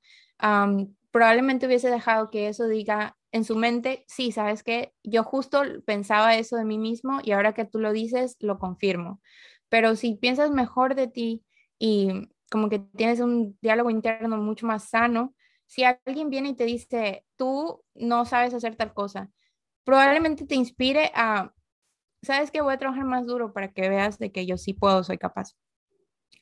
probablemente 1.11 1.67
hubiese 1.67 1.89
dejado 1.89 2.29
que 2.29 2.47
eso 2.47 2.67
diga 2.67 3.17
en 3.31 3.45
su 3.45 3.55
mente, 3.55 4.05
sí, 4.07 4.31
sabes 4.31 4.63
que 4.63 4.93
yo 5.03 5.23
justo 5.23 5.61
pensaba 5.85 6.35
eso 6.35 6.57
de 6.57 6.65
mí 6.65 6.77
mismo 6.77 7.19
y 7.23 7.31
ahora 7.31 7.53
que 7.53 7.65
tú 7.65 7.79
lo 7.79 7.93
dices, 7.93 8.35
lo 8.39 8.57
confirmo. 8.59 9.21
Pero 9.69 9.95
si 9.95 10.15
piensas 10.15 10.51
mejor 10.51 10.95
de 10.95 11.07
ti 11.07 11.43
y 11.79 12.29
como 12.51 12.67
que 12.67 12.79
tienes 12.79 13.21
un 13.21 13.57
diálogo 13.61 13.89
interno 13.89 14.37
mucho 14.37 14.67
más 14.67 14.89
sano. 14.89 15.33
Si 15.65 15.83
alguien 15.85 16.29
viene 16.29 16.49
y 16.49 16.55
te 16.55 16.65
dice, 16.65 17.25
tú 17.37 17.81
no 17.95 18.25
sabes 18.25 18.53
hacer 18.53 18.75
tal 18.75 18.93
cosa, 18.93 19.31
probablemente 19.85 20.45
te 20.45 20.55
inspire 20.55 21.11
a, 21.15 21.53
sabes 22.21 22.51
que 22.51 22.59
voy 22.59 22.73
a 22.73 22.77
trabajar 22.77 23.05
más 23.05 23.25
duro 23.25 23.53
para 23.53 23.71
que 23.71 23.87
veas 23.87 24.19
de 24.19 24.33
que 24.33 24.45
yo 24.45 24.57
sí 24.57 24.73
puedo, 24.73 25.01
soy 25.05 25.17
capaz. 25.17 25.55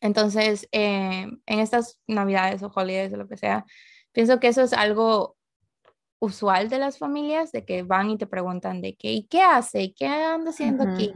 Entonces, 0.02 0.68
eh, 0.72 1.28
en 1.46 1.60
estas 1.60 2.00
navidades 2.08 2.64
o 2.64 2.72
holidays 2.74 3.14
o 3.14 3.18
lo 3.18 3.28
que 3.28 3.38
sea, 3.38 3.66
pienso 4.12 4.40
que 4.40 4.48
eso 4.48 4.64
es 4.64 4.74
algo 4.74 5.38
usual 6.18 6.70
de 6.70 6.80
las 6.80 6.98
familias, 6.98 7.52
de 7.52 7.66
que 7.66 7.84
van 7.84 8.10
y 8.10 8.18
te 8.18 8.26
preguntan 8.26 8.82
de 8.82 8.96
qué, 8.96 9.12
¿y 9.12 9.28
qué 9.28 9.44
hace? 9.44 9.94
¿Qué 9.94 10.08
anda 10.08 10.50
haciendo 10.50 10.84
aquí? 10.86 11.14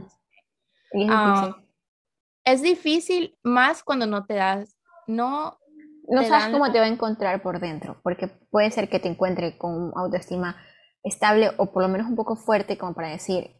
Ah, 1.08 1.56
es 2.44 2.62
difícil 2.62 3.36
más 3.42 3.82
cuando 3.82 4.06
no 4.06 4.24
te 4.24 4.34
das 4.34 4.73
no... 5.06 5.58
No 6.06 6.22
sabes 6.22 6.48
cómo 6.52 6.70
te 6.70 6.78
va 6.78 6.84
a 6.84 6.88
encontrar 6.88 7.42
por 7.42 7.60
dentro, 7.60 7.98
porque 8.02 8.28
puede 8.50 8.70
ser 8.70 8.90
que 8.90 9.00
te 9.00 9.08
encuentre 9.08 9.56
con 9.56 9.90
autoestima 9.96 10.54
estable 11.02 11.52
o 11.56 11.72
por 11.72 11.82
lo 11.82 11.88
menos 11.88 12.06
un 12.08 12.14
poco 12.14 12.36
fuerte 12.36 12.76
como 12.76 12.92
para 12.92 13.08
decir, 13.08 13.50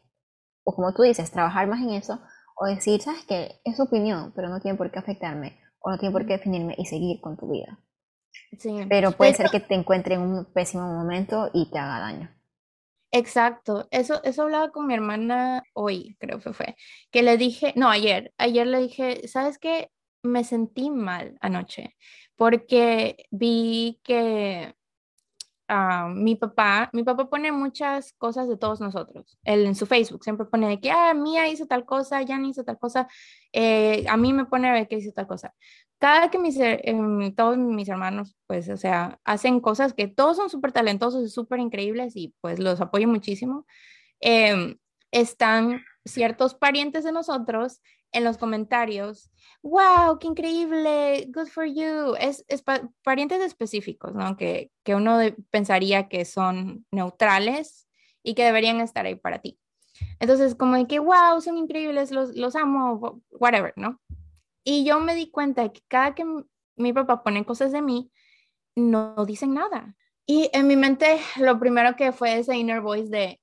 o 0.63 0.75
como 0.75 0.93
tú 0.93 1.03
dices, 1.03 1.31
trabajar 1.31 1.67
más 1.69 1.81
en 1.81 1.91
eso, 1.91 2.21
o 2.57 2.67
decir, 2.67 3.01
sabes 3.01 3.25
que 3.25 3.61
es 3.65 3.77
su 3.77 3.85
opinión, 3.85 4.33
pero 4.37 4.51
no 4.51 4.61
tiene 4.61 4.77
por 4.77 4.91
qué 4.91 4.99
afectarme, 4.99 5.59
o 5.81 5.91
no 5.91 5.99
tiene 5.99 6.13
por 6.13 6.27
qué 6.27 6.35
definirme 6.35 6.75
y 6.77 6.85
seguir 6.87 7.21
con 7.21 7.37
tu 7.37 7.51
vida. 7.51 7.79
Pero 8.89 9.13
puede 9.13 9.35
ser 9.35 9.51
que 9.51 9.61
te 9.61 9.75
encuentre 9.75 10.15
en 10.15 10.23
un 10.23 10.45
pésimo 10.53 10.87
momento 10.87 11.51
y 11.53 11.71
te 11.71 11.79
haga 11.79 12.01
daño. 12.01 12.31
Exacto, 13.11 13.87
eso, 13.93 14.23
eso 14.25 14.43
hablaba 14.43 14.71
con 14.71 14.87
mi 14.89 14.95
hermana 14.95 15.63
hoy, 15.73 16.17
creo 16.19 16.41
que 16.41 16.53
fue, 16.53 16.75
que 17.13 17.23
le 17.23 17.37
dije, 17.37 17.73
no, 17.77 17.89
ayer, 17.89 18.35
ayer 18.39 18.67
le 18.67 18.81
dije, 18.81 19.29
¿sabes 19.29 19.59
qué? 19.59 19.91
Me 20.25 20.45
sentí 20.45 20.91
mal 20.91 21.37
anoche 21.41 21.97
porque 22.37 23.27
vi 23.31 24.01
que 24.03 24.75
ah, 25.69 26.09
mi 26.15 26.37
papá, 26.37 26.91
mi 26.93 27.03
papá 27.05 27.29
pone 27.29 27.53
muchas 27.53 28.13
cosas 28.15 28.49
de 28.49 28.57
todos 28.57 28.81
nosotros. 28.81 29.39
Él 29.45 29.67
en 29.67 29.75
su 29.75 29.87
Facebook 29.87 30.25
siempre 30.25 30.47
pone 30.47 30.81
que, 30.81 30.91
ah, 30.91 31.15
Mía 31.15 31.49
hizo 31.49 31.67
tal 31.67 31.85
cosa, 31.85 32.25
Jan 32.27 32.45
hizo 32.47 32.65
tal 32.65 32.79
cosa, 32.79 33.09
eh, 33.53 34.05
a 34.09 34.17
mí 34.17 34.33
me 34.33 34.47
pone 34.47 34.73
de 34.73 34.89
que 34.89 34.97
hizo 34.97 35.13
tal 35.13 35.27
cosa. 35.27 35.55
Cada 35.99 36.31
que 36.31 36.39
mis, 36.39 36.57
em, 36.61 37.35
todos 37.35 37.57
mis 37.57 37.89
hermanos, 37.89 38.37
pues, 38.47 38.69
o 38.69 38.77
sea, 38.77 39.19
hacen 39.25 39.61
cosas 39.61 39.95
que 39.95 40.09
todos 40.09 40.37
son 40.37 40.51
súper 40.51 40.73
talentosos 40.73 41.25
y 41.25 41.31
súper 41.31 41.61
increíbles 41.61 42.17
y 42.17 42.35
pues 42.41 42.59
los 42.59 42.81
apoyo 42.81 43.09
muchísimo. 43.09 43.67
Em, 44.21 44.77
están 45.13 45.83
ciertos 46.05 46.55
parientes 46.55 47.05
de 47.05 47.13
nosotros 47.13 47.81
en 48.13 48.25
los 48.25 48.39
comentarios, 48.39 49.31
wow, 49.63 50.19
qué 50.21 50.29
increíble, 50.29 51.29
good 51.35 51.49
for 51.49 51.67
you. 51.67 52.15
Es, 52.19 52.45
es 52.49 52.63
parientes 53.03 53.41
específicos, 53.43 54.15
¿no? 54.15 54.37
Que, 54.37 54.71
que 54.85 54.95
uno 54.95 55.19
pensaría 55.51 56.09
que 56.09 56.25
son 56.25 56.87
neutrales 56.93 57.89
y 58.23 58.35
que 58.35 58.45
deberían 58.45 58.81
estar 58.81 59.07
ahí 59.07 59.17
para 59.17 59.41
ti. 59.41 59.59
Entonces, 60.21 60.55
como 60.55 60.77
de 60.77 60.87
que, 60.87 60.99
wow, 60.99 61.41
son 61.41 61.57
increíbles, 61.57 62.11
los, 62.11 62.37
los 62.37 62.57
amo, 62.57 63.21
whatever, 63.31 63.73
¿no? 63.77 64.01
Y 64.65 64.85
yo 64.85 65.01
me 65.01 65.15
di 65.15 65.31
cuenta 65.31 65.63
de 65.63 65.73
que 65.73 65.83
cada 65.89 66.15
que 66.15 66.25
mi 66.77 66.93
papá 66.93 67.23
pone 67.23 67.45
cosas 67.45 67.73
de 67.73 67.83
mí, 67.83 68.11
no 68.77 69.25
dicen 69.27 69.55
nada. 69.55 69.97
Y 70.27 70.51
en 70.53 70.67
mi 70.67 70.77
mente, 70.77 71.21
lo 71.37 71.59
primero 71.59 71.97
que 71.97 72.13
fue 72.13 72.39
ese 72.39 72.57
inner 72.57 72.81
voice 72.81 73.11
de, 73.11 73.41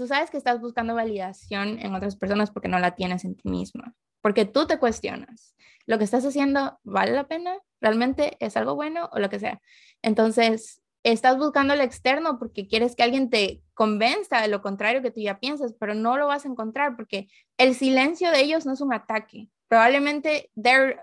tú 0.00 0.06
sabes 0.06 0.30
que 0.30 0.38
estás 0.38 0.62
buscando 0.62 0.94
validación 0.94 1.78
en 1.78 1.94
otras 1.94 2.16
personas 2.16 2.50
porque 2.50 2.68
no 2.68 2.78
la 2.78 2.94
tienes 2.94 3.22
en 3.26 3.34
ti 3.36 3.50
misma, 3.50 3.94
porque 4.22 4.46
tú 4.46 4.66
te 4.66 4.78
cuestionas, 4.78 5.54
lo 5.84 5.98
que 5.98 6.04
estás 6.04 6.24
haciendo 6.24 6.78
vale 6.84 7.12
la 7.12 7.28
pena, 7.28 7.58
realmente 7.82 8.38
es 8.40 8.56
algo 8.56 8.76
bueno 8.76 9.10
o 9.12 9.18
lo 9.18 9.28
que 9.28 9.38
sea. 9.38 9.60
Entonces, 10.00 10.80
estás 11.02 11.36
buscando 11.36 11.74
el 11.74 11.82
externo 11.82 12.38
porque 12.38 12.66
quieres 12.66 12.96
que 12.96 13.02
alguien 13.02 13.28
te 13.28 13.62
convenza 13.74 14.40
de 14.40 14.48
lo 14.48 14.62
contrario 14.62 15.02
que 15.02 15.10
tú 15.10 15.20
ya 15.20 15.38
piensas, 15.38 15.74
pero 15.78 15.94
no 15.94 16.16
lo 16.16 16.28
vas 16.28 16.46
a 16.46 16.48
encontrar 16.48 16.96
porque 16.96 17.28
el 17.58 17.74
silencio 17.74 18.30
de 18.30 18.40
ellos 18.40 18.64
no 18.64 18.72
es 18.72 18.80
un 18.80 18.94
ataque. 18.94 19.50
Probablemente 19.68 20.50
they're 20.54 20.98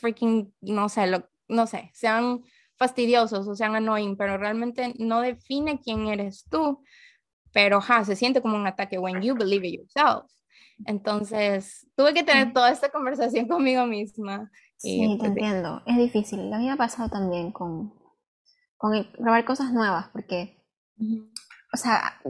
freaking, 0.00 0.52
no 0.60 0.88
sé, 0.88 1.06
no 1.46 1.68
sé, 1.68 1.92
sean 1.94 2.42
fastidiosos 2.74 3.46
o 3.46 3.54
sean 3.54 3.76
annoying, 3.76 4.16
pero 4.16 4.38
realmente 4.38 4.92
no 4.98 5.20
define 5.20 5.80
quién 5.80 6.08
eres 6.08 6.46
tú 6.50 6.82
pero 7.54 7.80
ja, 7.80 8.04
se 8.04 8.16
siente 8.16 8.42
como 8.42 8.56
un 8.56 8.66
ataque 8.66 8.98
when 8.98 9.22
you 9.22 9.34
believe 9.34 9.66
in 9.66 9.78
yourself. 9.78 10.30
Entonces, 10.86 11.86
tuve 11.96 12.12
que 12.12 12.24
tener 12.24 12.52
toda 12.52 12.70
esta 12.70 12.90
conversación 12.90 13.46
conmigo 13.48 13.86
misma. 13.86 14.50
sí, 14.76 15.08
te 15.12 15.18
pues 15.18 15.30
entiendo. 15.30 15.80
Es 15.86 15.96
difícil. 15.96 16.50
Lo 16.50 16.56
había 16.56 16.76
pasado 16.76 17.08
también 17.08 17.52
con, 17.52 17.94
con 18.76 19.06
probar 19.12 19.44
cosas 19.44 19.72
nuevas, 19.72 20.08
porque, 20.12 20.66
o 21.72 21.76
sea, 21.76 22.20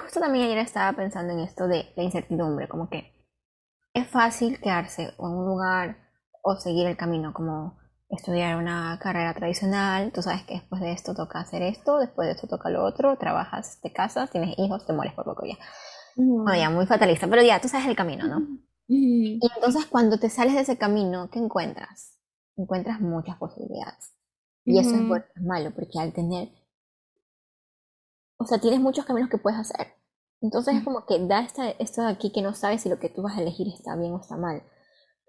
justo 0.00 0.20
también 0.20 0.46
ayer 0.46 0.58
estaba 0.58 0.96
pensando 0.96 1.32
en 1.32 1.40
esto 1.40 1.66
de 1.66 1.92
la 1.96 2.04
incertidumbre, 2.04 2.68
como 2.68 2.88
que 2.88 3.12
es 3.92 4.06
fácil 4.06 4.60
quedarse 4.60 5.02
en 5.02 5.24
un 5.24 5.44
lugar 5.44 5.98
o 6.40 6.54
seguir 6.54 6.86
el 6.86 6.96
camino, 6.96 7.34
como 7.34 7.81
estudiar 8.16 8.56
una 8.56 8.98
carrera 9.00 9.34
tradicional, 9.34 10.12
tú 10.12 10.22
sabes 10.22 10.42
que 10.44 10.54
después 10.54 10.80
de 10.80 10.92
esto 10.92 11.14
toca 11.14 11.40
hacer 11.40 11.62
esto, 11.62 11.98
después 11.98 12.26
de 12.26 12.32
esto 12.32 12.46
toca 12.46 12.68
lo 12.70 12.84
otro, 12.84 13.16
trabajas, 13.16 13.80
te 13.80 13.92
casas, 13.92 14.30
tienes 14.30 14.58
hijos, 14.58 14.86
te 14.86 14.92
mueres 14.92 15.14
por 15.14 15.24
poco 15.24 15.46
ya. 15.46 15.56
Bueno, 16.14 16.54
ya, 16.54 16.70
muy 16.70 16.86
fatalista, 16.86 17.26
pero 17.26 17.42
ya, 17.42 17.60
tú 17.60 17.68
sabes 17.68 17.86
el 17.86 17.96
camino, 17.96 18.26
¿no? 18.26 18.46
Y 18.86 19.40
entonces 19.54 19.86
cuando 19.86 20.18
te 20.18 20.28
sales 20.28 20.54
de 20.54 20.60
ese 20.60 20.76
camino, 20.76 21.30
¿qué 21.30 21.38
encuentras? 21.38 22.18
Encuentras 22.56 23.00
muchas 23.00 23.38
posibilidades. 23.38 24.12
Y 24.64 24.78
eso 24.78 24.94
es, 24.94 25.08
bueno, 25.08 25.24
es 25.34 25.42
malo, 25.42 25.70
porque 25.74 25.98
al 25.98 26.12
tener, 26.12 26.50
o 28.36 28.44
sea, 28.44 28.58
tienes 28.58 28.80
muchos 28.80 29.06
caminos 29.06 29.30
que 29.30 29.38
puedes 29.38 29.58
hacer. 29.58 29.94
Entonces 30.42 30.76
es 30.76 30.84
como 30.84 31.06
que 31.06 31.18
da 31.26 31.40
esta, 31.40 31.70
esto 31.70 32.02
de 32.02 32.08
aquí 32.08 32.30
que 32.30 32.42
no 32.42 32.52
sabes 32.52 32.82
si 32.82 32.88
lo 32.88 32.98
que 32.98 33.08
tú 33.08 33.22
vas 33.22 33.38
a 33.38 33.40
elegir 33.40 33.68
está 33.68 33.96
bien 33.96 34.12
o 34.12 34.20
está 34.20 34.36
mal. 34.36 34.62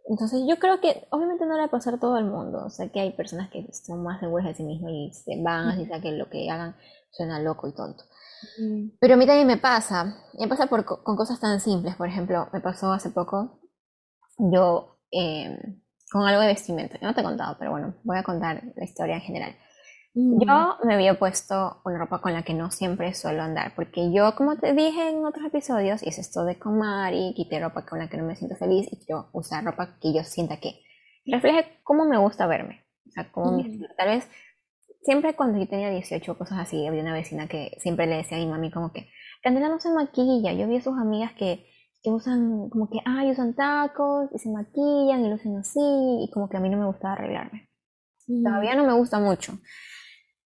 Entonces 0.06 0.42
yo 0.48 0.60
creo 0.60 0.82
que 0.82 1.08
obviamente 1.12 1.46
no 1.46 1.54
le 1.54 1.60
va 1.60 1.66
a 1.66 1.72
pasar 1.72 1.96
a 1.96 2.00
todo 2.00 2.18
el 2.18 2.26
mundo. 2.26 2.66
O 2.66 2.70
sea 2.70 2.90
que 2.90 3.00
hay 3.00 3.12
personas 3.12 3.50
que 3.50 3.66
son 3.74 4.04
más 4.04 4.20
seguras 4.20 4.46
de 4.46 4.56
sí 4.56 4.64
mismas 4.64 4.92
y 4.92 5.12
se 5.14 5.42
van 5.42 5.70
así 5.70 5.86
sea 5.86 6.02
que 6.02 6.12
lo 6.12 6.30
que 6.30 6.50
hagan 6.50 6.76
suena 7.12 7.40
loco 7.40 7.68
y 7.68 7.74
tonto. 7.74 8.04
Pero 9.00 9.14
a 9.14 9.18
mí 9.18 9.26
también 9.26 9.48
me 9.48 9.58
pasa. 9.58 10.18
Me 10.38 10.48
pasa 10.48 10.68
por, 10.68 10.86
con 10.86 11.16
cosas 11.16 11.40
tan 11.40 11.60
simples. 11.60 11.96
Por 11.96 12.08
ejemplo, 12.08 12.50
me 12.52 12.60
pasó 12.60 12.92
hace 12.92 13.10
poco 13.10 13.60
yo 14.38 15.00
em, 15.12 15.82
con 16.12 16.24
algo 16.24 16.42
de 16.42 16.48
vestimenta. 16.48 16.98
no 17.02 17.14
te 17.14 17.22
he 17.22 17.24
contado, 17.24 17.56
pero 17.58 17.72
bueno, 17.72 17.96
voy 18.04 18.18
a 18.18 18.24
contar 18.24 18.64
la 18.76 18.84
historia 18.84 19.16
en 19.16 19.22
general. 19.22 19.56
Yo 20.16 20.78
me 20.84 20.94
había 20.94 21.18
puesto 21.18 21.82
una 21.86 21.98
ropa 21.98 22.22
con 22.22 22.34
la 22.34 22.44
que 22.44 22.54
no 22.54 22.70
siempre 22.70 23.16
suelo 23.16 23.42
andar, 23.42 23.74
porque 23.76 24.12
yo, 24.14 24.36
como 24.36 24.58
te 24.58 24.74
dije 24.74 25.10
en 25.10 25.26
otros 25.26 25.44
episodios, 25.48 26.04
hice 26.04 26.22
esto 26.22 26.46
de 26.46 26.60
comar 26.60 27.14
y 27.16 27.34
quité 27.34 27.60
ropa 27.60 27.84
con 27.84 27.98
la 27.98 28.08
que 28.08 28.18
no 28.18 28.24
me 28.24 28.36
siento 28.36 28.56
feliz 28.56 28.88
y 28.92 29.04
quiero 29.04 29.30
usar 29.34 29.64
ropa 29.64 29.98
que 30.00 30.14
yo 30.14 30.24
sienta 30.24 30.58
que 30.58 30.82
refleje 31.26 31.80
cómo 31.84 32.06
me 32.06 32.20
gusta 32.20 32.46
verme. 32.46 32.86
O 33.08 33.12
sea, 33.12 33.32
como 33.32 33.54
mi 33.54 33.64
estilo. 33.64 33.88
Tal 33.98 34.10
vez 34.10 34.30
siempre 35.02 35.36
cuando 35.36 35.58
yo 35.58 35.68
tenía 35.68 35.90
18 35.90 36.38
cosas 36.38 36.60
así, 36.60 36.86
había 36.86 37.02
una 37.02 37.14
vecina 37.14 37.48
que 37.48 37.76
siempre 37.80 38.06
le 38.06 38.18
decía 38.18 38.38
a 38.38 38.42
mi 38.42 38.46
mami 38.46 38.70
como 38.70 38.92
que, 38.92 39.10
Candela 39.42 39.68
no 39.68 39.80
se 39.80 39.92
maquilla. 39.92 40.54
Yo 40.54 40.68
vi 40.68 40.78
a 40.78 40.82
sus 40.82 40.96
amigas 40.96 41.32
que, 41.34 41.66
que 42.04 42.12
usan 42.12 42.70
como 42.70 42.88
que, 42.88 43.00
ay, 43.04 43.32
usan 43.32 43.56
tacos 43.56 44.30
y 44.32 44.38
se 44.38 44.52
maquillan 44.52 45.26
y 45.26 45.30
lucen 45.32 45.58
así 45.58 45.80
y 45.80 46.30
como 46.32 46.50
que 46.50 46.58
a 46.58 46.60
mí 46.60 46.70
no 46.70 46.78
me 46.78 46.86
gustaba 46.86 47.14
arreglarme. 47.14 47.68
Todavía 48.44 48.76
no 48.76 48.86
me 48.86 48.94
gusta 48.94 49.20
mucho 49.20 49.54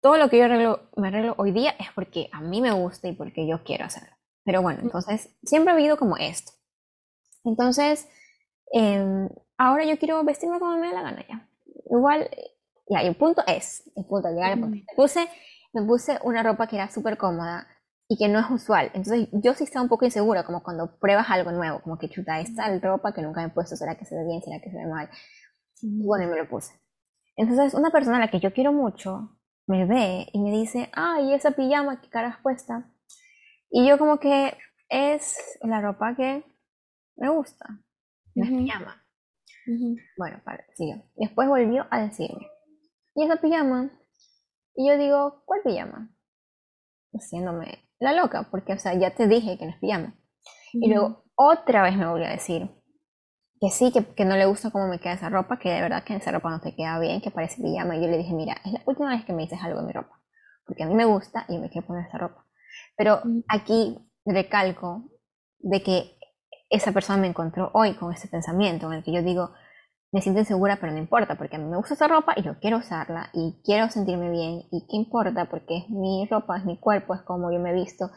todo 0.03 0.19
lo 0.19 0.29
que 0.29 0.39
yo 0.39 0.81
me 0.97 1.09
arreglo 1.09 1.35
hoy 1.39 1.53
día 1.53 1.75
es 1.79 1.87
porque 1.95 2.29
a 2.33 2.41
mí 2.41 2.61
me 2.61 2.73
gusta 2.73 3.09
y 3.09 3.13
porque 3.13 3.47
yo 3.47 3.63
quiero 3.63 3.85
hacerlo. 3.85 4.15
Pero 4.45 4.61
bueno, 4.61 4.81
entonces 4.83 5.31
siempre 5.45 5.73
he 5.73 5.77
vivido 5.77 5.97
como 5.97 6.17
esto. 6.17 6.53
Entonces, 7.45 8.09
em, 8.73 9.29
ahora 9.57 9.85
yo 9.85 9.97
quiero 9.99 10.23
vestirme 10.25 10.59
como 10.59 10.77
me 10.77 10.89
da 10.89 10.95
la 10.95 11.03
gana 11.03 11.25
ya. 11.29 11.49
Igual, 11.89 12.29
ya, 12.89 13.01
el 13.03 13.15
punto 13.15 13.43
es, 13.47 13.85
el 13.95 14.05
punto, 14.05 14.29
llegar 14.29 14.57
Me 14.57 14.85
puse, 14.97 15.29
me 15.73 15.83
puse 15.85 16.19
una 16.25 16.43
ropa 16.43 16.67
que 16.67 16.77
era 16.77 16.91
súper 16.91 17.17
cómoda 17.17 17.69
y 18.09 18.19
que 18.19 18.29
no 18.29 18.41
es 18.41 18.51
usual. 18.51 18.91
Entonces 18.95 19.29
yo 19.33 19.55
sí 19.55 19.63
estaba 19.63 19.85
un 19.85 19.89
poco 19.89 20.05
insegura, 20.05 20.45
como 20.45 20.65
cuando 20.65 20.99
pruebas 20.99 21.31
algo 21.31 21.53
nuevo, 21.53 21.81
como 21.81 21.97
que 21.97 22.09
chuta, 22.09 22.41
esta 22.41 22.77
ropa 22.81 23.15
que 23.15 23.23
nunca 23.23 23.41
me 23.41 23.47
he 23.47 23.51
puesto, 23.51 23.77
¿será 23.77 23.97
que 23.97 24.05
se 24.05 24.17
ve 24.17 24.25
bien? 24.25 24.43
¿Será 24.43 24.61
que 24.61 24.71
se 24.71 24.77
ve 24.77 24.87
mal? 24.87 25.09
bueno, 25.83 26.25
y 26.25 26.29
me 26.29 26.37
lo 26.37 26.49
puse. 26.49 26.73
Entonces, 27.37 27.75
una 27.75 27.91
persona 27.91 28.17
a 28.19 28.21
la 28.21 28.31
que 28.31 28.41
yo 28.41 28.53
quiero 28.53 28.73
mucho, 28.73 29.37
me 29.67 29.87
ve 29.87 30.27
y 30.33 30.41
me 30.41 30.51
dice, 30.51 30.91
ay, 30.93 31.35
esa 31.35 31.53
pijama, 31.53 32.01
¿qué 32.01 32.09
cara 32.09 32.29
has 32.29 32.41
puesta? 32.41 32.91
Y 33.71 33.87
yo 33.87 33.99
como 33.99 34.19
que 34.19 34.57
es 34.89 35.59
la 35.63 35.81
ropa 35.81 36.15
que 36.15 36.45
me 37.17 37.29
gusta, 37.31 37.67
no 38.35 38.45
es 38.45 38.51
pijama. 38.51 39.05
Bueno, 40.17 40.41
para, 40.45 40.65
sigue. 40.75 41.05
Después 41.17 41.49
volvió 41.49 41.87
a 41.91 42.01
decirme, 42.01 42.49
¿y 43.15 43.25
esa 43.25 43.37
pijama? 43.37 43.91
Y 44.75 44.89
yo 44.89 44.99
digo, 44.99 45.43
¿cuál 45.47 45.61
pijama? 45.63 46.15
Haciéndome 47.15 47.89
la 47.99 48.13
loca, 48.13 48.49
porque, 48.51 48.73
o 48.73 48.79
sea, 48.79 48.95
ya 48.95 49.15
te 49.15 49.29
dije 49.29 49.59
que 49.59 49.67
no 49.67 49.71
es 49.71 49.79
pijama. 49.79 50.15
Y 50.73 50.89
luego 50.89 51.25
otra 51.35 51.83
vez 51.83 51.97
me 51.97 52.07
volvió 52.07 52.27
a 52.27 52.31
decir, 52.31 52.71
que 53.63 53.71
sí, 53.71 53.93
que, 53.93 54.25
no 54.25 54.37
le 54.37 54.45
gusta 54.47 54.73
cómo 54.73 54.89
me 54.89 54.99
queda 54.99 55.13
esa 55.13 55.29
ropa, 55.29 55.57
que 55.57 55.71
de 55.71 55.81
verdad 55.81 56.03
que 56.03 56.17
esa 56.17 56.33
ropa 56.33 56.51
no 56.51 56.61
te 56.61 56.75
queda 56.75 56.99
bien, 56.99 57.21
que 57.21 57.31
parece 57.31 57.63
pijama. 57.63 57.97
Y 57.97 58.03
yo 58.03 58.09
le 58.09 58.19
dije, 58.19 58.35
mira, 58.35 58.57
es 58.65 58.73
la 58.73 58.83
última 58.87 59.11
vez 59.11 59.25
que 59.25 59.33
me 59.33 59.43
dices 59.43 59.61
algo 59.63 59.81
de 59.81 59.87
mi 59.87 59.93
ropa, 59.93 60.21
porque 60.67 60.83
a 60.83 60.87
mí 60.89 60.95
me 60.97 61.05
gusta 61.05 61.45
y 61.49 61.59
me 61.59 61.71
quiero 61.71 61.87
poner 61.87 62.05
esa 62.09 62.19
ropa. 62.19 62.45
Pero 62.97 63.23
aquí 63.47 63.97
recalco 64.27 65.05
de 65.61 65.81
que 65.81 66.19
esa 66.71 66.91
persona 66.91 67.21
me 67.21 67.29
encontró 67.29 67.71
hoy 67.73 67.95
con 67.95 68.13
ese 68.13 68.27
pensamiento 68.27 68.89
en 68.89 68.95
el 68.95 69.05
que 69.05 69.13
yo 69.13 69.23
digo, 69.23 69.53
me 70.11 70.23
siento 70.23 70.41
insegura, 70.41 70.79
pero 70.81 70.91
no 70.91 70.99
importa, 70.99 71.37
porque 71.37 71.55
a 71.55 71.61
mí 71.61 71.67
me 71.67 71.77
gusta 71.77 71.95
esa 71.95 72.09
ropa 72.09 72.35
y 72.35 72.43
yo 72.43 72.59
quiero 72.59 72.79
usarla 72.79 73.31
y 73.33 73.63
quiero 73.65 73.89
sentirme 73.91 74.29
bien 74.29 74.65
y 74.73 74.89
qué 74.91 74.97
importa, 74.97 75.45
porque 75.49 75.77
es 75.77 75.89
mi 75.89 76.27
ropa, 76.29 76.59
es 76.59 76.65
mi 76.65 76.81
cuerpo, 76.81 77.15
es 77.15 77.23
como 77.23 77.53
yo 77.53 77.61
me 77.61 77.71
he 77.71 77.75
visto 77.75 78.11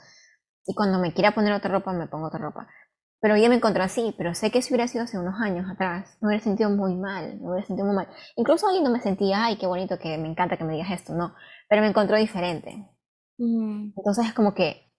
y 0.65 0.73
cuando 0.73 0.97
me 0.97 1.13
quiera 1.13 1.35
poner 1.35 1.53
otra 1.53 1.71
ropa, 1.71 1.93
me 1.93 2.07
pongo 2.07 2.27
otra 2.27 2.39
ropa. 2.39 2.67
Pero 3.22 3.36
ella 3.36 3.49
me 3.49 3.55
encontró 3.55 3.84
así, 3.84 4.13
pero 4.18 4.36
sé 4.36 4.51
que 4.51 4.61
si 4.61 4.74
hubiera 4.74 4.88
sido 4.88 5.03
hace 5.03 5.18
unos 5.18 5.39
años 5.41 5.70
atrás, 5.70 6.18
me 6.22 6.28
hubiera 6.28 6.43
sentido 6.43 6.70
muy 6.70 6.95
mal, 6.95 7.39
me 7.39 7.49
hubiera 7.49 7.66
sentido 7.66 7.88
muy 7.88 7.95
mal. 7.95 8.07
Incluso 8.36 8.68
ahí 8.68 8.82
no 8.82 8.91
me 8.91 9.01
sentía, 9.01 9.45
ay, 9.45 9.57
qué 9.57 9.68
bonito, 9.68 9.97
que 9.97 10.18
me 10.18 10.28
encanta 10.28 10.57
que 10.57 10.63
me 10.63 10.74
digas 10.74 10.91
esto, 10.91 11.13
no, 11.13 11.34
pero 11.70 11.82
me 11.82 11.88
encontró 11.88 12.18
diferente. 12.18 12.88
Mm. 13.38 13.93
Entonces 13.97 14.28
es 14.28 14.34
como 14.34 14.53
que 14.53 14.91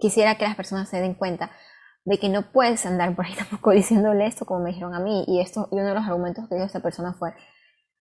quisiera 0.00 0.36
que 0.36 0.44
las 0.44 0.56
personas 0.56 0.88
se 0.88 1.00
den 1.00 1.14
cuenta 1.14 1.50
de 2.04 2.18
que 2.18 2.28
no 2.28 2.52
puedes 2.52 2.84
andar 2.86 3.14
por 3.14 3.26
ahí 3.26 3.34
tampoco 3.38 3.70
diciéndole 3.72 4.26
esto 4.26 4.44
como 4.44 4.60
me 4.60 4.70
dijeron 4.70 4.94
a 4.94 5.00
mí. 5.00 5.24
Y 5.26 5.40
esto, 5.40 5.68
y 5.70 5.76
uno 5.76 5.88
de 5.88 5.94
los 5.94 6.04
argumentos 6.04 6.48
que 6.48 6.56
dio 6.56 6.64
esta 6.64 6.80
persona 6.80 7.14
fue, 7.14 7.34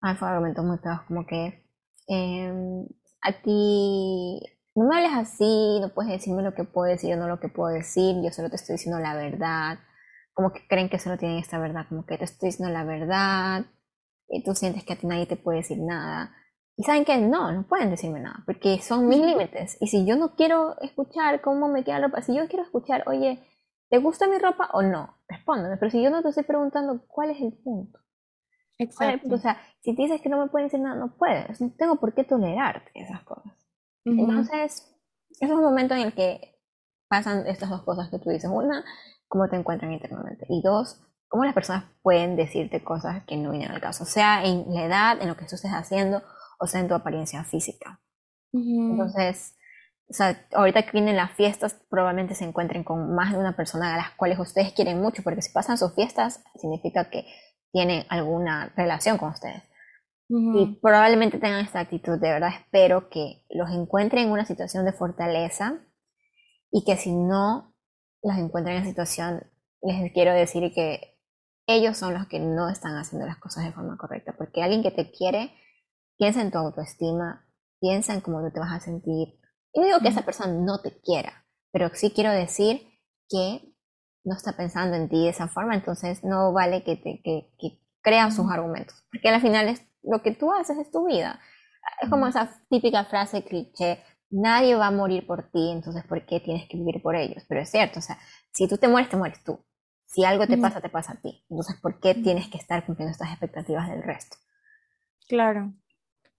ay, 0.02 0.16
fue 0.16 0.28
argumentos 0.28 0.64
muy 0.64 0.78
feos, 0.78 1.02
como 1.08 1.26
que 1.26 1.66
em, 2.08 2.86
a 3.22 3.42
ti 3.42 4.40
no 4.76 4.86
me 4.86 4.98
hables 4.98 5.14
así, 5.14 5.80
no 5.82 5.90
puedes 5.94 6.12
decirme 6.12 6.44
lo 6.44 6.54
que 6.54 6.66
puedo 6.66 6.90
decir, 6.92 7.10
yo 7.10 7.18
no 7.18 7.28
lo 7.28 7.40
que 7.40 7.50
puedo 7.50 7.74
decir, 7.74 8.18
yo 8.24 8.32
solo 8.32 8.50
te 8.50 8.58
estoy 8.58 8.76
diciendo 8.76 9.00
la 9.00 9.16
verdad, 9.16 9.80
como 10.34 10.52
que 10.52 10.68
creen 10.68 10.90
que 10.90 11.00
solo 11.00 11.18
tienen 11.18 11.38
esta 11.40 11.60
verdad, 11.60 11.86
como 11.88 12.06
que 12.06 12.18
te 12.18 12.26
estoy 12.26 12.50
diciendo 12.50 12.74
la 12.74 12.84
verdad, 12.84 13.66
y 14.28 14.44
tú 14.44 14.54
sientes 14.56 14.84
que 14.84 14.94
a 14.94 14.98
ti 14.98 15.08
nadie 15.08 15.26
te 15.28 15.38
puede 15.38 15.60
decir 15.60 15.80
nada, 15.80 16.36
Y 16.78 16.84
saben 16.84 17.06
que 17.06 17.18
no, 17.18 17.52
no 17.54 17.64
pueden 17.68 17.90
decirme 17.90 18.20
nada, 18.20 18.44
porque 18.46 18.80
son 18.82 19.08
mis 19.08 19.20
límites. 19.22 19.78
Y 19.80 19.88
si 19.88 20.06
yo 20.06 20.18
no 20.18 20.36
quiero 20.36 20.78
escuchar 20.82 21.42
cómo 21.42 21.70
me 21.70 21.84
queda 21.86 22.00
la 22.00 22.08
ropa, 22.08 22.22
si 22.22 22.36
yo 22.36 22.48
quiero 22.50 22.64
escuchar, 22.66 23.04
oye, 23.08 23.40
¿te 23.90 23.98
gusta 24.00 24.28
mi 24.28 24.38
ropa 24.40 24.70
o 24.74 24.82
no? 24.82 25.18
Respóndeme. 25.30 25.78
Pero 25.78 25.92
si 25.92 26.04
yo 26.04 26.10
no 26.10 26.22
te 26.22 26.30
estoy 26.30 26.44
preguntando, 26.44 27.06
¿cuál 27.08 27.30
es 27.32 27.40
el 27.42 27.54
punto? 27.54 28.00
Exacto. 28.78 29.36
O 29.36 29.38
sea, 29.38 29.58
si 29.82 29.96
dices 29.96 30.22
que 30.22 30.28
no 30.30 30.38
me 30.38 30.50
pueden 30.50 30.68
decir 30.68 30.82
nada, 30.82 30.98
no 30.98 31.16
puedes. 31.18 31.62
No 31.62 31.72
tengo 31.78 31.96
por 31.98 32.14
qué 32.14 32.26
tolerarte 32.26 32.92
esas 32.94 33.24
cosas. 33.24 33.54
Entonces, 34.06 34.96
es 35.40 35.50
un 35.50 35.62
momento 35.62 35.96
en 35.96 36.02
el 36.02 36.14
que 36.14 36.56
pasan 37.10 37.48
estas 37.48 37.70
dos 37.70 37.84
cosas 37.84 38.10
que 38.10 38.20
tú 38.20 38.30
dices. 38.30 38.50
Una, 38.52 38.84
cómo 39.28 39.50
te 39.50 39.56
encuentran 39.56 39.92
internamente. 39.92 40.46
Y 40.50 40.62
dos, 40.62 41.02
cómo 41.28 41.44
las 41.44 41.54
personas 41.54 41.86
pueden 42.02 42.36
decirte 42.36 42.84
cosas 42.84 43.24
que 43.26 43.36
no 43.38 43.52
vienen 43.52 43.72
al 43.72 43.82
caso. 43.82 44.06
Sea 44.06 44.46
en 44.46 44.74
la 44.74 44.86
edad, 44.86 45.22
en 45.22 45.28
lo 45.28 45.36
que 45.36 45.46
tú 45.46 45.56
estés 45.56 45.72
haciendo, 45.72 46.22
o 46.60 46.68
sea, 46.68 46.80
en 46.82 46.88
tu 46.88 46.94
apariencia 46.94 47.44
física. 47.44 48.00
Entonces, 48.54 49.58
o 50.08 50.14
sea, 50.14 50.48
ahorita 50.54 50.84
que 50.84 50.92
vienen 50.92 51.18
las 51.18 51.32
fiestas, 51.32 51.76
probablemente 51.90 52.36
se 52.36 52.46
encuentren 52.46 52.84
con 52.84 53.16
más 53.16 53.34
de 53.34 53.40
una 53.40 53.56
persona 53.56 53.94
a 53.94 53.98
las 53.98 54.12
cuales 54.12 54.40
ustedes 54.40 54.72
quieren 54.74 55.02
mucho, 55.02 55.24
porque 55.24 55.42
si 55.42 55.52
pasan 55.52 55.78
sus 55.78 55.94
fiestas, 55.94 56.44
significa 56.56 57.10
que 57.10 57.26
tienen 57.72 58.06
alguna 58.08 58.72
relación 58.78 59.18
con 59.18 59.30
ustedes. 59.30 59.64
Y 60.28 60.80
probablemente 60.82 61.38
tengan 61.38 61.64
esta 61.64 61.80
actitud, 61.80 62.20
de 62.20 62.32
verdad 62.32 62.50
espero 62.50 63.10
que 63.10 63.46
los 63.50 63.70
encuentren 63.70 64.26
en 64.26 64.32
una 64.32 64.46
situación 64.46 64.84
de 64.84 64.92
fortaleza 64.92 65.86
y 66.72 66.84
que 66.84 66.98
si 66.98 67.14
no 67.14 67.76
los 68.24 68.36
encuentren 68.38 68.78
en 68.78 68.86
situación, 68.86 69.44
les 69.84 70.12
quiero 70.14 70.34
decir 70.34 70.74
que 70.74 71.16
ellos 71.68 71.98
son 71.98 72.14
los 72.14 72.28
que 72.28 72.40
no 72.40 72.70
están 72.70 72.96
haciendo 72.96 73.28
las 73.28 73.38
cosas 73.38 73.66
de 73.66 73.72
forma 73.72 73.98
correcta, 73.98 74.34
porque 74.38 74.64
alguien 74.64 74.84
que 74.84 74.92
te 74.92 75.12
quiere 75.12 75.52
piensa 76.18 76.42
en 76.42 76.52
tu 76.52 76.58
autoestima, 76.58 77.46
piensa 77.80 78.14
en 78.14 78.22
cómo 78.22 78.42
tú 78.42 78.52
te 78.52 78.60
vas 78.60 78.74
a 78.74 78.80
sentir. 78.80 79.40
Y 79.74 79.80
no 79.80 79.86
digo 79.86 80.00
que 80.00 80.08
esa 80.08 80.24
persona 80.24 80.54
no 80.54 80.82
te 80.82 81.00
quiera, 81.02 81.46
pero 81.72 81.90
sí 81.94 82.12
quiero 82.12 82.32
decir 82.32 82.82
que 83.30 83.76
no 84.24 84.36
está 84.36 84.56
pensando 84.58 84.96
en 84.96 85.10
ti 85.10 85.24
de 85.24 85.30
esa 85.30 85.48
forma, 85.48 85.76
entonces 85.76 86.24
no 86.24 86.52
vale 86.54 86.84
que, 86.84 86.96
te, 86.96 87.22
que, 87.24 87.80
creas 88.02 88.36
sus 88.36 88.50
argumentos, 88.52 89.04
porque 89.12 89.30
al 89.30 89.42
final 89.42 89.68
es, 89.68 89.82
lo 90.10 90.22
que 90.22 90.32
tú 90.32 90.54
haces 90.54 90.78
es 90.78 90.92
tu 90.92 91.08
vida. 91.08 91.40
Es 92.02 92.10
como 92.10 92.28
esa 92.28 92.50
típica 92.70 93.06
frase 93.06 93.44
cliché, 93.44 94.04
nadie 94.30 94.76
va 94.76 94.88
a 94.88 94.92
morir 94.92 95.26
por 95.28 95.50
ti, 95.52 95.72
entonces 95.72 96.04
¿por 96.06 96.26
qué 96.26 96.40
tienes 96.40 96.68
que 96.68 96.78
vivir 96.78 97.02
por 97.02 97.16
ellos? 97.16 97.44
Pero 97.48 97.62
es 97.62 97.70
cierto, 97.70 98.00
o 98.00 98.02
sea, 98.02 98.18
si 98.52 98.68
tú 98.68 98.78
te 98.78 98.88
mueres, 98.88 99.10
te 99.10 99.18
mueres 99.18 99.44
tú. 99.44 99.60
Si 100.06 100.24
algo 100.24 100.48
te 100.48 100.58
pasa, 100.58 100.82
te 100.82 100.90
pasa 100.90 101.14
a 101.14 101.22
ti. 101.22 101.44
Entonces, 101.50 101.76
¿por 101.82 102.00
qué 102.00 102.14
tienes 102.16 102.48
que 102.48 102.58
estar 102.58 102.86
cumpliendo 102.86 103.12
estas 103.12 103.30
expectativas 103.32 103.90
del 103.90 104.04
resto? 104.04 104.38
Claro. 105.28 105.74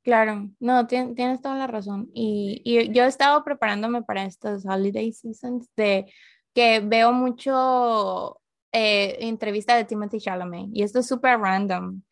Claro, 0.06 0.48
no, 0.60 0.86
tienes 0.86 1.40
toda 1.40 1.56
la 1.56 1.66
razón. 1.66 2.08
Y, 2.14 2.62
yo 2.92 3.02
he 3.02 3.08
estado 3.08 3.42
preparándome 3.42 4.02
para 4.02 4.24
estos 4.24 4.64
holiday 4.64 5.12
seasons 5.12 5.68
de 5.76 6.06
que 6.54 6.78
veo 6.78 7.12
mucho 7.12 8.40
eh, 8.70 9.16
entrevista 9.26 9.74
de 9.74 9.84
Timothy 9.84 10.20
Chalamet 10.20 10.68
y 10.72 10.84
esto 10.84 11.00
es 11.00 11.08
súper 11.08 11.40
random, 11.40 12.02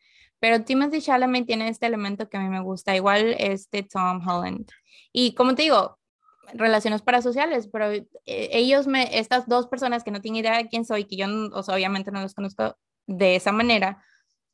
pero 0.45 0.63
Timothy 0.63 1.01
Chalamet 1.01 1.47
tiene 1.47 1.69
este 1.69 1.87
elemento 1.87 2.29
que 2.29 2.37
a 2.37 2.39
mí 2.39 2.49
me 2.49 2.59
gusta, 2.59 2.95
igual 2.95 3.35
este 3.39 3.81
Tom 3.81 4.21
Holland. 4.27 4.69
Y 5.11 5.33
como 5.33 5.55
te 5.55 5.63
digo, 5.63 5.97
relaciones 6.53 7.01
parasociales, 7.01 7.67
pero 7.67 7.91
eh, 7.91 8.05
ellos, 8.25 8.85
me, 8.85 9.17
estas 9.17 9.47
dos 9.47 9.65
personas 9.65 10.03
que 10.03 10.11
no 10.11 10.21
tienen 10.21 10.41
idea 10.41 10.57
de 10.57 10.67
quién 10.67 10.85
soy, 10.85 11.05
que 11.05 11.17
yo 11.17 11.25
obviamente 11.25 12.11
no 12.11 12.21
los 12.21 12.35
conozco 12.35 12.77
de 13.07 13.35
esa 13.35 13.51
manera, 13.51 14.03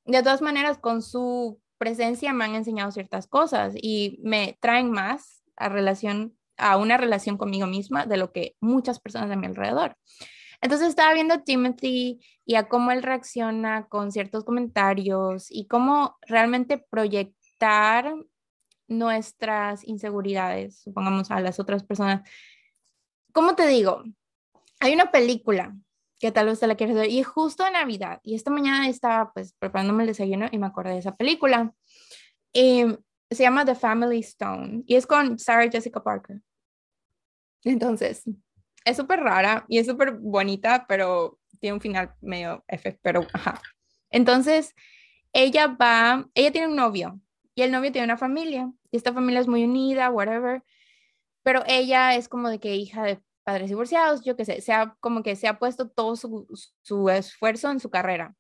de 0.05 0.23
todas 0.23 0.41
maneras 0.41 0.77
con 0.77 1.01
su 1.01 1.59
presencia 1.77 2.31
me 2.31 2.45
han 2.45 2.55
enseñado 2.55 2.89
ciertas 2.93 3.27
cosas 3.27 3.73
y 3.75 4.17
me 4.23 4.57
traen 4.61 4.91
más 4.91 5.43
a 5.57 5.67
relación 5.67 6.37
a 6.55 6.77
una 6.77 6.95
relación 6.95 7.37
conmigo 7.37 7.67
misma 7.67 8.05
de 8.05 8.15
lo 8.15 8.31
que 8.31 8.55
muchas 8.61 9.01
personas 9.01 9.27
de 9.27 9.35
mi 9.35 9.47
alrededor. 9.47 9.97
Entonces 10.61 10.89
estaba 10.89 11.13
viendo 11.13 11.33
a 11.33 11.43
Timothy 11.43 12.21
y 12.45 12.55
a 12.55 12.67
cómo 12.67 12.91
él 12.91 13.03
reacciona 13.03 13.87
con 13.87 14.11
ciertos 14.11 14.43
comentarios 14.43 15.47
y 15.49 15.67
cómo 15.67 16.17
realmente 16.21 16.77
proyectar 16.77 18.13
nuestras 18.87 19.87
inseguridades, 19.87 20.79
supongamos 20.79 21.31
a 21.31 21.39
las 21.39 21.59
otras 21.59 21.83
personas. 21.83 22.29
¿Cómo 23.33 23.55
te 23.55 23.65
digo? 23.67 24.03
Hay 24.79 24.93
una 24.93 25.11
película 25.11 25.75
que 26.19 26.31
tal 26.31 26.45
vez 26.45 26.59
te 26.59 26.67
la 26.67 26.75
quieres 26.75 26.95
ver. 26.95 27.09
Y 27.09 27.23
justo 27.23 27.65
en 27.65 27.73
Navidad, 27.73 28.19
y 28.23 28.35
esta 28.35 28.51
mañana 28.51 28.87
estaba 28.87 29.33
pues 29.33 29.53
preparándome 29.53 30.03
el 30.03 30.07
desayuno 30.07 30.47
y 30.51 30.59
me 30.59 30.67
acordé 30.67 30.91
de 30.91 30.99
esa 30.99 31.15
película. 31.15 31.73
Y 32.53 32.85
se 33.29 33.43
llama 33.43 33.65
The 33.65 33.75
Family 33.75 34.19
Stone 34.19 34.83
y 34.85 34.95
es 34.95 35.07
con 35.07 35.39
Sarah 35.39 35.69
Jessica 35.71 36.03
Parker. 36.03 36.41
Entonces, 37.63 38.23
es 38.85 38.97
súper 38.97 39.19
rara 39.19 39.65
y 39.67 39.79
es 39.79 39.87
súper 39.87 40.11
bonita, 40.11 40.85
pero 40.87 41.39
tiene 41.59 41.75
un 41.75 41.81
final 41.81 42.13
medio 42.21 42.63
F, 42.67 42.99
pero 43.01 43.25
ajá. 43.33 43.61
Entonces, 44.09 44.75
ella 45.33 45.67
va, 45.67 46.27
ella 46.33 46.51
tiene 46.51 46.67
un 46.67 46.75
novio 46.75 47.19
y 47.55 47.61
el 47.63 47.71
novio 47.71 47.91
tiene 47.91 48.05
una 48.05 48.17
familia 48.17 48.71
y 48.91 48.97
esta 48.97 49.13
familia 49.13 49.41
es 49.41 49.47
muy 49.47 49.63
unida, 49.63 50.09
whatever, 50.09 50.63
pero 51.43 51.63
ella 51.67 52.15
es 52.15 52.29
como 52.29 52.49
de 52.49 52.59
que 52.59 52.75
hija 52.75 53.03
de 53.03 53.21
padres 53.43 53.69
divorciados, 53.69 54.23
yo 54.23 54.35
qué 54.35 54.45
sé, 54.45 54.61
se 54.61 54.73
ha, 54.73 54.95
como 54.99 55.23
que 55.23 55.35
se 55.35 55.47
ha 55.47 55.59
puesto 55.59 55.89
todo 55.89 56.15
su, 56.15 57.09
esfuerzo 57.09 57.71
en 57.71 57.79
su 57.79 57.89
carrera. 57.89 58.35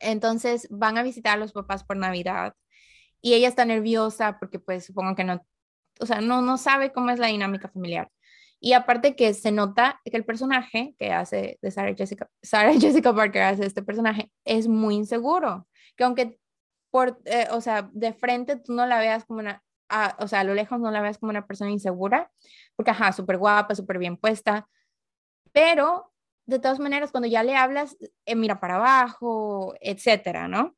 Entonces 0.00 0.66
van 0.70 0.98
a 0.98 1.02
visitar 1.02 1.34
a 1.34 1.40
los 1.40 1.52
papás 1.52 1.84
por 1.84 1.96
Navidad 1.96 2.54
y 3.20 3.34
ella 3.34 3.48
está 3.48 3.64
nerviosa 3.64 4.38
porque 4.38 4.58
pues 4.58 4.86
supongo 4.86 5.14
que 5.14 5.24
no, 5.24 5.46
o 6.00 6.06
sea, 6.06 6.20
no, 6.20 6.42
no 6.42 6.58
sabe 6.58 6.92
cómo 6.92 7.10
es 7.10 7.18
la 7.18 7.28
dinámica 7.28 7.68
familiar. 7.68 8.10
Y 8.60 8.74
aparte 8.74 9.16
que 9.16 9.32
se 9.32 9.50
nota 9.52 10.00
que 10.04 10.16
el 10.16 10.24
personaje 10.24 10.94
que 10.98 11.12
hace 11.12 11.58
de 11.62 11.70
Sarah 11.70 11.94
Jessica, 11.94 12.28
Sarah 12.42 12.74
Jessica 12.78 13.14
Parker 13.14 13.42
hace 13.42 13.66
este 13.66 13.82
personaje 13.82 14.30
es 14.44 14.68
muy 14.68 14.96
inseguro, 14.96 15.66
que 15.96 16.04
aunque 16.04 16.38
por, 16.90 17.20
eh, 17.24 17.48
o 17.52 17.60
sea, 17.60 17.88
de 17.92 18.12
frente 18.12 18.56
tú 18.56 18.74
no 18.74 18.86
la 18.86 18.98
veas 18.98 19.24
como 19.24 19.40
una, 19.40 19.62
o 20.18 20.28
sea, 20.28 20.40
a 20.40 20.44
lo 20.44 20.54
lejos 20.54 20.80
no 20.80 20.90
la 20.90 21.00
veas 21.00 21.18
como 21.18 21.30
una 21.30 21.46
persona 21.46 21.70
insegura, 21.70 22.30
porque, 22.76 22.90
ajá, 22.90 23.12
súper 23.12 23.38
guapa, 23.38 23.74
súper 23.74 23.98
bien 23.98 24.16
puesta, 24.16 24.68
pero 25.52 26.12
de 26.46 26.58
todas 26.58 26.80
maneras, 26.80 27.12
cuando 27.12 27.28
ya 27.28 27.42
le 27.44 27.56
hablas, 27.56 27.96
eh, 28.26 28.34
mira 28.34 28.60
para 28.60 28.76
abajo, 28.76 29.74
etcétera, 29.80 30.48
¿no? 30.48 30.76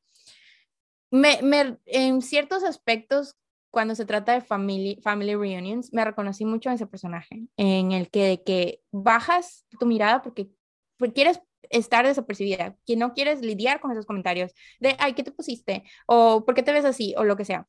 Me, 1.11 1.39
me, 1.41 1.77
en 1.85 2.21
ciertos 2.21 2.63
aspectos, 2.63 3.35
cuando 3.73 3.95
se 3.95 4.05
trata 4.05 4.33
de 4.33 4.41
family, 4.41 4.99
family 5.01 5.33
reunions, 5.33 5.91
me 5.91 6.05
reconocí 6.05 6.45
mucho 6.45 6.69
en 6.69 6.75
ese 6.75 6.85
personaje, 6.85 7.47
en 7.57 7.91
el 7.91 8.11
que, 8.11 8.23
de 8.23 8.43
que 8.43 8.81
bajas 8.91 9.65
tu 9.79 9.87
mirada 9.87 10.21
porque, 10.21 10.47
porque 10.95 11.15
quieres 11.15 11.41
estar 11.71 12.05
desapercibida, 12.05 12.75
que 12.85 12.95
no 12.95 13.15
quieres 13.15 13.41
lidiar 13.41 13.79
con 13.79 13.91
esos 13.91 14.05
comentarios 14.05 14.51
de, 14.79 14.95
ay, 14.99 15.13
¿qué 15.13 15.23
te 15.23 15.31
pusiste? 15.31 15.83
O 16.05 16.45
¿por 16.45 16.53
qué 16.53 16.61
te 16.61 16.71
ves 16.71 16.85
así? 16.85 17.15
O 17.17 17.23
lo 17.23 17.35
que 17.35 17.45
sea. 17.45 17.67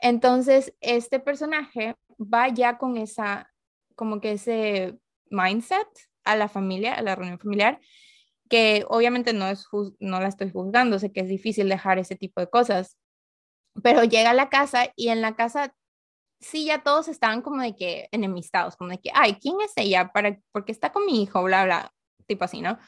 Entonces, 0.00 0.74
este 0.82 1.18
personaje 1.18 1.94
va 2.20 2.48
ya 2.48 2.76
con 2.76 2.98
esa, 2.98 3.50
como 3.94 4.20
que 4.20 4.32
ese 4.32 4.98
mindset 5.30 5.88
a 6.24 6.36
la 6.36 6.48
familia, 6.48 6.92
a 6.92 7.00
la 7.00 7.14
reunión 7.14 7.38
familiar, 7.38 7.80
que 8.50 8.84
obviamente 8.90 9.32
no, 9.32 9.48
es 9.48 9.66
no 9.98 10.20
la 10.20 10.28
estoy 10.28 10.50
juzgando, 10.50 10.98
sé 10.98 11.10
que 11.10 11.20
es 11.20 11.28
difícil 11.28 11.70
dejar 11.70 11.98
ese 11.98 12.16
tipo 12.16 12.38
de 12.42 12.50
cosas, 12.50 12.98
pero 13.82 14.04
llega 14.04 14.30
a 14.30 14.34
la 14.34 14.48
casa 14.48 14.92
y 14.96 15.08
en 15.08 15.20
la 15.20 15.36
casa 15.36 15.74
sí 16.40 16.66
ya 16.66 16.82
todos 16.82 17.08
estaban 17.08 17.42
como 17.42 17.62
de 17.62 17.74
que 17.74 18.08
enemistados, 18.12 18.76
como 18.76 18.90
de 18.90 18.98
que, 18.98 19.10
ay, 19.14 19.34
¿quién 19.40 19.56
es 19.60 19.72
ella? 19.76 20.10
¿Para, 20.12 20.38
porque 20.52 20.72
está 20.72 20.92
con 20.92 21.04
mi 21.06 21.22
hijo? 21.22 21.42
Bla, 21.42 21.64
bla, 21.64 21.92
tipo 22.26 22.44
así, 22.44 22.60
¿no? 22.60 22.78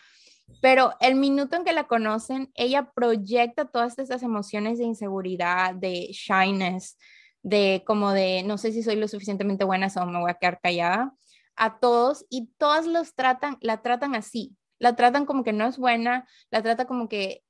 Pero 0.61 0.95
el 1.01 1.15
minuto 1.15 1.57
en 1.57 1.65
que 1.65 1.73
la 1.73 1.87
conocen, 1.87 2.51
ella 2.55 2.91
proyecta 2.95 3.67
todas 3.67 3.99
estas 3.99 4.23
emociones 4.23 4.79
de 4.79 4.85
inseguridad, 4.85 5.75
de 5.75 6.09
shyness, 6.13 6.99
de 7.43 7.83
como 7.87 8.13
de 8.13 8.43
no 8.43 8.59
sé 8.59 8.73
si 8.73 8.83
soy 8.83 8.97
lo 8.97 9.09
suficientemente 9.09 9.65
buena 9.65 9.89
o 9.97 10.07
me 10.07 10.21
voy 10.21 10.31
a 10.31 10.35
quedar 10.35 10.61
callada 10.61 11.15
a 11.57 11.79
todos 11.79 12.27
y 12.29 12.51
todas 12.59 12.87
los 12.87 13.15
tratan, 13.15 13.59
la 13.61 13.83
tratan 13.83 14.15
así, 14.15 14.57
la 14.79 14.97
tratan 14.97 15.27
como 15.27 15.45
que 15.45 15.53
no 15.53 15.67
es 15.67 15.79
buena, 15.79 16.27
la 16.51 16.63
trata 16.63 16.87
como 16.87 17.09
que 17.09 17.43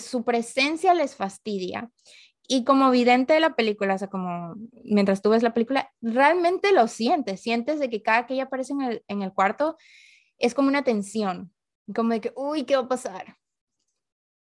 su 0.00 0.24
presencia 0.24 0.94
les 0.94 1.16
fastidia. 1.16 1.90
Y 2.48 2.64
como 2.64 2.90
vidente 2.90 3.34
de 3.34 3.40
la 3.40 3.54
película, 3.54 3.94
o 3.94 3.98
sea, 3.98 4.08
como 4.08 4.54
mientras 4.84 5.22
tú 5.22 5.30
ves 5.30 5.42
la 5.42 5.54
película, 5.54 5.92
realmente 6.00 6.72
lo 6.72 6.88
sientes, 6.88 7.40
sientes 7.40 7.78
de 7.78 7.88
que 7.88 8.02
cada 8.02 8.26
que 8.26 8.34
ella 8.34 8.44
aparece 8.44 8.72
en 8.72 8.82
el, 8.82 9.04
en 9.08 9.22
el 9.22 9.32
cuarto 9.32 9.76
es 10.38 10.54
como 10.54 10.68
una 10.68 10.82
tensión, 10.82 11.52
como 11.94 12.10
de 12.10 12.20
que, 12.20 12.32
uy, 12.36 12.64
¿qué 12.64 12.76
va 12.76 12.82
a 12.82 12.88
pasar? 12.88 13.36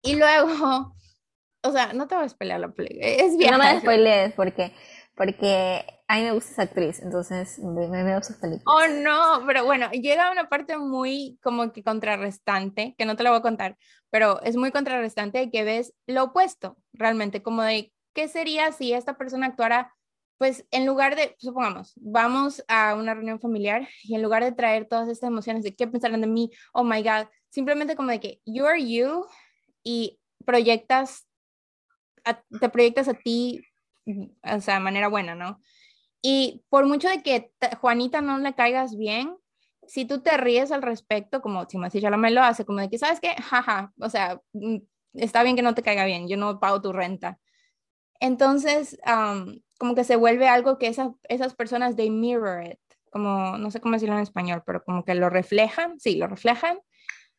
Y 0.02 0.16
luego, 0.16 0.96
o 1.64 1.72
sea, 1.72 1.94
no 1.94 2.08
te 2.08 2.16
voy 2.16 2.26
a 2.26 2.30
spoilear 2.30 2.60
la 2.60 2.72
película, 2.72 3.06
es 3.06 3.38
bien. 3.38 3.52
No 3.52 3.58
me 3.58 3.80
spoilees 3.80 4.34
porque, 4.34 4.74
porque 5.16 5.86
a 6.12 6.20
me 6.20 6.32
gusta 6.34 6.52
esa 6.52 6.62
actriz, 6.64 7.00
entonces 7.02 7.58
me, 7.60 8.04
veo 8.04 8.22
sus. 8.22 8.36
Oh, 8.66 8.88
no, 9.02 9.46
pero 9.48 9.64
bueno, 9.64 9.90
llega 9.92 10.30
una 10.30 10.50
parte 10.50 10.78
muy 10.78 11.40
como 11.42 11.72
que 11.72 11.84
contrarrestante, 11.84 12.96
que 12.98 13.06
no 13.06 13.16
te 13.16 13.24
la 13.24 13.30
voy 13.30 13.40
a 13.40 13.44
contar, 13.44 13.78
pero 14.10 14.42
es 14.42 14.58
muy 14.58 14.72
contrarrestante 14.72 15.50
que 15.50 15.64
ves 15.64 15.94
lo 16.08 16.26
opuesto, 16.26 16.76
realmente, 16.92 17.42
como 17.42 17.62
de 17.62 17.94
¿qué 18.14 18.28
sería 18.28 18.74
si 18.74 18.92
esta 18.92 19.18
persona 19.18 19.48
actuara, 19.48 19.94
pues 20.38 20.66
en 20.72 20.86
lugar 20.86 21.16
de, 21.16 21.38
supongamos, 21.40 21.94
vamos 21.96 22.62
a 22.68 22.96
una 22.96 23.14
reunión 23.14 23.40
familiar 23.40 23.88
y 24.04 24.16
en 24.16 24.22
lugar 24.22 24.44
de 24.44 24.52
traer 24.52 24.90
todas 24.90 25.08
estas 25.08 25.30
emociones 25.30 25.64
de 25.64 25.76
qué 25.78 25.88
pensarán 25.88 26.20
de 26.20 26.28
mí, 26.28 26.52
oh 26.74 26.84
my 26.84 27.02
God, 27.04 27.28
simplemente 27.50 27.96
como 27.96 28.10
de 28.10 28.20
que 28.20 28.42
you 28.46 28.66
are 28.66 28.86
you 28.86 29.26
y 29.82 30.20
proyectas, 30.46 31.26
te 32.60 32.68
proyectas 32.68 33.08
a 33.08 33.14
ti, 33.14 33.64
o 34.06 34.60
sea, 34.60 34.74
de 34.74 34.82
manera 34.82 35.08
buena, 35.08 35.36
¿no? 35.36 35.62
Y 36.22 36.64
por 36.70 36.86
mucho 36.86 37.10
de 37.10 37.24
que 37.24 37.52
Juanita 37.80 38.22
no 38.22 38.38
le 38.38 38.54
caigas 38.54 38.96
bien, 38.96 39.36
si 39.88 40.06
tú 40.06 40.22
te 40.22 40.38
ríes 40.38 40.72
al 40.72 40.82
respecto, 40.82 41.42
como 41.42 41.68
ya 41.68 42.10
me 42.12 42.32
lo 42.32 42.44
hace, 42.44 42.66
como 42.66 42.80
de 42.80 42.90
que, 42.90 42.98
¿sabes 42.98 43.20
qué? 43.20 43.36
Jaja, 43.42 43.92
o 44.00 44.10
sea, 44.10 44.40
mm, 44.54 44.78
está 45.14 45.44
bien 45.44 45.56
que 45.56 45.62
no 45.62 45.76
te 45.76 45.84
caiga 45.84 46.06
bien, 46.06 46.28
yo 46.28 46.38
no 46.38 46.60
pago 46.60 46.82
tu 46.82 46.94
renta. 46.94 47.40
Entonces, 48.20 49.00
como 49.80 49.96
que 49.96 50.04
se 50.04 50.16
vuelve 50.16 50.48
algo 50.48 50.78
que 50.78 50.88
esas, 50.88 51.10
esas 51.28 51.56
personas, 51.56 51.96
they 51.96 52.12
mirror 52.12 52.64
it, 52.64 52.80
como, 53.12 53.58
no 53.58 53.72
sé 53.72 53.82
cómo 53.82 53.94
decirlo 53.94 54.16
en 54.16 54.22
español, 54.22 54.64
pero 54.66 54.84
como 54.84 55.04
que 55.04 55.16
lo 55.16 55.30
reflejan, 55.30 56.00
sí, 56.00 56.16
lo 56.16 56.28
reflejan, 56.28 56.80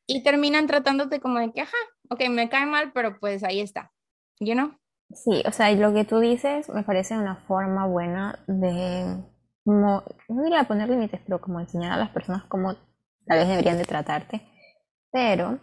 y 0.06 0.24
terminan 0.24 0.66
tratándote 0.66 1.20
como 1.20 1.38
de 1.38 1.52
que, 1.52 1.60
ajá, 1.60 1.76
ok, 2.10 2.28
me 2.30 2.48
cae 2.48 2.66
mal, 2.66 2.92
pero 2.92 3.18
pues 3.20 3.44
ahí 3.44 3.60
está, 3.60 3.92
you 4.40 4.54
know? 4.54 4.76
Sí, 5.14 5.42
o 5.46 5.52
sea, 5.52 5.70
lo 5.72 5.92
que 5.92 6.04
tú 6.04 6.18
dices 6.20 6.68
me 6.68 6.82
parece 6.82 7.16
una 7.16 7.36
forma 7.46 7.86
buena 7.86 8.42
de, 8.46 9.22
no 9.64 10.04
diría 10.28 10.64
poner 10.64 10.88
límites, 10.88 11.20
pero 11.24 11.40
como 11.40 11.60
enseñar 11.60 11.92
a 11.92 11.96
las 11.96 12.10
personas 12.10 12.44
cómo 12.44 12.74
tal 13.26 13.38
vez 13.38 13.48
deberían 13.48 13.78
de 13.78 13.84
tratarte, 13.84 14.42
pero 15.10 15.60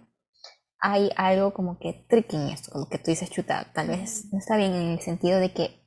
hay 0.80 1.10
algo 1.16 1.54
como 1.54 1.78
que 1.80 2.06
tricky 2.08 2.38
en 2.38 2.50
esto, 2.50 2.72
como 2.72 2.88
que 2.88 2.98
tú 3.00 3.12
dices, 3.12 3.30
chuta, 3.30 3.66
tal 3.74 3.88
vez 3.88 4.32
no 4.32 4.40
está 4.40 4.56
bien 4.56 4.74
en 4.74 4.90
el 4.92 5.00
sentido 5.00 5.40
de 5.40 5.54
que 5.54 5.80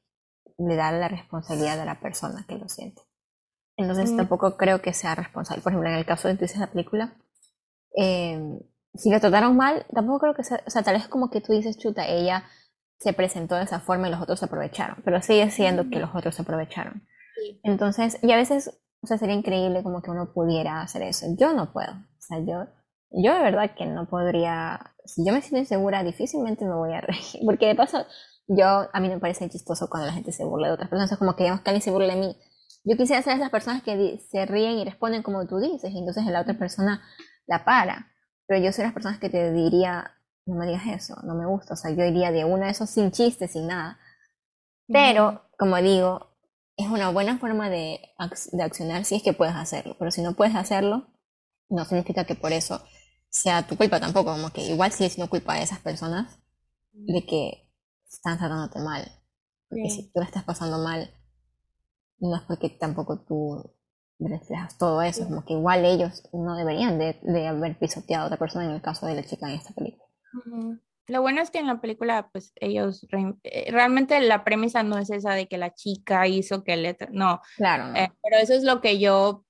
le 0.58 0.76
da 0.76 0.92
la 0.92 1.08
responsabilidad 1.08 1.80
a 1.80 1.84
la 1.84 2.00
persona 2.00 2.44
que 2.46 2.58
lo 2.58 2.68
siente. 2.68 3.02
Entonces 3.76 4.12
mm. 4.12 4.16
tampoco 4.16 4.56
creo 4.56 4.82
que 4.82 4.92
sea 4.92 5.14
responsable. 5.14 5.62
Por 5.62 5.72
ejemplo, 5.72 5.88
en 5.88 5.96
el 5.96 6.04
caso 6.04 6.28
de 6.28 6.34
tú 6.34 6.42
dices 6.42 6.58
la 6.58 6.70
película, 6.70 7.16
em, 7.94 8.60
si 8.94 9.10
lo 9.10 9.20
trataron 9.20 9.56
mal, 9.56 9.86
tampoco 9.94 10.20
creo 10.20 10.34
que 10.34 10.44
sea, 10.44 10.62
o 10.66 10.70
sea, 10.70 10.82
tal 10.82 10.96
vez 10.96 11.08
como 11.08 11.30
que 11.30 11.40
tú 11.40 11.52
dices, 11.52 11.78
chuta, 11.78 12.06
ella 12.06 12.44
se 13.02 13.12
presentó 13.12 13.56
de 13.56 13.64
esa 13.64 13.80
forma 13.80 14.08
y 14.08 14.10
los 14.10 14.20
otros 14.20 14.38
se 14.38 14.44
aprovecharon, 14.46 15.02
pero 15.04 15.20
sigue 15.22 15.50
siendo 15.50 15.88
que 15.90 15.98
los 15.98 16.14
otros 16.14 16.34
se 16.34 16.42
aprovecharon. 16.42 17.06
Entonces, 17.64 18.18
y 18.22 18.30
a 18.32 18.36
veces, 18.36 18.80
o 19.02 19.06
sea, 19.06 19.18
sería 19.18 19.34
increíble 19.34 19.82
como 19.82 20.02
que 20.02 20.10
uno 20.10 20.32
pudiera 20.32 20.80
hacer 20.80 21.02
eso. 21.02 21.26
Yo 21.36 21.52
no 21.52 21.72
puedo. 21.72 21.92
O 21.92 22.20
sea, 22.20 22.38
yo 22.38 22.66
yo 23.14 23.34
de 23.34 23.42
verdad 23.42 23.74
que 23.76 23.86
no 23.86 24.06
podría, 24.06 24.94
si 25.04 25.24
yo 25.24 25.32
me 25.32 25.40
siento 25.40 25.58
insegura, 25.58 26.02
difícilmente 26.02 26.64
me 26.64 26.74
voy 26.74 26.92
a 26.92 27.00
reír, 27.00 27.20
porque 27.44 27.66
de 27.66 27.74
paso, 27.74 28.06
yo, 28.46 28.88
a 28.92 29.00
mí 29.00 29.08
me 29.08 29.18
parece 29.18 29.48
chistoso 29.48 29.88
cuando 29.88 30.06
la 30.06 30.14
gente 30.14 30.32
se 30.32 30.44
burla 30.44 30.68
de 30.68 30.74
otras 30.74 30.88
personas, 30.88 31.12
es 31.12 31.18
como 31.18 31.36
que 31.36 31.44
digamos 31.44 31.62
que 31.62 31.70
alguien 31.70 31.82
se 31.82 31.90
burla 31.90 32.14
de 32.14 32.20
mí. 32.20 32.36
Yo 32.84 32.96
quisiera 32.96 33.22
ser 33.22 33.36
esas 33.36 33.50
personas 33.50 33.82
que 33.82 34.18
se 34.30 34.44
ríen 34.46 34.78
y 34.78 34.84
responden 34.84 35.22
como 35.22 35.46
tú 35.46 35.58
dices, 35.58 35.92
y 35.92 35.98
entonces 35.98 36.24
la 36.26 36.40
otra 36.40 36.54
persona 36.58 37.02
la 37.46 37.64
para. 37.64 38.08
Pero 38.46 38.60
yo 38.60 38.72
soy 38.72 38.84
las 38.84 38.92
personas 38.92 39.20
que 39.20 39.30
te 39.30 39.52
diría, 39.52 40.10
no 40.46 40.56
me 40.56 40.66
digas 40.66 40.86
eso, 40.86 41.16
no 41.22 41.34
me 41.34 41.46
gusta, 41.46 41.74
o 41.74 41.76
sea, 41.76 41.90
yo 41.90 42.04
iría 42.04 42.32
de 42.32 42.44
uno 42.44 42.64
de 42.64 42.70
esos 42.70 42.90
sin 42.90 43.10
chistes, 43.12 43.52
sin 43.52 43.66
nada. 43.66 43.98
Pero, 44.88 45.42
como 45.58 45.76
digo, 45.76 46.32
es 46.76 46.88
una 46.88 47.10
buena 47.10 47.38
forma 47.38 47.70
de, 47.70 48.00
de 48.52 48.62
accionar 48.62 49.04
si 49.04 49.16
es 49.16 49.22
que 49.22 49.32
puedes 49.32 49.54
hacerlo, 49.54 49.96
pero 49.98 50.10
si 50.10 50.22
no 50.22 50.34
puedes 50.34 50.54
hacerlo, 50.54 51.06
no 51.68 51.84
significa 51.84 52.24
que 52.24 52.34
por 52.34 52.52
eso 52.52 52.82
sea 53.30 53.66
tu 53.66 53.76
culpa 53.76 53.98
tampoco, 54.00 54.32
como 54.32 54.50
que 54.50 54.62
igual 54.62 54.92
sigue 54.92 55.10
siendo 55.10 55.30
culpa 55.30 55.54
de 55.54 55.62
esas 55.62 55.78
personas 55.78 56.38
de 56.92 57.24
que 57.24 57.70
están 58.10 58.38
tratándote 58.38 58.78
mal. 58.80 59.10
Porque 59.68 59.88
si 59.88 60.12
tú 60.12 60.20
la 60.20 60.26
estás 60.26 60.44
pasando 60.44 60.78
mal, 60.78 61.10
no 62.18 62.36
es 62.36 62.42
porque 62.42 62.68
tampoco 62.68 63.24
tú 63.24 63.74
reflejas 64.18 64.76
todo 64.78 65.02
eso, 65.02 65.24
como 65.24 65.44
que 65.44 65.54
igual 65.54 65.84
ellos 65.84 66.22
no 66.32 66.54
deberían 66.56 66.98
de, 66.98 67.18
de, 67.22 67.48
haber 67.48 67.78
pisoteado 67.78 68.24
a 68.24 68.26
otra 68.26 68.38
persona 68.38 68.66
en 68.66 68.72
el 68.72 68.82
caso 68.82 69.06
de 69.06 69.14
la 69.14 69.24
chica 69.24 69.48
en 69.48 69.56
esta 69.56 69.72
película. 69.72 70.04
Lo 71.08 71.20
bueno 71.20 71.42
es 71.42 71.50
que 71.50 71.58
en 71.58 71.66
la 71.66 71.80
película, 71.80 72.28
pues 72.32 72.52
ellos, 72.56 73.06
eh, 73.42 73.70
realmente 73.70 74.20
la 74.20 74.44
premisa 74.44 74.82
no 74.82 74.98
es 74.98 75.10
esa 75.10 75.34
de 75.34 75.48
que 75.48 75.58
la 75.58 75.74
chica 75.74 76.26
hizo 76.28 76.62
que 76.64 76.76
le, 76.76 76.96
no, 77.10 77.40
claro, 77.56 77.94
eh, 77.96 78.10
pero 78.22 78.36
eso 78.36 78.54
es 78.54 78.62
lo 78.62 78.80
que 78.80 78.98
yo 78.98 79.44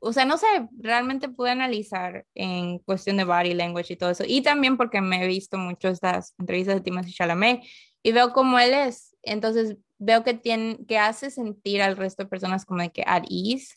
o 0.00 0.12
sea, 0.12 0.24
no 0.24 0.38
sé, 0.38 0.46
realmente 0.78 1.28
pude 1.28 1.50
analizar 1.50 2.26
en 2.34 2.78
cuestión 2.80 3.16
de 3.16 3.24
body 3.24 3.54
language 3.54 3.92
y 3.92 3.96
todo 3.96 4.10
eso. 4.10 4.24
Y 4.26 4.42
también 4.42 4.76
porque 4.76 5.00
me 5.00 5.22
he 5.22 5.26
visto 5.26 5.56
mucho 5.56 5.88
estas 5.88 6.34
entrevistas 6.38 6.76
de 6.76 6.80
Timothée 6.80 7.12
Chalamet 7.12 7.62
y 8.02 8.12
veo 8.12 8.32
cómo 8.32 8.58
él 8.58 8.74
es. 8.74 9.16
Entonces 9.22 9.76
veo 9.98 10.24
que, 10.24 10.34
tiene, 10.34 10.78
que 10.88 10.98
hace 10.98 11.30
sentir 11.30 11.80
al 11.80 11.96
resto 11.96 12.24
de 12.24 12.28
personas 12.28 12.64
como 12.64 12.82
de 12.82 12.90
que 12.90 13.04
at 13.06 13.24
ease. 13.30 13.74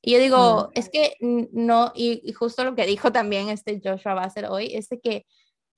Y 0.00 0.12
yo 0.12 0.18
digo, 0.18 0.70
es 0.74 0.88
que 0.88 1.16
no, 1.20 1.92
y, 1.94 2.32
justo 2.32 2.64
lo 2.64 2.74
que 2.74 2.86
dijo 2.86 3.12
también 3.12 3.48
este 3.48 3.80
Joshua 3.82 4.14
Bassett 4.14 4.46
hoy, 4.48 4.74
es 4.74 4.88
de 4.88 5.00
que 5.00 5.26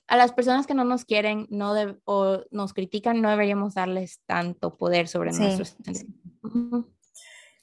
a 0.08 0.16
las 0.16 0.32
personas 0.32 0.66
que 0.66 0.74
no 0.74 0.84
nos 0.84 1.04
quieren 1.04 1.46
no 1.50 1.74
o 2.04 2.40
nos 2.50 2.72
critican, 2.72 3.20
no 3.20 3.30
deberíamos 3.30 3.74
darles 3.74 4.20
tanto 4.26 4.76
poder 4.76 5.06
sobre 5.06 5.32
nuestros 5.32 5.76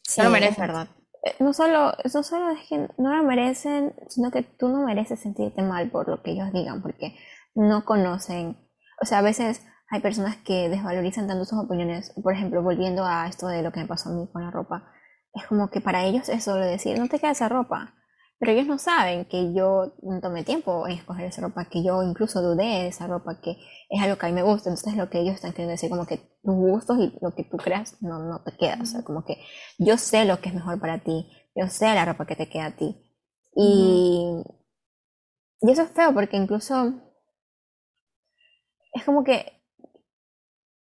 Sí, 0.03 0.21
no 0.21 0.29
lo 0.29 0.35
Es 0.35 0.57
verdad. 0.57 0.87
Eh, 1.23 1.35
no 1.39 1.53
solo, 1.53 1.91
no 2.13 2.23
solo 2.23 2.51
es 2.51 2.67
que 2.69 2.87
no 2.99 3.15
lo 3.15 3.23
merecen, 3.23 3.95
sino 4.07 4.29
que 4.29 4.43
tú 4.43 4.69
no 4.69 4.85
mereces 4.85 5.19
sentirte 5.19 5.63
mal 5.63 5.89
por 5.89 6.07
lo 6.07 6.21
que 6.21 6.31
ellos 6.31 6.53
digan, 6.53 6.83
porque 6.83 7.15
no 7.55 7.83
conocen, 7.83 8.57
o 9.01 9.05
sea, 9.07 9.19
a 9.19 9.23
veces 9.23 9.63
hay 9.89 10.01
personas 10.01 10.35
que 10.37 10.69
desvalorizan 10.69 11.27
tanto 11.27 11.45
sus 11.45 11.57
opiniones, 11.57 12.13
por 12.21 12.33
ejemplo, 12.33 12.61
volviendo 12.61 13.03
a 13.03 13.27
esto 13.27 13.47
de 13.47 13.63
lo 13.63 13.71
que 13.71 13.79
me 13.79 13.87
pasó 13.87 14.09
a 14.09 14.13
mí 14.13 14.27
con 14.31 14.43
la 14.43 14.51
ropa, 14.51 14.91
es 15.33 15.47
como 15.47 15.71
que 15.71 15.81
para 15.81 16.03
ellos 16.05 16.29
es 16.29 16.43
solo 16.43 16.63
decir, 16.63 16.99
no 16.99 17.07
te 17.07 17.17
queda 17.17 17.31
esa 17.31 17.49
ropa, 17.49 17.94
pero 18.37 18.51
ellos 18.51 18.67
no 18.67 18.77
saben 18.77 19.25
que 19.25 19.53
yo 19.53 19.93
tomé 20.21 20.43
tiempo 20.43 20.87
en 20.87 20.97
escoger 20.97 21.25
esa 21.25 21.41
ropa, 21.41 21.65
que 21.65 21.83
yo 21.83 22.03
incluso 22.03 22.41
dudé 22.41 22.65
de 22.65 22.87
esa 22.87 23.07
ropa, 23.07 23.39
que 23.41 23.57
es 23.89 24.01
algo 24.01 24.17
que 24.17 24.25
a 24.25 24.29
mí 24.29 24.35
me 24.35 24.43
gusta. 24.43 24.69
Entonces 24.69 24.95
lo 24.95 25.09
que 25.09 25.19
ellos 25.19 25.35
están 25.35 25.51
queriendo 25.51 25.71
decir 25.71 25.89
como 25.89 26.05
que 26.05 26.17
tus 26.17 26.55
gustos 26.55 26.97
y 26.99 27.17
lo 27.21 27.33
que 27.33 27.45
tú 27.45 27.57
creas 27.57 28.01
no, 28.01 28.19
no 28.19 28.43
te 28.43 28.55
queda. 28.57 28.77
O 28.81 28.85
sea, 28.85 29.03
como 29.03 29.23
que 29.23 29.37
yo 29.77 29.97
sé 29.97 30.25
lo 30.25 30.41
que 30.41 30.49
es 30.49 30.55
mejor 30.55 30.79
para 30.79 30.99
ti, 31.03 31.29
yo 31.55 31.67
sé 31.69 31.85
la 31.85 32.05
ropa 32.05 32.25
que 32.25 32.35
te 32.35 32.49
queda 32.49 32.65
a 32.67 32.75
ti. 32.75 32.95
Y, 33.55 34.43
y 35.61 35.71
eso 35.71 35.83
es 35.83 35.91
feo 35.91 36.13
porque 36.13 36.35
incluso 36.37 36.93
es 38.93 39.03
como 39.05 39.23
que 39.23 39.55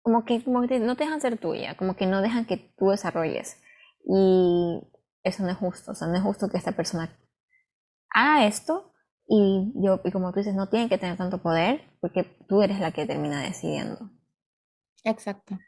como 0.03 0.25
que, 0.27 0.45
como 0.45 0.67
que 0.69 0.79
no 0.81 0.97
te 0.97 1.05
dejan 1.05 1.21
ser 1.21 1.39
tuya, 1.39 1.77
como 1.77 1.97
que 1.97 2.07
no 2.07 2.21
dejan 2.21 2.45
que 2.45 2.59
tú 2.59 2.91
desarrolles. 2.91 3.57
Y 4.05 4.83
eso 5.23 5.43
no 5.43 5.51
es 5.51 5.57
justo, 5.57 5.93
o 5.93 5.95
sea, 5.95 6.09
no 6.09 6.17
es 6.17 6.23
justo 6.23 6.51
que 6.51 6.59
esta 6.59 6.73
persona 6.73 7.11
haga 8.15 8.47
esto 8.47 8.93
y 9.27 9.73
yo, 9.77 10.01
y 10.05 10.11
como 10.11 10.33
tú 10.33 10.39
dices, 10.41 10.55
no 10.55 10.69
tiene 10.69 10.89
que 10.89 10.99
tener 10.99 11.17
tanto 11.17 11.43
poder 11.43 11.83
porque 12.01 12.25
tú 12.49 12.63
eres 12.63 12.81
la 12.81 12.93
que 12.93 13.07
termina 13.07 13.43
decidiendo. 13.43 14.11
Exacto. 15.03 15.59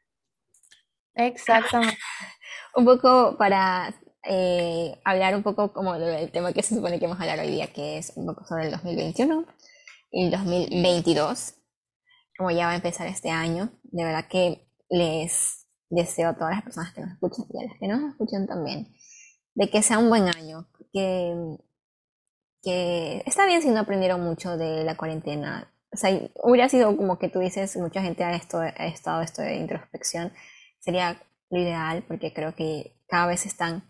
Exactamente. 1.15 1.99
un 2.77 2.85
poco 2.85 3.37
para 3.39 3.95
eh, 4.23 5.01
hablar 5.05 5.35
un 5.35 5.43
poco 5.43 5.73
como 5.73 5.99
del 5.99 6.31
tema 6.31 6.53
que 6.53 6.63
se 6.63 6.75
supone 6.75 6.99
que 6.99 7.07
vamos 7.07 7.21
a 7.21 7.23
hablar 7.23 7.41
hoy 7.41 7.51
día, 7.51 7.73
que 7.73 7.99
es 7.99 8.13
un 8.17 8.27
poco 8.27 8.45
sobre 8.47 8.67
el 8.67 8.71
2021 8.73 9.47
y 10.13 10.25
el 10.27 10.31
2022, 10.31 11.55
como 12.37 12.51
ya 12.51 12.67
va 12.67 12.73
a 12.73 12.77
empezar 12.77 13.07
este 13.07 13.31
año. 13.31 13.71
De 13.85 14.05
verdad 14.05 14.27
que 14.29 14.69
les 14.91 15.67
deseo 15.89 16.31
a 16.31 16.35
todas 16.37 16.55
las 16.55 16.63
personas 16.63 16.93
que 16.93 17.01
nos 17.01 17.13
escuchan 17.13 17.47
y 17.51 17.59
a 17.59 17.69
las 17.69 17.79
que 17.79 17.89
nos 17.89 18.11
escuchan 18.11 18.47
también, 18.47 18.95
de 19.55 19.71
que 19.71 19.83
sea 19.83 19.99
un 19.99 20.09
buen 20.09 20.29
año, 20.29 20.69
que 20.93 21.35
que 22.67 23.23
está 23.27 23.47
bien 23.47 23.63
si 23.63 23.71
no 23.71 23.79
aprendieron 23.79 24.21
mucho 24.23 24.57
de 24.57 24.83
la 24.83 24.97
cuarentena. 24.97 25.73
O 25.93 25.97
sea, 25.97 26.11
hubiera 26.43 26.69
sido 26.69 26.97
como 26.97 27.17
que 27.17 27.29
tú 27.29 27.39
dices, 27.39 27.77
mucha 27.77 28.03
gente 28.03 28.25
ha, 28.25 28.35
esto, 28.35 28.59
ha 28.59 28.87
estado 28.87 29.23
esto 29.23 29.41
de 29.41 29.55
introspección. 29.55 30.33
Sería 30.81 31.23
lo 31.49 31.61
ideal 31.61 32.03
porque 32.09 32.35
creo 32.35 32.57
que 32.57 32.99
cada 33.07 33.29
vez 33.29 33.47
están... 33.47 33.85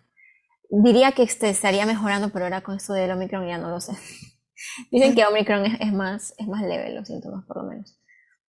Diría 0.68 1.12
que 1.12 1.22
este 1.22 1.48
estaría 1.48 1.86
mejorando, 1.86 2.28
pero 2.28 2.44
ahora 2.44 2.60
con 2.60 2.76
esto 2.76 2.92
del 2.92 3.12
Omicron 3.12 3.48
ya 3.48 3.56
no 3.56 3.70
lo 3.70 3.80
sé. 3.80 3.92
Dicen 4.90 5.14
que 5.14 5.24
Omicron 5.24 5.64
es, 5.64 5.92
más, 5.94 6.34
es 6.36 6.46
más 6.46 6.60
leve 6.60 6.90
los 6.92 7.08
síntomas, 7.08 7.46
por 7.46 7.62
lo 7.62 7.70
menos. 7.70 7.98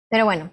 Pero 0.10 0.26
bueno, 0.26 0.50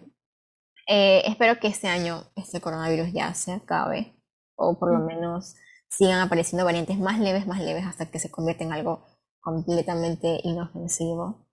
eh, 0.86 1.22
espero 1.24 1.58
que 1.60 1.68
este 1.68 1.88
año 1.88 2.24
este 2.36 2.60
coronavirus 2.60 3.10
ya 3.14 3.32
se 3.32 3.52
acabe, 3.52 4.20
o 4.54 4.78
por 4.78 4.92
lo 4.92 5.06
menos 5.06 5.54
sigan 5.88 6.20
apareciendo 6.20 6.66
variantes 6.66 6.98
más 6.98 7.18
leves, 7.18 7.46
más 7.46 7.60
leves, 7.60 7.86
hasta 7.86 8.10
que 8.10 8.18
se 8.18 8.30
convierta 8.30 8.64
en 8.64 8.74
algo 8.74 9.11
completamente 9.42 10.40
inofensivo. 10.44 11.46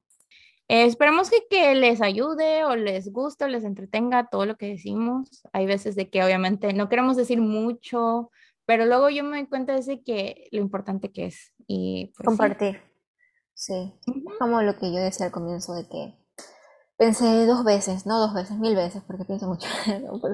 Eh, 0.69 0.85
esperamos 0.85 1.29
que, 1.29 1.47
que, 1.49 1.73
les 1.75 1.99
ayude 2.01 2.63
o 2.63 2.75
les 2.75 3.11
guste 3.11 3.45
o 3.45 3.47
les 3.47 3.63
entretenga 3.63 4.29
todo 4.29 4.45
lo 4.45 4.55
que 4.55 4.67
decimos. 4.67 5.41
Hay 5.51 5.65
veces 5.65 5.95
de 5.95 6.09
que 6.09 6.23
obviamente 6.23 6.71
no 6.73 6.87
queremos 6.87 7.17
decir 7.17 7.41
mucho, 7.41 8.29
pero 8.65 8.85
luego 8.85 9.09
yo 9.09 9.23
me 9.23 9.37
doy 9.37 9.47
cuenta 9.47 9.75
de 9.75 10.03
que 10.03 10.47
lo 10.51 10.61
importante 10.61 11.11
que 11.11 11.25
es. 11.25 11.53
Y 11.65 12.13
pues, 12.15 12.25
Compartir. 12.25 12.81
Sí. 13.55 13.93
Como 14.39 14.61
lo 14.61 14.77
que 14.77 14.93
yo 14.93 14.99
decía 14.99 15.25
al 15.25 15.31
comienzo 15.31 15.73
de 15.73 15.87
que 15.89 16.15
pensé 16.97 17.45
dos 17.47 17.63
veces, 17.63 18.05
no 18.05 18.19
dos 18.19 18.33
veces, 18.33 18.57
mil 18.57 18.75
veces, 18.75 19.01
porque 19.07 19.25
pienso 19.25 19.47
mucho, 19.47 19.67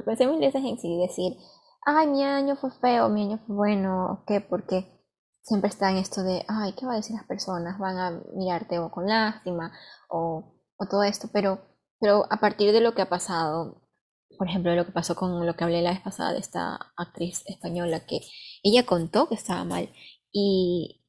pensé 0.06 0.28
mil 0.28 0.40
veces 0.40 0.64
en 0.66 0.78
sí, 0.78 0.98
decir, 0.98 1.38
ay, 1.86 2.08
mi 2.08 2.24
año 2.24 2.56
fue 2.56 2.72
feo, 2.72 3.08
mi 3.08 3.24
año 3.24 3.40
fue 3.48 3.56
bueno, 3.56 4.24
¿qué? 4.28 4.42
Porque 4.42 4.95
siempre 5.46 5.70
está 5.70 5.92
en 5.92 5.98
esto 5.98 6.24
de, 6.24 6.44
ay, 6.48 6.74
¿qué 6.74 6.86
va 6.86 6.94
a 6.94 6.98
decir 6.98 7.16
las 7.16 7.26
personas? 7.26 7.78
Van 7.78 7.98
a 7.98 8.22
mirarte 8.34 8.80
o 8.80 8.90
con 8.92 9.08
lástima 9.08 9.72
o, 10.10 10.44
o 10.78 10.86
todo 10.88 11.04
esto, 11.04 11.30
pero, 11.32 11.60
pero 12.00 12.26
a 12.32 12.38
partir 12.38 12.72
de 12.72 12.82
lo 12.82 12.96
que 12.96 13.04
ha 13.04 13.10
pasado, 13.10 13.82
por 14.38 14.50
ejemplo, 14.50 14.76
lo 14.76 14.86
que 14.86 14.92
pasó 14.92 15.16
con 15.16 15.46
lo 15.46 15.56
que 15.56 15.64
hablé 15.64 15.82
la 15.82 15.92
vez 15.92 16.02
pasada 16.02 16.34
de 16.34 16.40
esta 16.40 16.80
actriz 16.98 17.44
española, 17.46 18.06
que 18.06 18.22
ella 18.64 18.86
contó 18.86 19.30
que 19.30 19.36
estaba 19.36 19.64
mal 19.64 19.90
y, 20.32 21.04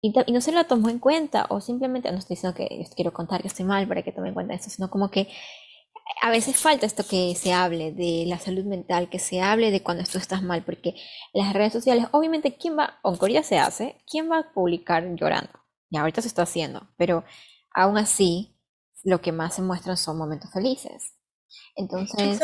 y, 0.00 0.12
no 0.32 0.40
se 0.40 0.52
la 0.52 0.64
tomó 0.64 0.88
en 0.88 1.00
cuenta 1.00 1.46
o 1.50 1.60
simplemente, 1.60 2.10
no 2.12 2.18
estoy 2.18 2.36
diciendo 2.36 2.56
que 2.56 2.68
quiero 2.94 3.12
contar 3.12 3.42
que 3.42 3.48
estoy 3.48 3.64
mal 3.64 3.88
para 3.88 4.02
que 4.02 4.12
tome 4.12 4.28
en 4.28 4.34
cuenta 4.34 4.54
esto, 4.54 4.70
sino 4.70 4.90
como 4.90 5.10
que 5.10 5.28
a 6.22 6.30
veces 6.30 6.56
falta 6.56 6.86
esto 6.86 7.04
que 7.08 7.34
se 7.34 7.52
hable 7.52 7.92
de 7.92 8.24
la 8.26 8.38
salud 8.38 8.64
mental, 8.64 9.08
que 9.08 9.18
se 9.18 9.40
hable 9.40 9.70
de 9.70 9.82
cuando 9.82 10.04
tú 10.04 10.18
estás 10.18 10.42
mal, 10.42 10.64
porque 10.64 10.94
las 11.32 11.52
redes 11.52 11.72
sociales, 11.72 12.06
obviamente, 12.12 12.56
¿quién 12.56 12.78
va, 12.78 12.98
aunque 13.02 13.32
ya 13.32 13.42
se 13.42 13.58
hace, 13.58 14.02
quién 14.10 14.30
va 14.30 14.38
a 14.38 14.52
publicar 14.52 15.04
llorando? 15.14 15.50
Y 15.90 15.96
ahorita 15.98 16.22
se 16.22 16.28
está 16.28 16.42
haciendo, 16.42 16.88
pero 16.96 17.24
aún 17.74 17.98
así, 17.98 18.56
lo 19.04 19.20
que 19.20 19.32
más 19.32 19.54
se 19.54 19.62
muestran 19.62 19.96
son 19.96 20.18
momentos 20.18 20.50
felices. 20.52 21.14
Entonces, 21.76 22.40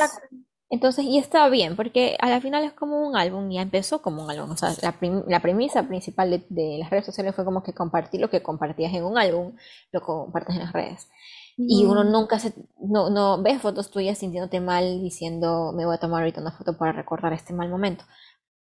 entonces, 0.73 1.05
y 1.05 1.19
está 1.19 1.49
bien, 1.51 1.77
porque 1.77 2.17
a 2.21 2.31
la 2.31 2.41
final 2.41 2.65
es 2.65 2.73
como 2.73 3.07
un 3.07 3.15
álbum, 3.15 3.51
ya 3.51 3.61
empezó 3.61 4.01
como 4.01 4.25
un 4.25 4.31
álbum. 4.31 4.53
O 4.53 4.57
sea, 4.57 4.71
la, 4.81 4.97
la 5.29 5.41
premisa 5.41 5.83
principal 5.83 6.31
de, 6.31 6.47
de, 6.49 6.79
las 6.79 6.89
redes 6.89 7.05
sociales 7.05 7.35
fue 7.35 7.45
como 7.45 7.63
que 7.63 7.75
compartir 7.75 8.21
lo 8.23 8.31
que 8.31 8.43
compartías 8.43 8.95
en 8.95 9.05
un 9.05 9.19
álbum, 9.19 9.55
lo 9.93 10.01
compartes 10.01 10.57
en 10.57 10.63
las 10.63 10.73
redes. 10.73 11.09
Y 11.57 11.85
uno 11.85 12.05
nunca 12.05 12.39
se, 12.39 12.55
no, 12.81 13.11
no 13.11 13.43
ves 13.43 13.61
fotos 13.61 13.91
tuyas 13.91 14.19
sintiéndote 14.19 14.61
mal, 14.61 15.01
diciendo, 15.03 15.73
me 15.75 15.85
voy 15.85 15.95
a 15.95 16.01
tomar 16.01 16.23
ahorita 16.23 16.41
una 16.41 16.53
foto 16.53 16.77
para 16.79 16.93
recordar 16.93 17.33
este 17.33 17.53
mal 17.53 17.69
momento. 17.69 18.05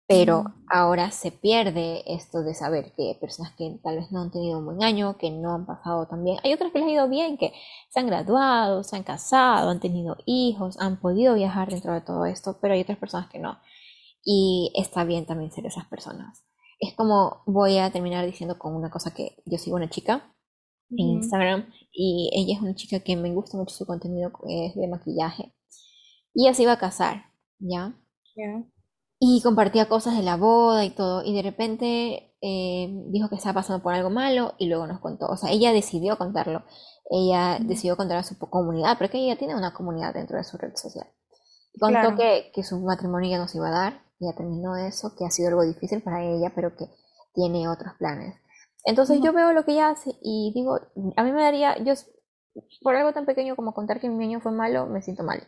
Pero 0.06 0.42
ahora 0.68 1.12
se 1.12 1.30
pierde 1.30 2.02
esto 2.12 2.42
de 2.42 2.52
saber 2.54 2.92
que 2.96 3.16
personas 3.20 3.52
que 3.56 3.78
tal 3.80 3.94
vez 3.94 4.10
no 4.10 4.22
han 4.22 4.32
tenido 4.32 4.58
un 4.58 4.64
buen 4.64 4.82
año, 4.82 5.16
que 5.18 5.30
no 5.30 5.54
han 5.54 5.66
pasado 5.66 6.08
tan 6.08 6.24
bien. 6.24 6.38
Hay 6.42 6.52
otras 6.52 6.72
que 6.72 6.80
les 6.80 6.88
ha 6.88 6.90
ido 6.90 7.08
bien, 7.08 7.38
que 7.38 7.52
se 7.90 8.00
han 8.00 8.08
graduado, 8.08 8.82
se 8.82 8.96
han 8.96 9.04
casado, 9.04 9.70
han 9.70 9.78
tenido 9.78 10.16
hijos, 10.26 10.80
han 10.80 10.98
podido 10.98 11.34
viajar 11.34 11.70
dentro 11.70 11.92
de 11.92 12.00
todo 12.00 12.26
esto, 12.26 12.58
pero 12.60 12.74
hay 12.74 12.80
otras 12.80 12.98
personas 12.98 13.30
que 13.30 13.38
no. 13.38 13.60
Y 14.24 14.72
está 14.74 15.04
bien 15.04 15.26
también 15.26 15.52
ser 15.52 15.64
esas 15.66 15.86
personas. 15.86 16.44
Es 16.80 16.92
como 16.96 17.44
voy 17.46 17.78
a 17.78 17.92
terminar 17.92 18.26
diciendo 18.26 18.58
con 18.58 18.74
una 18.74 18.90
cosa 18.90 19.14
que 19.14 19.36
yo 19.46 19.58
sigo 19.58 19.76
una 19.76 19.90
chica 19.90 20.34
en 20.90 21.08
Instagram 21.08 21.66
y 21.92 22.30
ella 22.32 22.56
es 22.56 22.62
una 22.62 22.74
chica 22.74 23.00
que 23.00 23.16
me 23.16 23.32
gusta 23.32 23.56
mucho 23.56 23.74
su 23.74 23.86
contenido, 23.86 24.32
es 24.48 24.74
de 24.74 24.88
maquillaje. 24.88 25.54
Y 26.34 26.46
ella 26.46 26.54
se 26.54 26.62
iba 26.62 26.72
a 26.72 26.78
casar, 26.78 27.24
¿ya? 27.58 27.94
Y 29.18 29.42
compartía 29.42 29.88
cosas 29.88 30.16
de 30.16 30.22
la 30.22 30.36
boda 30.36 30.84
y 30.84 30.90
todo. 30.90 31.22
Y 31.24 31.34
de 31.34 31.42
repente 31.42 32.34
eh, 32.40 32.88
dijo 33.08 33.28
que 33.28 33.34
estaba 33.34 33.54
pasando 33.54 33.82
por 33.82 33.92
algo 33.92 34.10
malo 34.10 34.54
y 34.58 34.68
luego 34.68 34.86
nos 34.86 35.00
contó. 35.00 35.26
O 35.26 35.36
sea, 35.36 35.50
ella 35.50 35.72
decidió 35.72 36.16
contarlo. 36.16 36.64
Ella 37.10 37.58
decidió 37.60 37.96
contar 37.96 38.18
a 38.18 38.22
su 38.22 38.38
comunidad, 38.38 38.96
porque 38.96 39.18
ella 39.18 39.36
tiene 39.36 39.56
una 39.56 39.74
comunidad 39.74 40.14
dentro 40.14 40.38
de 40.38 40.44
su 40.44 40.56
red 40.56 40.76
social. 40.76 41.06
Contó 41.78 42.16
que, 42.16 42.50
que, 42.54 42.62
su 42.62 42.78
matrimonio 42.80 43.30
ya 43.30 43.38
no 43.38 43.48
se 43.48 43.58
iba 43.58 43.68
a 43.68 43.72
dar, 43.72 44.02
ya 44.20 44.32
terminó 44.36 44.76
eso, 44.76 45.14
que 45.16 45.24
ha 45.24 45.30
sido 45.30 45.48
algo 45.48 45.62
difícil 45.62 46.02
para 46.02 46.24
ella, 46.24 46.52
pero 46.54 46.76
que 46.76 46.86
tiene 47.34 47.68
otros 47.68 47.94
planes. 47.98 48.36
Entonces 48.84 49.20
yo 49.22 49.32
veo 49.32 49.52
lo 49.52 49.64
que 49.64 49.72
ella 49.72 49.90
hace 49.90 50.12
y 50.22 50.52
digo, 50.54 50.78
a 51.16 51.22
mí 51.22 51.32
me 51.32 51.42
daría, 51.42 51.76
yo 51.78 51.92
por 52.82 52.96
algo 52.96 53.12
tan 53.12 53.26
pequeño 53.26 53.56
como 53.56 53.74
contar 53.74 54.00
que 54.00 54.08
mi 54.08 54.24
año 54.24 54.40
fue 54.40 54.52
malo, 54.52 54.86
me 54.86 55.02
siento 55.02 55.22
mal. 55.22 55.46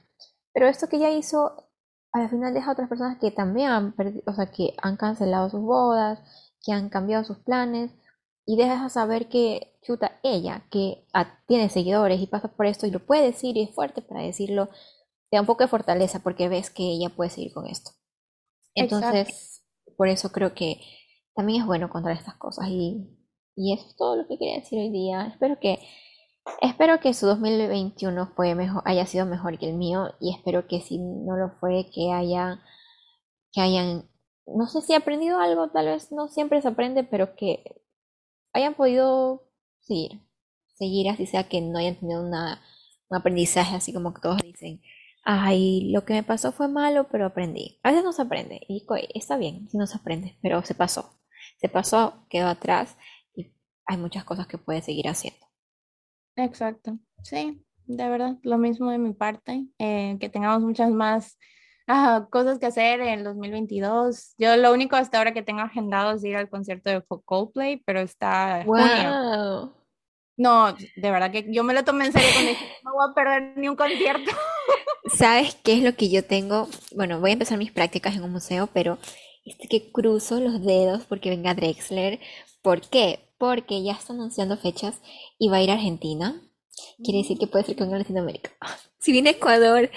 Pero 0.53 0.69
esto 0.69 0.89
que 0.89 0.97
ella 0.97 1.11
hizo 1.11 1.69
al 2.13 2.29
final 2.29 2.53
deja 2.53 2.69
a 2.69 2.73
otras 2.73 2.89
personas 2.89 3.19
que 3.19 3.31
también 3.31 3.71
han 3.71 3.95
o 4.27 4.35
sea, 4.35 4.47
que 4.51 4.75
han 4.83 4.97
cancelado 4.97 5.49
sus 5.49 5.63
bodas, 5.63 6.21
que 6.63 6.73
han 6.73 6.91
cambiado 6.91 7.25
sus 7.25 7.39
planes 7.39 7.91
y 8.45 8.57
dejas 8.57 8.83
a 8.83 8.89
saber 8.89 9.29
que, 9.29 9.79
chuta, 9.83 10.21
ella, 10.23 10.67
que 10.71 11.07
tiene 11.47 11.71
seguidores 11.71 12.21
y 12.21 12.27
pasa 12.27 12.49
por 12.49 12.67
esto 12.67 12.87
y 12.87 12.91
lo 12.91 13.05
puede 13.05 13.23
decir 13.23 13.57
y 13.57 13.63
es 13.63 13.75
fuerte 13.75 14.03
para 14.03 14.21
decirlo, 14.21 14.69
te 15.31 15.37
da 15.37 15.41
un 15.41 15.47
poco 15.47 15.65
de 15.65 15.69
fortaleza 15.69 16.21
porque 16.21 16.49
ves 16.49 16.69
que 16.69 16.83
ella 16.83 17.09
puede 17.09 17.31
seguir 17.31 17.53
con 17.55 17.67
esto. 17.67 17.93
Entonces, 18.75 19.65
por 19.97 20.09
eso 20.09 20.33
creo 20.33 20.55
que 20.55 20.81
también 21.35 21.63
es 21.63 21.67
bueno 21.67 21.89
contar 21.89 22.13
estas 22.13 22.35
cosas 22.35 22.69
y, 22.69 23.22
y 23.57 23.75
eso 23.75 23.87
es 23.89 23.97
todo 23.97 24.17
lo 24.17 24.27
que 24.27 24.39
quería 24.39 24.57
decir 24.57 24.79
hoy 24.79 24.91
día. 24.91 25.27
Espero 25.27 25.59
que 25.61 25.79
Espero 26.61 27.01
que 27.01 27.15
su 27.15 27.27
2021 27.27 28.33
fue 28.35 28.55
mejor, 28.55 28.83
haya 28.85 29.07
sido 29.07 29.27
mejor 29.27 29.59
que 29.59 29.69
el 29.69 29.75
mío 29.77 30.15
y 30.21 30.35
espero 30.35 30.67
que 30.67 30.81
si 30.81 30.99
no 30.99 31.37
lo 31.37 31.51
fue, 31.61 31.89
que 31.95 32.13
haya, 32.13 32.61
que 33.53 33.61
hayan, 33.61 34.09
no 34.47 34.67
sé 34.67 34.81
si 34.81 34.95
aprendido 34.95 35.39
algo, 35.39 35.71
tal 35.71 35.87
vez 35.87 36.11
no 36.11 36.29
siempre 36.29 36.61
se 36.61 36.69
aprende, 36.69 37.05
pero 37.05 37.37
que 37.37 37.83
hayan 38.53 38.75
podido 38.75 39.45
seguir, 39.81 40.21
seguir 40.75 41.09
así 41.11 41.27
sea 41.27 41.49
que 41.49 41.61
no 41.61 41.79
hayan 41.79 41.97
tenido 41.97 42.23
una, 42.27 42.61
un 43.09 43.19
aprendizaje 43.19 43.77
así 43.77 43.93
como 43.93 44.13
que 44.13 44.21
todos 44.21 44.39
dicen, 44.43 44.83
ay, 45.25 45.93
lo 45.93 46.05
que 46.05 46.15
me 46.15 46.23
pasó 46.25 46.51
fue 46.51 46.67
malo, 46.67 47.07
pero 47.11 47.27
aprendí. 47.27 47.79
A 47.85 47.91
veces 47.91 48.05
no 48.05 48.13
se 48.13 48.23
aprende 48.23 48.61
y 48.69 48.85
está 49.15 49.37
bien 49.37 49.69
si 49.71 49.77
no 49.79 49.87
se 49.87 49.97
aprende, 49.97 50.39
pero 50.43 50.63
se 50.63 50.75
pasó, 50.75 51.21
se 51.61 51.69
pasó, 51.69 52.27
quedó 52.29 52.49
atrás 52.49 52.97
hay 53.87 53.97
muchas 53.97 54.25
cosas 54.25 54.47
que 54.47 54.59
puede 54.59 54.83
seguir 54.83 55.09
haciendo. 55.09 55.47
Exacto, 56.37 56.99
sí, 57.23 57.63
de 57.87 58.09
verdad, 58.09 58.37
lo 58.43 58.59
mismo 58.59 58.91
de 58.91 58.99
mi 58.99 59.13
parte, 59.13 59.67
eh, 59.79 60.17
que 60.21 60.29
tengamos 60.29 60.63
muchas 60.63 60.91
más 60.91 61.39
ah, 61.87 62.27
cosas 62.31 62.59
que 62.59 62.67
hacer 62.67 63.01
en 63.01 63.09
el 63.09 63.25
2022. 63.25 64.35
Yo 64.39 64.57
lo 64.57 64.73
único 64.73 64.97
hasta 64.97 65.19
ahora 65.19 65.35
que 65.35 65.43
tengo 65.43 65.61
agendado 65.61 66.13
es 66.13 66.25
ir 66.25 66.37
al 66.37 66.49
concierto 66.49 66.91
de 66.91 67.03
Coldplay, 67.25 67.83
pero 67.85 68.01
está 68.01 68.65
wow. 68.65 69.73
No, 70.37 70.73
de 70.73 71.11
verdad 71.11 71.31
que 71.31 71.47
yo 71.53 71.63
me 71.63 71.75
lo 71.75 71.85
tomé 71.85 72.07
en 72.07 72.13
serio 72.13 72.29
cuando 72.33 72.51
dije, 72.51 72.67
no 72.85 72.93
voy 72.95 73.07
a 73.11 73.15
perder 73.15 73.53
ni 73.57 73.69
un 73.69 73.77
concierto. 73.77 74.31
¿Sabes 75.15 75.55
qué 75.63 75.75
es 75.75 75.83
lo 75.83 75.95
que 75.95 76.09
yo 76.09 76.25
tengo? 76.25 76.69
Bueno, 76.97 77.21
voy 77.21 77.31
a 77.31 77.33
empezar 77.35 77.59
mis 77.59 77.71
prácticas 77.71 78.17
en 78.17 78.25
un 78.25 78.33
museo, 78.33 78.69
pero 78.73 78.99
este 79.45 79.69
que 79.69 79.93
cruzo 79.93 80.41
los 80.41 80.65
dedos 80.65 81.05
porque 81.05 81.31
venga 81.31 81.55
Drexler. 81.55 82.19
¿Por 82.63 82.81
qué? 82.81 83.32
Porque 83.43 83.83
ya 83.83 83.95
está 83.95 84.13
anunciando 84.13 84.57
fechas 84.57 85.01
y 85.37 85.49
va 85.49 85.57
a 85.57 85.63
ir 85.63 85.71
a 85.73 85.75
Argentina. 85.75 86.41
Quiere 87.03 87.19
decir 87.19 87.39
que 87.39 87.49
puede 87.49 87.65
ser 87.65 87.75
que 87.75 87.83
venga 87.83 87.97
a 87.97 87.99
Latinoamérica. 87.99 88.53
Si 89.01 89.11
viene 89.11 89.31
a 89.31 89.33
Ecuador, 89.33 89.91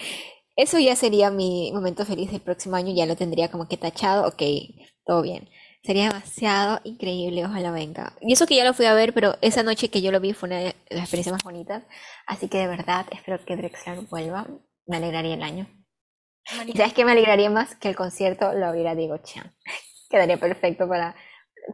eso 0.56 0.80
ya 0.80 0.96
sería 0.96 1.30
mi 1.30 1.72
momento 1.72 2.06
feliz 2.06 2.32
del 2.32 2.41
próximo 2.41 2.76
año, 2.76 2.91
ya 2.91 3.06
lo 3.06 3.16
tendría 3.16 3.52
como 3.52 3.68
que 3.68 3.78
tachado, 3.78 4.28
ok, 4.28 4.41
todo 5.06 5.22
bien. 5.22 5.48
Sería 5.84 6.08
demasiado 6.08 6.82
increíble, 6.86 7.46
ojalá 7.46 7.70
venga. 7.70 8.14
Y 8.20 8.34
eso 8.34 8.48
que 8.48 8.56
ya 8.56 8.64
lo 8.64 8.74
fui 8.74 8.88
a 8.88 8.96
ver, 8.96 9.14
pero 9.14 9.36
esa 9.41 9.62
noche 9.62 9.89
que 9.89 10.02
yo 10.02 10.12
lo 10.12 10.20
vi 10.20 10.34
fue 10.34 10.48
una 10.48 10.58
de 10.58 10.76
las 10.89 11.02
experiencias 11.02 11.34
más 11.34 11.43
bonitas. 11.43 11.84
Así 12.26 12.48
que 12.48 12.58
de 12.58 12.66
verdad 12.66 13.06
espero 13.12 13.38
que 13.46 13.56
Drexler 13.56 14.00
vuelva. 14.10 14.48
Me 14.88 14.98
alegraría 14.98 15.36
el 15.36 15.43
año. 15.43 15.68
¿Y 16.66 16.72
sabes 16.76 16.93
qué 16.93 17.06
me 17.06 17.12
alegraría 17.12 17.52
más? 17.52 17.76
Que 17.76 17.89
el 17.89 17.96
concierto 17.96 18.54
lo 18.54 18.72
hubiera 18.72 18.96
Diego 18.96 19.20
Chan. 19.20 19.56
Quedaría 20.10 20.39
perfecto 20.39 20.88
para 20.88 21.16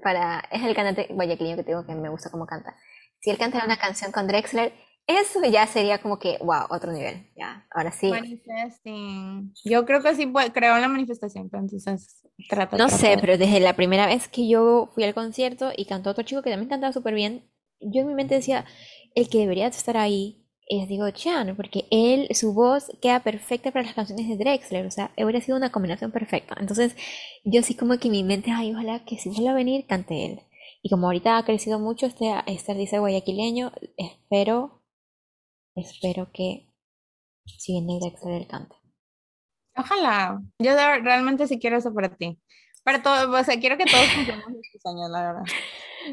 para, 0.04 0.44
es 0.52 0.64
el 0.64 0.76
cantante 0.76 1.08
guayaquileño 1.10 1.58
que 1.58 1.64
tengo 1.64 1.86
que 1.86 1.96
me 1.96 2.10
gusta 2.10 2.30
cómo 2.30 2.46
canta. 2.46 2.76
Si 3.20 3.30
él 3.30 3.38
cantara 3.38 3.66
una 3.66 3.78
canción 3.78 4.12
con 4.12 4.28
Drexler, 4.28 4.74
eso 5.08 5.44
ya 5.46 5.68
sería 5.68 6.00
como 6.00 6.20
que, 6.20 6.38
wow, 6.40 6.66
otro 6.70 6.92
nivel. 6.92 7.30
Ya, 7.36 7.68
ahora 7.72 7.92
sí. 7.92 8.10
Manifesting. 8.10 9.54
Yo 9.66 9.86
creo 9.86 10.02
que 10.02 10.16
sí 10.16 10.32
creo 10.54 10.76
en 10.76 10.82
la 10.82 10.88
manifestación, 10.88 11.50
pero 11.50 11.64
entonces 11.64 12.24
trata. 12.50 12.78
No 12.78 12.90
sé, 12.90 13.18
pero 13.20 13.38
desde 13.38 13.60
la 13.60 13.76
primera 13.76 14.06
vez 14.06 14.28
que 14.28 14.48
yo 14.48 14.90
fui 14.94 15.04
al 15.04 15.14
concierto 15.14 15.72
y 15.76 15.86
cantó 15.86 16.12
otro 16.12 16.24
chico 16.24 16.42
que 16.42 16.50
también 16.50 16.70
cantaba 16.70 16.94
súper 16.94 17.14
bien, 17.14 17.50
yo 17.80 18.02
en 18.02 18.08
mi 18.08 18.14
mente 18.14 18.36
decía, 18.36 18.66
el 19.16 19.30
que 19.30 19.40
debería 19.40 19.68
estar 19.68 19.98
ahí 19.98 20.41
es 20.72 20.88
Diego 20.88 21.12
Chan, 21.12 21.56
porque 21.58 21.86
él, 21.92 22.28
su 22.34 22.54
voz 22.54 22.92
queda 23.02 23.22
perfecta 23.22 23.72
para 23.72 23.86
las 23.86 23.94
canciones 23.94 24.28
de 24.30 24.38
Drexler, 24.38 24.86
o 24.86 24.92
sea, 24.92 25.12
hubiera 25.18 25.42
sido 25.42 25.58
una 25.58 25.72
combinación 25.72 26.12
perfecta. 26.12 26.56
Entonces, 26.60 26.96
yo 27.44 27.62
sí 27.62 27.76
como 27.76 27.98
que 28.00 28.10
mi 28.10 28.24
mente, 28.24 28.52
ay, 28.52 28.74
ojalá 28.74 29.04
que 29.04 29.18
si 29.18 29.30
vuelva 29.30 29.52
a 29.52 29.56
venir, 29.56 29.86
cante 29.86 30.26
él. 30.26 30.42
Y 30.82 30.90
como 30.90 31.08
ahorita 31.08 31.38
ha 31.38 31.46
crecido 31.46 31.78
mucho 31.78 32.06
este, 32.06 32.34
este 32.48 32.72
artista 32.72 33.00
guayaquileño, 33.00 33.74
espero, 33.98 34.82
espero 35.76 36.32
que 36.34 36.70
si 37.46 37.74
viene 37.74 38.00
Drexler, 38.00 38.42
él 38.42 38.48
cante. 38.48 38.76
Ojalá, 39.76 40.42
yo 40.60 40.76
realmente 40.76 41.48
sí 41.48 41.60
quiero 41.60 41.78
eso 41.78 41.94
para 41.94 42.16
ti. 42.16 42.40
Para 42.84 43.04
todo, 43.04 43.32
o 43.38 43.44
sea, 43.44 43.60
quiero 43.60 43.78
que 43.78 43.86
todos 43.86 44.08
cumplamos 44.16 44.48
estos 44.74 44.86
años, 44.92 45.10
la 45.12 45.22
verdad. 45.22 45.44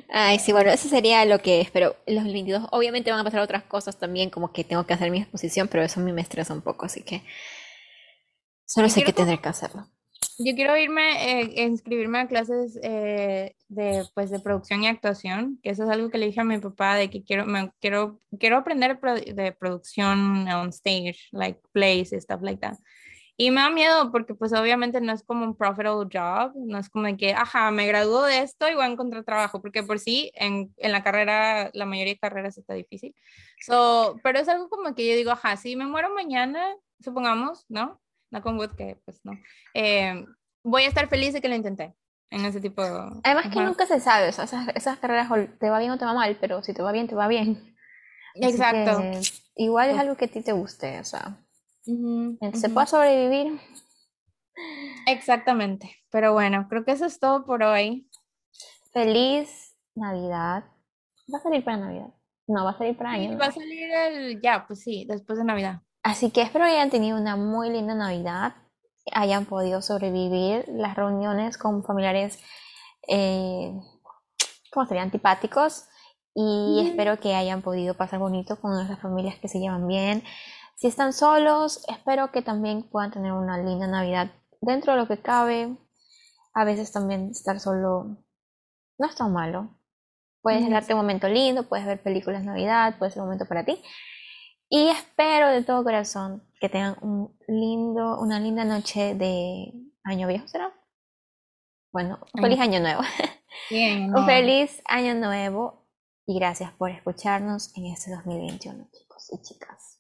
Ay, 0.09 0.39
sí, 0.39 0.53
bueno, 0.53 0.71
eso 0.71 0.89
sería 0.89 1.25
lo 1.25 1.41
que 1.41 1.61
espero. 1.61 1.97
Los 2.07 2.25
22, 2.25 2.69
obviamente 2.73 3.11
van 3.11 3.21
a 3.21 3.25
pasar 3.25 3.41
otras 3.41 3.65
cosas 3.65 3.99
también, 3.99 4.31
como 4.31 4.53
que 4.53 4.65
tengo 4.65 4.87
que 4.87 4.95
hacer 4.95 5.11
mi 5.11 5.19
exposición, 5.19 5.69
pero 5.69 5.83
eso 5.83 6.01
a 6.01 6.03
mí 6.03 6.13
me 6.13 6.23
estresa 6.23 6.53
un 6.53 6.63
poco, 6.63 6.87
así 6.87 7.03
que 7.03 7.23
solo 8.67 8.89
sé 8.89 9.03
que 9.03 9.13
tendré 9.13 9.41
que 9.41 9.49
hacerlo. 9.49 9.87
Yo 10.41 10.55
quiero 10.55 10.77
irme, 10.77 11.41
eh, 11.41 11.65
inscribirme 11.65 12.21
a 12.21 12.29
clases 12.29 12.79
eh, 12.83 13.57
de, 13.69 14.05
pues, 14.15 14.31
de 14.31 14.39
producción 14.39 14.85
y 14.85 14.89
actuación, 14.89 15.59
que 15.63 15.71
eso 15.71 15.85
es 15.85 15.91
algo 15.91 16.11
que 16.11 16.19
le 16.19 16.27
dije 16.27 16.41
a 16.41 16.45
mi 16.45 16.59
papá 16.59 16.95
de 16.95 17.11
que 17.11 17.25
quiero, 17.25 17.45
me, 17.45 17.73
quiero, 17.81 18.21
quiero 18.39 18.59
aprender 18.59 19.01
de 19.01 19.53
producción 19.53 20.49
on 20.49 20.69
stage, 20.69 21.29
like 21.33 21.61
plays 21.73 22.11
stuff 22.11 22.41
like 22.41 22.61
that. 22.61 22.79
Y 23.41 23.53
me 23.53 23.61
da 23.61 23.71
miedo 23.71 24.11
porque 24.11 24.35
pues 24.35 24.53
obviamente 24.53 25.01
no 25.01 25.13
es 25.13 25.23
como 25.23 25.45
un 25.45 25.57
profitable 25.57 26.09
job, 26.13 26.53
no 26.57 26.77
es 26.77 26.91
como 26.91 27.05
de 27.05 27.17
que, 27.17 27.35
ajá, 27.35 27.71
me 27.71 27.87
graduó 27.87 28.25
de 28.25 28.41
esto 28.41 28.69
y 28.69 28.75
voy 28.75 28.83
a 28.83 28.89
encontrar 28.89 29.23
trabajo, 29.23 29.63
porque 29.63 29.85
por 29.85 30.01
sí 30.01 30.33
en, 30.35 30.75
en 30.77 30.91
la 30.91 31.05
carrera, 31.05 31.71
la 31.73 31.87
mayoría 31.87 32.15
de 32.15 32.19
carreras 32.19 32.59
está 32.59 32.75
difícil. 32.75 33.15
So, 33.65 34.19
pero 34.25 34.41
es 34.41 34.49
algo 34.49 34.69
como 34.69 34.93
que 34.97 35.09
yo 35.09 35.15
digo, 35.15 35.31
ajá, 35.31 35.57
si 35.57 35.77
me 35.77 35.87
muero 35.87 36.13
mañana, 36.13 36.61
supongamos, 36.99 37.65
¿no? 37.69 38.01
No 38.33 38.43
con 38.43 38.59
wood, 38.59 38.73
que 38.73 38.99
pues 39.05 39.21
no. 39.23 39.39
Eh, 39.73 40.25
voy 40.65 40.83
a 40.83 40.89
estar 40.89 41.09
feliz 41.09 41.33
de 41.33 41.41
que 41.41 41.49
lo 41.49 41.55
intenté 41.55 41.95
en 42.31 42.45
ese 42.45 42.61
tipo 42.61 42.83
de... 42.83 43.21
Además 43.23 43.53
que 43.53 43.61
nunca 43.61 43.87
se 43.87 44.01
sabe, 44.01 44.31
o 44.31 44.33
sea, 44.33 44.47
esas, 44.47 44.69
esas, 44.75 44.99
carreras 44.99 45.29
te 45.61 45.71
va 45.71 45.79
bien 45.79 45.93
o 45.93 45.99
te 45.99 46.05
va 46.05 46.13
mal, 46.13 46.37
pero 46.41 46.65
si 46.65 46.75
te 46.75 46.83
va 46.83 46.91
bien, 46.91 47.07
te 47.07 47.15
va 47.15 47.29
bien. 47.29 47.77
Exacto. 48.35 49.01
Igual 49.55 49.91
es 49.91 49.99
algo 49.99 50.17
que 50.17 50.25
a 50.25 50.29
ti 50.29 50.43
te 50.43 50.53
guste, 50.53 50.99
o 50.99 51.05
sea. 51.05 51.39
¿Se 52.55 52.69
puede 52.69 52.87
sobrevivir? 52.87 53.61
Exactamente. 55.07 55.97
Pero 56.11 56.33
bueno, 56.33 56.67
creo 56.69 56.85
que 56.85 56.93
eso 56.93 57.07
es 57.07 57.19
todo 57.19 57.47
por 57.47 57.63
hoy. 57.63 58.11
Feliz 58.93 59.75
Navidad. 59.95 60.65
¿Va 61.33 61.39
a 61.39 61.43
salir 61.43 61.65
para 61.65 61.79
Navidad? 61.79 62.15
No, 62.47 62.65
va 62.65 62.71
a 62.71 62.79
salir 62.79 62.97
para 62.97 63.11
año. 63.11 63.39
va 63.39 63.47
a 63.47 63.53
salir 63.53 63.91
el, 63.91 64.41
ya, 64.41 64.67
pues 64.67 64.81
sí, 64.81 65.07
después 65.09 65.39
de 65.39 65.45
Navidad. 65.45 65.83
Así 66.03 66.31
que 66.31 66.43
espero 66.43 66.65
que 66.65 66.73
hayan 66.73 66.91
tenido 66.91 67.19
una 67.19 67.37
muy 67.37 67.71
linda 67.71 67.95
Navidad, 67.95 68.55
hayan 69.13 69.45
podido 69.45 69.83
sobrevivir 69.83 70.65
las 70.69 70.95
reuniones 70.95 71.59
con 71.59 71.85
familiares, 71.85 72.39
eh, 73.07 73.73
¿cómo 74.71 74.87
sería? 74.87 75.03
Antipáticos. 75.03 75.85
Y 76.35 76.87
espero 76.87 77.19
que 77.19 77.35
hayan 77.35 77.63
podido 77.63 77.95
pasar 77.95 78.21
bonito 78.21 78.61
con 78.61 78.73
nuestras 78.73 79.01
familias 79.01 79.39
que 79.41 79.49
se 79.49 79.59
llevan 79.59 79.89
bien, 79.89 80.23
si 80.79 80.87
están 80.87 81.13
solos, 81.13 81.85
espero 81.89 82.31
que 82.31 82.41
también 82.41 82.85
puedan 82.85 83.11
tener 83.11 83.33
una 83.33 83.59
linda 83.59 83.89
Navidad 83.89 84.31
dentro 84.61 84.93
de 84.93 85.01
lo 85.01 85.09
que 85.09 85.21
cabe. 85.21 85.77
A 86.55 86.65
veces 86.65 86.93
también 86.93 87.31
estar 87.31 87.59
solo 87.59 88.17
no 88.97 89.07
es 89.07 89.17
tan 89.17 89.33
malo. 89.33 89.77
Puedes 90.41 90.71
darte 90.71 90.95
un 90.95 91.01
momento 91.01 91.29
lindo, 91.29 91.69
puedes 91.69 91.85
ver 91.85 92.01
películas 92.01 92.45
Navidad, 92.45 92.97
puede 92.97 93.11
ser 93.11 93.23
un 93.23 93.27
momento 93.27 93.47
para 93.47 93.65
ti. 93.65 93.83
Y 94.69 94.89
espero 94.89 95.49
de 95.49 95.65
todo 95.65 95.83
corazón 95.83 96.49
que 96.61 96.69
tengan 96.69 96.97
un 97.03 97.37
lindo, 97.49 98.21
una 98.21 98.39
linda 98.39 98.65
noche 98.65 99.17
de 99.17 99.73
año 100.05 100.29
viejo, 100.29 100.47
¿será? 100.47 100.73
Bueno, 101.91 102.21
un 102.35 102.43
feliz 102.43 102.61
año 102.61 102.79
nuevo. 102.79 103.03
Bien, 103.69 104.15
un 104.17 104.25
feliz 104.27 104.81
año 104.85 105.15
nuevo 105.15 105.89
y 106.25 106.39
gracias 106.39 106.71
por 106.75 106.91
escucharnos 106.91 107.77
en 107.77 107.87
este 107.87 108.13
2021, 108.13 108.89
chicos 108.93 109.29
y 109.33 109.43
chicas. 109.43 109.98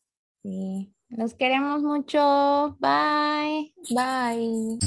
Los 1.10 1.34
queremos 1.34 1.82
mucho. 1.82 2.76
Bye. 2.80 3.72
Bye. 3.90 4.78